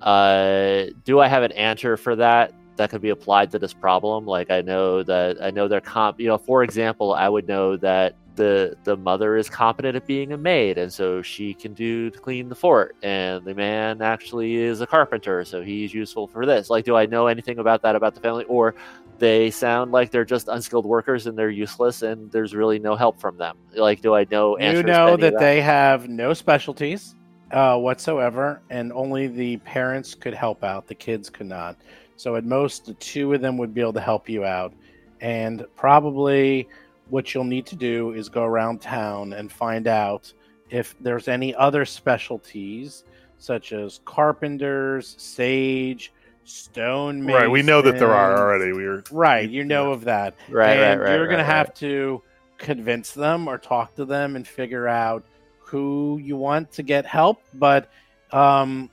[0.00, 4.26] Uh, do I have an answer for that that could be applied to this problem?
[4.26, 6.18] Like I know that I know they're comp.
[6.18, 10.32] You know, for example, I would know that the the mother is competent at being
[10.32, 14.56] a maid, and so she can do to clean the fort, and the man actually
[14.56, 16.70] is a carpenter, so he's useful for this.
[16.70, 18.74] Like, do I know anything about that about the family, or
[19.18, 23.20] they sound like they're just unskilled workers and they're useless and there's really no help
[23.20, 27.14] from them like do i know You know of that they have no specialties
[27.50, 30.86] uh, whatsoever, and only the parents could help out.
[30.86, 31.76] The kids could not.
[32.16, 34.72] So at most, the two of them would be able to help you out.
[35.20, 36.68] And probably
[37.08, 40.32] what you'll need to do is go around town and find out
[40.70, 43.04] if there's any other specialties
[43.38, 46.12] such as carpenters, sage,
[46.46, 47.50] stone Right.
[47.50, 48.72] We know that there are already.
[48.72, 50.34] We are Right, you know of that.
[50.48, 51.16] Right, and right, right.
[51.16, 52.22] You're gonna right, have to
[52.58, 55.24] convince them or talk to them and figure out
[55.58, 57.42] who you want to get help.
[57.54, 57.90] But
[58.32, 58.90] um,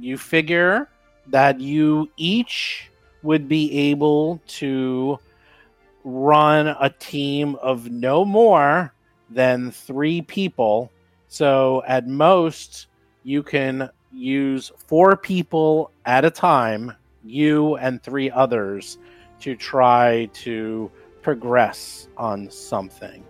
[0.00, 0.88] you figure
[1.28, 2.90] that you each
[3.22, 5.18] would be able to
[6.04, 8.92] run a team of no more
[9.28, 10.90] than three people.
[11.28, 12.86] So at most,
[13.22, 16.92] you can use four people at a time,
[17.24, 18.98] you and three others,
[19.40, 20.90] to try to
[21.22, 23.22] progress on something.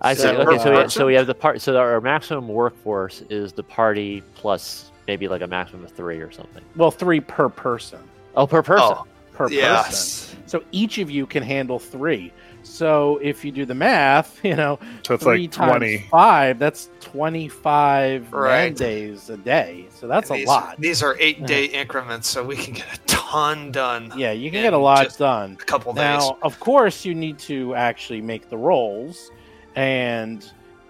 [0.00, 0.22] I see.
[0.22, 1.60] So- Okay, so we, so we have the part.
[1.60, 6.30] So our maximum workforce is the party plus maybe like a maximum of three or
[6.32, 6.62] something.
[6.76, 8.00] Well, three per person.
[8.36, 8.96] Oh, per person.
[8.98, 9.56] Oh, Per person.
[9.56, 10.36] yes.
[10.46, 12.32] So each of you can handle three.
[12.62, 15.98] So if you do the math, you know, so it's three like times twenty.
[16.10, 18.76] five, that's 25 man Right.
[18.76, 19.86] days a day.
[19.90, 20.76] So that's And a these, lot.
[20.80, 24.12] These are eight day increments, so we can get a ton done.
[24.16, 25.58] Yeah, you can get a lot done.
[25.60, 26.02] A couple days.
[26.02, 29.30] Now, of course, you need to actually make the rolls
[29.76, 30.40] and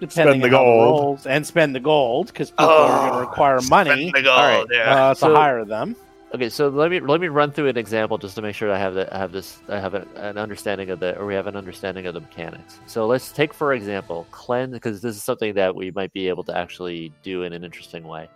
[0.00, 1.00] depending Spend the on how gold.
[1.02, 4.22] rolls and spend the gold because people are going Oh, to require money Spend the
[4.22, 4.66] gold, All right.
[4.70, 5.04] yeah.
[5.10, 5.94] uh, to So- hire them.
[6.34, 8.78] Okay, so let me let me run through an example just to make sure I
[8.78, 11.46] have the I have this I have a, an understanding of the or we have
[11.46, 12.80] an understanding of the mechanics.
[12.86, 16.44] So let's take for example cleanse because this is something that we might be able
[16.44, 18.30] to actually do in an interesting way.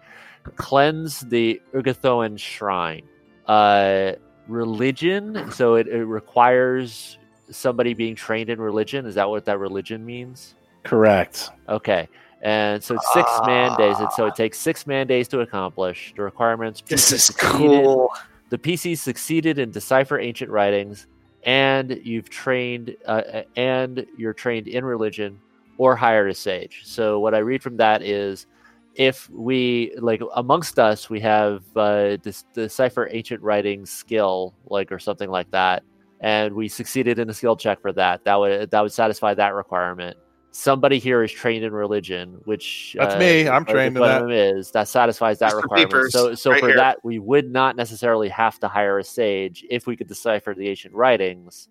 [0.57, 3.09] Cleanse the Urgathoan shrine.
[3.47, 4.13] Uh,
[4.49, 5.51] religion.
[5.51, 7.19] So it, it requires
[7.51, 9.07] somebody being trained in religion.
[9.07, 10.55] Is that what that religion means?
[10.83, 11.51] Correct.
[11.69, 12.09] Okay.
[12.43, 13.99] And so it's six man days.
[13.99, 16.13] And so it takes six man days to accomplish.
[16.17, 18.11] The requirements This is succeeded- cool.
[18.51, 21.09] The PC succeeded in decipher ancient writings,
[21.43, 25.41] and you've trained, uh, and you're trained in religion,
[25.79, 26.83] or hired a sage.
[26.85, 28.47] So what I read from that is,
[28.95, 34.99] if we like amongst us, we have uh, this decipher ancient writings skill, like or
[35.01, 35.83] something like that,
[36.21, 38.23] and we succeeded in a skill check for that.
[38.25, 40.17] That would that would satisfy that requirement.
[40.57, 43.47] Somebody here is trained in religion, which That's uh, me.
[43.47, 44.23] I'm trained in what that.
[44.23, 45.63] of them Is that satisfies that Mr.
[45.63, 45.91] requirement?
[45.91, 46.77] Peepers, so, so right for here.
[46.77, 50.67] that, we would not necessarily have to hire a sage if we could decipher the
[50.67, 51.69] ancient writings.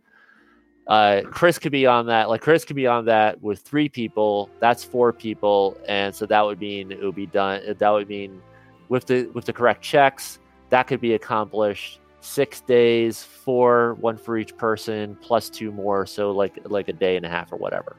[0.85, 2.29] Uh, Chris could be on that.
[2.29, 4.51] Like Chris could be on that with three people.
[4.59, 7.63] That's four people, and so that would mean it would be done.
[7.79, 8.39] That would mean
[8.89, 10.37] with the with the correct checks,
[10.69, 16.05] that could be accomplished six days, four, one for each person, plus two more.
[16.05, 17.95] So like like a day and a half or whatever.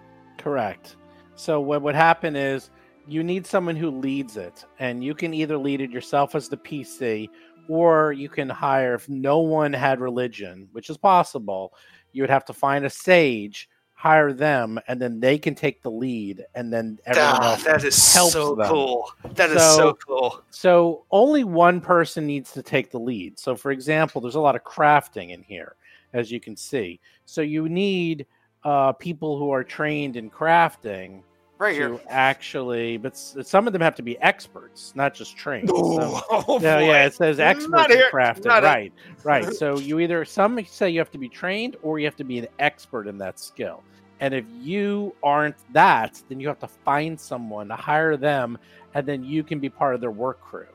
[0.47, 0.94] Correct.
[1.35, 2.70] So what would happen is
[3.09, 6.56] you need someone who leads it, and you can either lead it yourself as the
[6.56, 7.28] PC,
[7.68, 11.74] or you can hire if no one had religion, which is possible.
[12.12, 15.90] You would have to find a sage, hire them, and then they can take the
[15.90, 17.64] lead, and then everyone Ah, else.
[17.64, 18.68] that is helps so them.
[18.68, 19.10] cool.
[19.35, 20.43] That is So- so cool.
[20.51, 23.36] So only one person needs to take the lead.
[23.40, 25.74] So for example, there's a lot of crafting in here,
[26.12, 27.01] as you can see.
[27.24, 28.27] So you need
[28.66, 31.22] uh, people who are trained in crafting
[31.59, 32.01] Right to here.
[32.09, 35.68] actually, but some of them have to be experts, not just trained.
[35.68, 36.86] So- Oh, yeah, boy.
[36.86, 38.44] yeah, it says Not experts in crafting.
[38.47, 38.62] not.
[38.64, 38.93] Right,
[39.24, 39.55] right.
[39.55, 42.38] So you either some say you have to be trained or you have to be
[42.38, 43.82] an expert in that skill.
[44.20, 48.59] And if you aren't that, then you have to find someone to hire them,
[48.94, 50.66] and then you can be part of their work crew.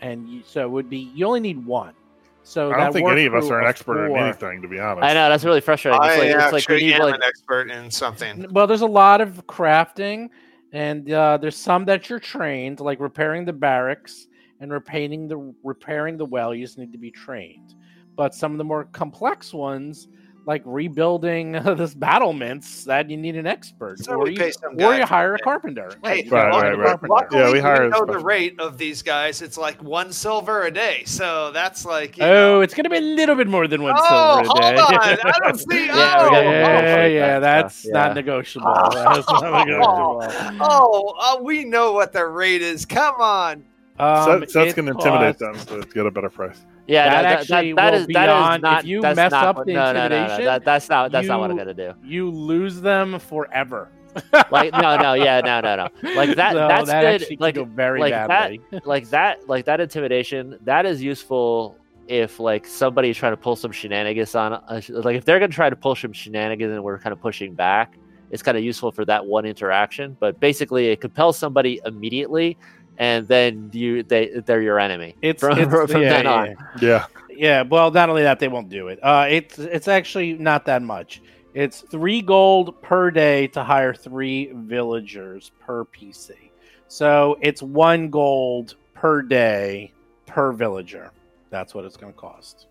[0.00, 1.94] And you, so it would be you only need one.
[2.48, 4.78] So I don't think any of us are an of expert in anything, to be
[4.78, 5.04] honest.
[5.04, 6.00] I know that's really frustrating.
[6.02, 8.46] It's I like, it's like we actually need am like an expert in something.
[8.50, 10.30] Well, there's a lot of crafting,
[10.72, 14.28] and uh, there's some that you're trained, like repairing the barracks
[14.60, 16.54] and repairing the repairing the well.
[16.54, 17.74] You just need to be trained.
[18.16, 20.08] But some of the more complex ones,
[20.48, 24.80] like rebuilding this battlements, that you need an expert, So or, we you, pay some
[24.80, 25.90] or you hire a carpenter.
[26.02, 26.86] Hey, you Right, right, right.
[26.86, 27.12] carpenter.
[27.14, 29.42] Luckily, Yeah, we we hire know the rate of these guys.
[29.42, 31.02] It's like one silver a day.
[31.04, 32.16] So that's like.
[32.16, 34.72] You Oh, know, it's gonna be a little bit more than one oh, silver a
[34.72, 34.80] day.
[34.80, 35.18] hold on.
[35.22, 35.86] I don't see.
[35.86, 37.92] Yeah, oh, we got- yeah, Oh, yeah, that's yeah.
[37.92, 38.72] not negotiable.
[38.92, 40.58] That's not negotiable.
[40.62, 42.86] oh, uh, we know what the rate is.
[42.86, 43.64] Come on.
[43.98, 46.58] Um, Seth, Seth's it going to intimidate costs- them to get a better price.
[46.88, 48.80] Yeah, That no, actually that will is be that is not.
[48.80, 51.12] if you that's mess not up the no, no, no, no, that, that's not.
[51.12, 51.92] That's not what I'm gonna do.
[52.02, 53.90] You lose them forever.
[54.50, 55.88] Like no, no, yeah, no, no, no.
[56.14, 56.52] Like that.
[56.52, 57.40] So that's that good.
[57.40, 58.60] Like go very like that- badly.
[58.84, 59.46] like that.
[59.48, 60.58] Like that intimidation.
[60.64, 61.76] That is useful
[62.08, 64.54] if like somebody's trying to pull some shenanigans on.
[64.54, 67.54] Uh, like if they're gonna try to pull some shenanigans and we're kind of pushing
[67.54, 67.96] back,
[68.30, 70.16] it's kind of useful for that one interaction.
[70.18, 72.56] But basically, it compels somebody immediately,
[72.98, 75.16] and then you they they're your enemy.
[75.22, 76.46] It's, from- it's from yeah, then yeah, on.
[76.46, 76.56] yeah.
[76.80, 77.06] Yeah.
[77.30, 78.98] Yeah, well, not only that, they won't do it.
[79.00, 81.22] Uh, it's it's actually not that much.
[81.54, 86.32] It's three gold per day to hire three villagers per PC.
[86.88, 89.92] So it's one gold per day
[90.26, 91.12] per villager.
[91.50, 92.66] That's what it's going to cost.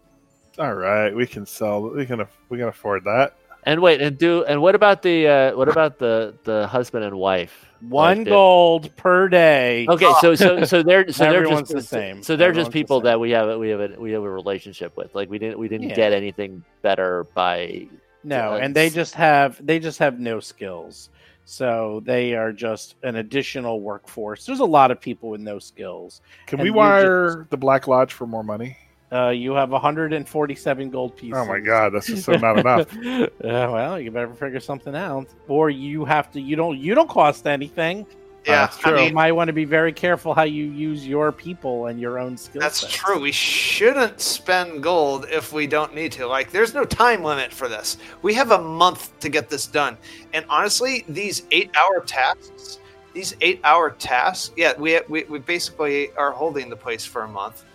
[0.59, 1.81] All right, we can sell.
[1.83, 2.25] We can.
[2.49, 3.35] We can afford that.
[3.68, 7.15] And wait, and do and what about the uh, what about the the husband and
[7.18, 7.65] wife?
[7.81, 9.85] One Like the- gold per day.
[9.89, 12.23] Okay, so so so they're so they're just the same.
[12.23, 13.06] So they're Everyone's just people same.
[13.06, 15.14] that we have a, we have a we have a relationship with.
[15.14, 15.95] Like we didn't we didn't Yeah.
[15.95, 17.88] get anything better by
[18.23, 21.10] No, Uh, and they just have they just have no skills.
[21.44, 24.45] So they are just an additional workforce.
[24.45, 26.22] There's a lot of people with no skills.
[26.45, 28.77] Can And we you wire the Black Lodge for more money?
[29.11, 31.38] Uh, you have 147 gold pieces.
[31.38, 32.93] Oh my god, that's just so not enough.
[33.05, 36.41] uh, well, you better figure something out, or you have to.
[36.41, 36.77] You don't.
[36.77, 38.05] You don't cost anything.
[38.45, 38.97] Yeah, that's true.
[38.97, 42.17] I You might want to be very careful how you use your people and your
[42.17, 42.63] own skills.
[42.63, 42.93] that's sets.
[42.93, 43.19] true.
[43.19, 46.27] We shouldn't spend gold if we don't need to.
[46.27, 47.97] Like, there's no time limit for this.
[48.21, 49.97] We have a month to get this done.
[50.34, 52.79] And honestly, these eight-hour tasks,
[53.13, 57.65] these eight-hour tasks, yeah, we, we we basically are holding the place for a month,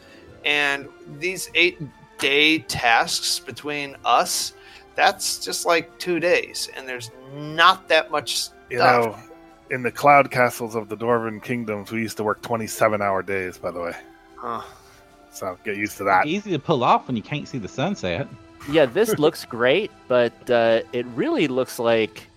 [0.44, 0.88] and
[1.18, 4.54] these eight-day tasks between us,
[4.94, 8.52] that's just like two days, and there's not that much stuff.
[8.70, 9.16] You know,
[9.70, 13.58] in the cloud castles of the Dwarven kingdoms, we used to work twenty-seven-hour days.
[13.58, 13.92] By the way,
[14.36, 14.62] Huh.
[15.30, 16.26] so get used to that.
[16.26, 18.28] Easy to pull off when you can't see the sunset.
[18.70, 22.28] Yeah, this looks great, but uh, it really looks like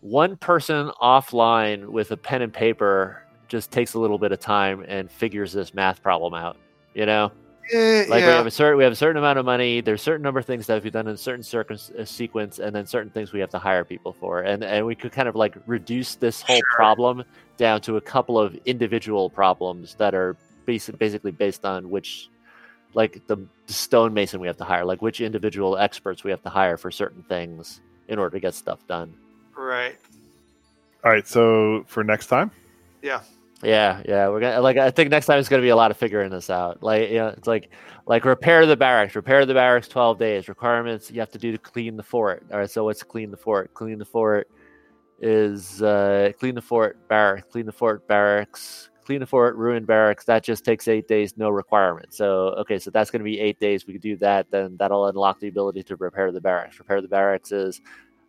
[0.00, 4.84] one person offline with a pen and paper just takes a little bit of time
[4.88, 6.56] and figures this math problem out.
[6.94, 7.32] You know,
[7.72, 9.80] Eh, like we have a certain we have a certain amount of money.
[9.80, 11.78] There's a certain number of things that have to be done in a certain circum-
[11.98, 14.40] uh, sequence, and then certain things we have to hire people for.
[14.40, 16.66] And and we could kind of like reduce this whole Sure.
[16.74, 17.24] problem
[17.56, 20.36] down to a couple of individual problems that are
[20.66, 22.28] basic, basically based on which
[22.94, 26.76] like the stonemason we have to hire, like which individual experts we have to hire
[26.76, 29.14] for certain things in order to get stuff done.
[29.56, 29.96] right.
[31.04, 32.50] All right, so for next time,
[33.00, 33.22] Yeah,
[33.62, 34.76] yeah, yeah, we're gonna like.
[34.76, 36.82] I think next time it's gonna be a lot of figuring this out.
[36.82, 37.70] Like, you know, it's like
[38.06, 39.14] like repair the barracks.
[39.14, 39.88] Repair the barracks.
[39.88, 42.44] Twelve days requirements you have to do to clean the fort.
[42.52, 43.72] All right, so what's clean the fort?
[43.74, 44.48] Clean the fort
[45.20, 47.46] is uh, clean the fort barracks.
[47.50, 48.90] Clean the fort barracks.
[49.04, 50.24] Clean the fort ruin barracks.
[50.24, 51.36] That just takes eight days.
[51.36, 52.12] No requirement.
[52.12, 53.86] So okay, so that's gonna be eight days.
[53.86, 54.50] We could do that.
[54.50, 56.78] Then that'll unlock the ability to repair the barracks.
[56.78, 57.80] Repair the barracks is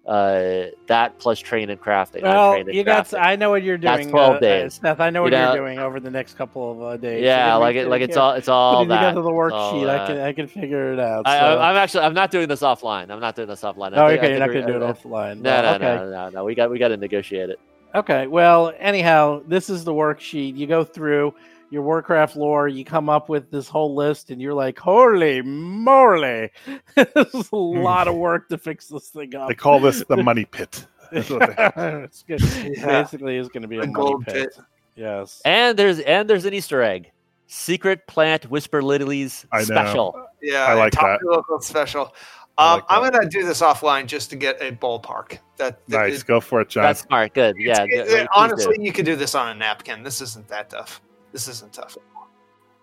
[0.06, 2.24] uh that plus train and crafting.
[2.24, 3.06] Well, you got.
[3.06, 3.22] crafting.
[3.22, 3.98] I know what you're doing.
[3.98, 4.80] That's 12 uh, days.
[4.80, 6.98] Uh, Seth, I know You what know- you're doing over the next couple of uh,
[6.98, 7.24] days.
[7.24, 9.00] yeah, You're like it, like it's all it's all that.
[9.00, 9.90] together the worksheet.
[9.90, 11.26] I can I can figure it out.
[11.26, 13.10] So- I, I'm actually I'm not doing this offline.
[13.12, 13.94] I'm not doing this offline.
[13.98, 15.40] I oh, think- okay, you're not going to do it offline.
[15.40, 15.86] No, no, okay.
[15.86, 16.44] no, no, no.
[16.44, 17.60] We got we got to negotiate it.
[17.96, 18.28] Okay.
[18.28, 20.58] Well, anyhow, this is the worksheet.
[20.58, 21.34] You go through
[21.74, 22.68] your warfare lore.
[22.68, 26.52] You come up with this whole list, and you're like, "Holy moly!
[26.96, 30.18] this is a lot of work to fix this thing up." they call this the
[30.24, 30.86] money pit.
[31.12, 32.42] That's what it's good.
[32.44, 33.02] It Yeah.
[33.02, 34.54] basically is going to be a The money gold pit.
[34.56, 34.66] pit.
[34.96, 35.42] Yes.
[35.46, 37.12] And there's and there's an Easter egg.
[37.48, 40.16] Secret plant whisper lilies I special.
[40.42, 41.26] Yeah, I like top that.
[41.26, 42.14] local special.
[42.58, 45.40] I Um, like I'm gonna do this offline just to get a ballpark.
[45.58, 46.84] That, that nice, it- go for it, John.
[46.84, 47.34] That's smart.
[47.34, 47.56] Good.
[47.60, 47.84] it's- Yeah.
[47.86, 48.28] it- it- Please do.
[48.36, 50.04] honestly, you could do this on a napkin.
[50.04, 51.02] This isn't that tough.
[51.34, 51.98] This isn't tough.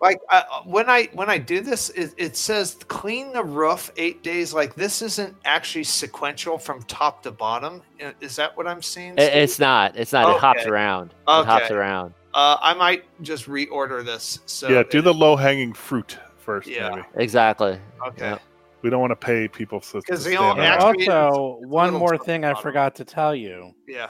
[0.01, 4.23] Like uh, when I when I do this, it, it says clean the roof eight
[4.23, 4.51] days.
[4.53, 7.81] Like this isn't actually sequential from top to bottom.
[8.19, 9.13] Is that what I'm seeing?
[9.13, 9.29] Steve?
[9.31, 9.95] it's not.
[9.95, 10.35] It's not.
[10.35, 10.69] It hops Okay.
[10.69, 11.11] around.
[11.11, 12.13] It hops around.
[12.33, 14.39] Uh, I might just reorder this.
[14.47, 16.89] So yeah, do it- the low hanging fruit first, Yeah.
[16.89, 17.01] maybe.
[17.15, 17.79] Exactly.
[18.07, 18.31] okay.
[18.31, 18.37] Yeah.
[18.81, 20.89] We don't want to pay people so to 'Cause they stand don't And around.
[20.95, 24.09] actually- also, one more thing I forgot to tell you Yeah.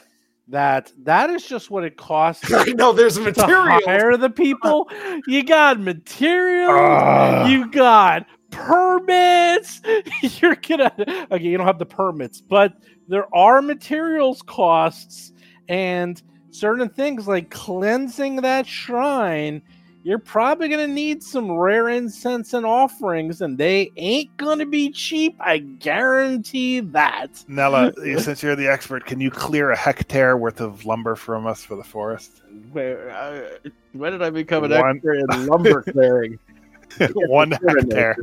[0.51, 3.79] That that is just what it costs I know there's to material.
[3.85, 4.89] hire the people.
[5.27, 7.47] You got material.
[7.47, 9.81] You got permits.
[10.21, 10.93] You're gonna
[11.31, 11.43] okay.
[11.43, 12.73] You don't have the permits, but
[13.07, 15.31] there are materials costs
[15.67, 16.21] and
[16.51, 19.61] certain things like cleansing that shrine.
[20.03, 25.35] You're probably gonna need some rare incense and offerings, and they ain't gonna be cheap.
[25.39, 27.43] I guarantee that.
[27.47, 31.63] Nella, since you're the expert, can you clear a hectare worth of lumber from us
[31.63, 32.41] for the forest?
[32.71, 36.39] Where, uh, when did I become an One- expert in lumber clearing?
[37.13, 38.17] One hectare.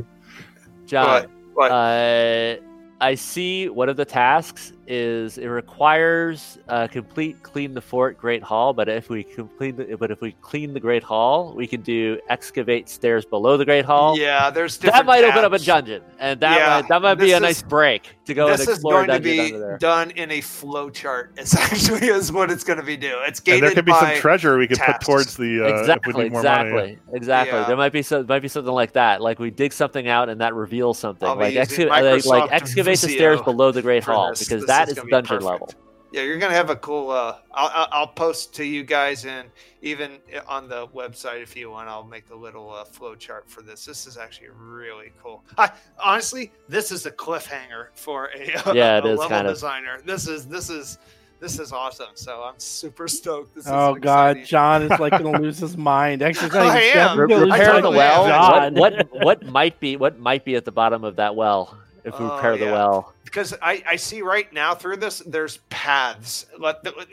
[0.85, 1.27] John.
[1.53, 1.71] What?
[1.71, 2.57] Uh,
[3.01, 8.41] I see one of the tasks is it requires uh, complete clean the fort Great
[8.41, 11.81] Hall, but if we complete the, but if we clean the Great Hall, we can
[11.81, 14.17] do excavate stairs below the Great Hall.
[14.17, 17.15] yeah, there's that different might open up a dungeon, and that Yeah, might, that might
[17.15, 20.31] be a is- nice break to go and This is going to be done in
[20.31, 21.33] a flow chart.
[21.37, 23.17] It's actually is what it's going to be do.
[23.21, 25.67] It's And gated there could be by some treasure we could put towards the uh,
[25.67, 26.69] if we exactly, need more money.
[26.69, 27.59] exactly, exactly.
[27.59, 27.67] Yeah.
[27.67, 29.21] There might be some, might be something like that.
[29.21, 31.27] Like we dig something out and that reveals something.
[31.27, 34.39] I'll like, exca- like, like excavate the stairs below the Great Hall this.
[34.39, 35.51] because This that is is gonna dungeon perfect.
[35.51, 35.69] level.
[36.11, 37.11] Yeah, you're gonna have a cool.
[37.11, 39.47] Uh, I'll, I'll I'll post to you guys and
[39.83, 41.87] even on the website if you want.
[41.87, 43.85] I'll make a little uh, flow chart for this.
[43.85, 45.43] This is actually really cool.
[45.57, 45.71] I
[46.03, 49.53] honestly, this is a cliffhanger for a, Yeah, it a is level kind of.
[49.53, 49.99] designer.
[50.03, 50.97] This is this is
[51.39, 52.09] this is awesome.
[52.15, 53.53] So I'm super stoked.
[53.53, 54.45] This Oh is God, exciting.
[54.47, 56.23] John is like gonna lose his mind.
[56.23, 56.93] Actually, it's I am.
[56.95, 58.25] Jeff, he's gonna repair the well.
[58.27, 58.73] John.
[58.73, 61.77] What, what what might be what might be at the bottom of that well
[62.09, 63.13] if we Oh, repair the well?
[63.23, 66.47] because I, I see right now through this there's paths.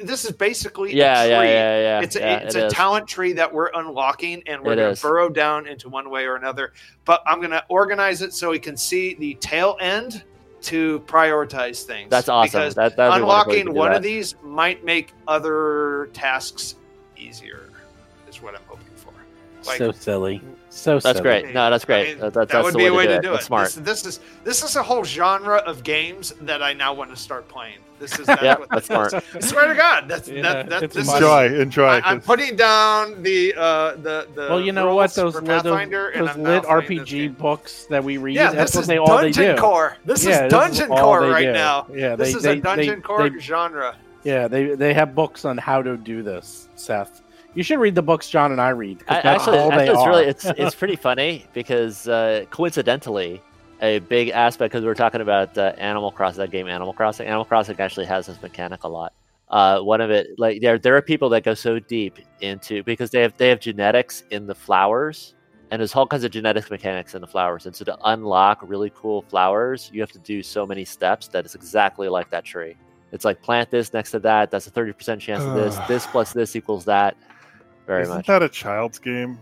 [0.02, 1.48] This is basically Yeah, a yeah, tree.
[1.48, 2.00] yeah, yeah.
[2.00, 2.72] It's a, yeah, it's it a is.
[2.72, 6.24] talent tree that we're unlocking, and we're It going to burrow down into one way
[6.24, 6.72] or another.
[7.04, 10.24] But I'm going to organize it so we can see the tail end
[10.62, 12.10] to prioritize things.
[12.10, 12.60] That's awesome.
[12.60, 13.98] Because That that'd be wonderful if you unlocking could one that.
[13.98, 16.76] of these might make other tasks
[17.16, 17.70] easier.
[18.28, 19.12] Is what I'm hoping for.
[19.66, 20.40] Like, so silly,
[20.76, 21.22] so That's silly.
[21.22, 21.54] great.
[21.54, 22.00] No, that's great.
[22.00, 23.20] I mean, That- that's- that that's would the be way a to way do to
[23.22, 23.46] do That's it.
[23.46, 23.68] smart.
[23.70, 27.16] This, this is this is a whole genre of games that I now want to
[27.16, 27.78] start playing.
[27.98, 29.14] This is that's Yeah, what that's smart.
[29.14, 31.16] I swear to God, that's Yeah, that, that this funny.
[31.24, 31.86] Enjoy, enjoy.
[31.86, 34.46] I, I'm 'cause- putting down the uh the the.
[34.50, 35.14] Well, you know what?
[35.14, 38.36] Those for lit, those, those lit RPG books that we read.
[38.36, 39.60] Yeah, that's this what is they all they Dungeon do.
[39.62, 39.96] Core.
[40.04, 41.52] This Yeah, is this Dungeon all Core right do.
[41.52, 41.86] now.
[41.90, 43.96] Yeah, This they, is they, a Dungeon they, Core genre.
[44.24, 47.22] yeah, they they have books on how to do this, Seth.
[47.56, 49.02] You should read the books John and I read.
[49.08, 50.08] I, that's actually, all actually they it's are.
[50.08, 53.40] really it's it's pretty funny because uh, coincidentally,
[53.80, 57.26] a big aspect because we were talking about uh, Animal Crossing, that game Animal Crossing.
[57.26, 59.14] Animal Crossing actually has this mechanic a lot.
[59.48, 63.10] Uh, one of it, like there, there are people that go so deep into because
[63.10, 65.34] they have they have genetics in the flowers,
[65.70, 67.64] and there's all kinds of genetics mechanics in the flowers.
[67.64, 71.46] And so to unlock really cool flowers, you have to do so many steps that
[71.46, 72.76] it's exactly like that tree.
[73.12, 74.50] It's like plant this next to that.
[74.50, 75.78] That's a thirty percent chance of this.
[75.88, 77.16] This plus this equals that.
[77.86, 78.26] Very Isn't much.
[78.26, 79.38] that a child's game?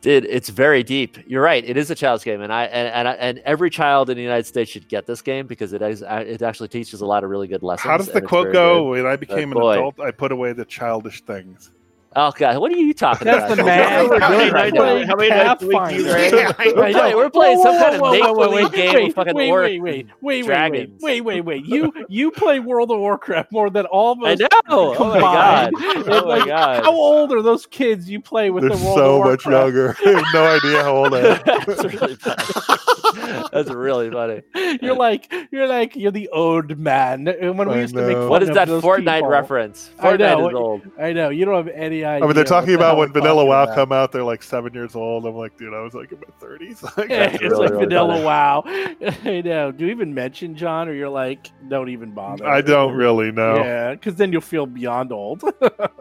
[0.00, 1.16] Dude, it's very deep.
[1.28, 1.64] You're right.
[1.64, 4.22] It is a child's game, and I and and, I- and every child in the
[4.22, 7.22] United States should get this game because it is uh, it actually teaches a lot
[7.22, 7.88] of really good lessons.
[7.88, 8.82] How does the quote go?
[8.82, 8.90] good.
[8.90, 9.74] When I uh, became an boy.
[9.74, 11.70] adult, I put away the childish things.
[12.14, 13.48] Oh god, what are you talking about?
[13.48, 13.56] That's about?
[13.56, 14.08] the man.
[14.08, 14.74] We're How many nights- right.
[14.74, 16.12] Playing How many a week do you Pathfinder.
[16.12, 16.32] drink?
[16.34, 16.76] Yeah, I know.
[16.76, 18.94] We're playing, we're playing Whoa, some kind of whoa, make whoa, whoa, believe wait, game
[18.94, 19.62] wait, with fucking wait, orc.
[19.64, 21.02] wait, wait, wait, wait, dragons.
[21.02, 21.64] wait, wait, wait, wait.
[21.66, 24.40] You you play World of Warcraft more than all of us.
[24.40, 24.50] I us.
[24.68, 24.94] know.
[24.98, 25.70] Oh my god.
[26.12, 26.84] Oh my god.
[26.84, 29.74] How old are those kids you play with They're the World so of much Warcraft?
[29.74, 29.96] younger.
[30.04, 31.42] I have no idea how old I am.
[31.66, 33.48] That's really funny.
[33.52, 34.42] That's really funny.
[34.82, 37.24] You're like you're like you're the old man.
[37.26, 39.90] When we used to make fun What is of that those Fortnite people- reference?
[39.98, 40.36] I know.
[40.38, 40.82] Fortnite is old.
[40.98, 42.24] I know you don't have any idea.
[42.24, 43.74] I mean, they're talking about hell when Vanilla WoW about.
[43.74, 44.12] come out.
[44.12, 45.26] They're like seven years old.
[45.26, 46.82] I'm like, dude, I was like in my thirties.
[47.08, 48.24] Yeah, it's really, like really Vanilla funny.
[48.24, 48.62] Wow.
[49.24, 49.72] I know.
[49.72, 52.46] Do you even mention John, or you're like, don't even bother?
[52.46, 53.56] I don't really know.
[53.56, 55.42] Yeah, because then you'll feel beyond old.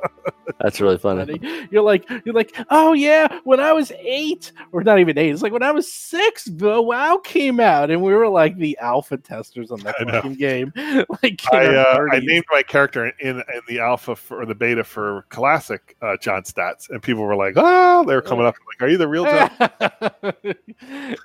[0.60, 1.38] That's really funny.
[1.38, 1.68] Funny.
[1.72, 5.32] You're like, you're like, oh yeah, when I was eight, or not even eight.
[5.32, 8.78] It's like when I was six, the WoW came out, and we were like the
[8.80, 10.12] alpha testers on that I know.
[10.14, 10.72] fucking game.
[10.76, 14.56] like, I, uh, I named my character in, in, in the alpha for, or the
[14.56, 18.56] beta for classic uh, John Stats, and people were like, "Oh, they were coming up
[18.68, 19.50] like, are you the real John?"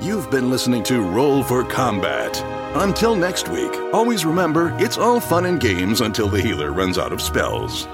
[0.00, 2.55] You've been listening to Roll for Combat.
[2.78, 7.10] Until next week, always remember it's all fun and games until the healer runs out
[7.10, 7.88] of spells.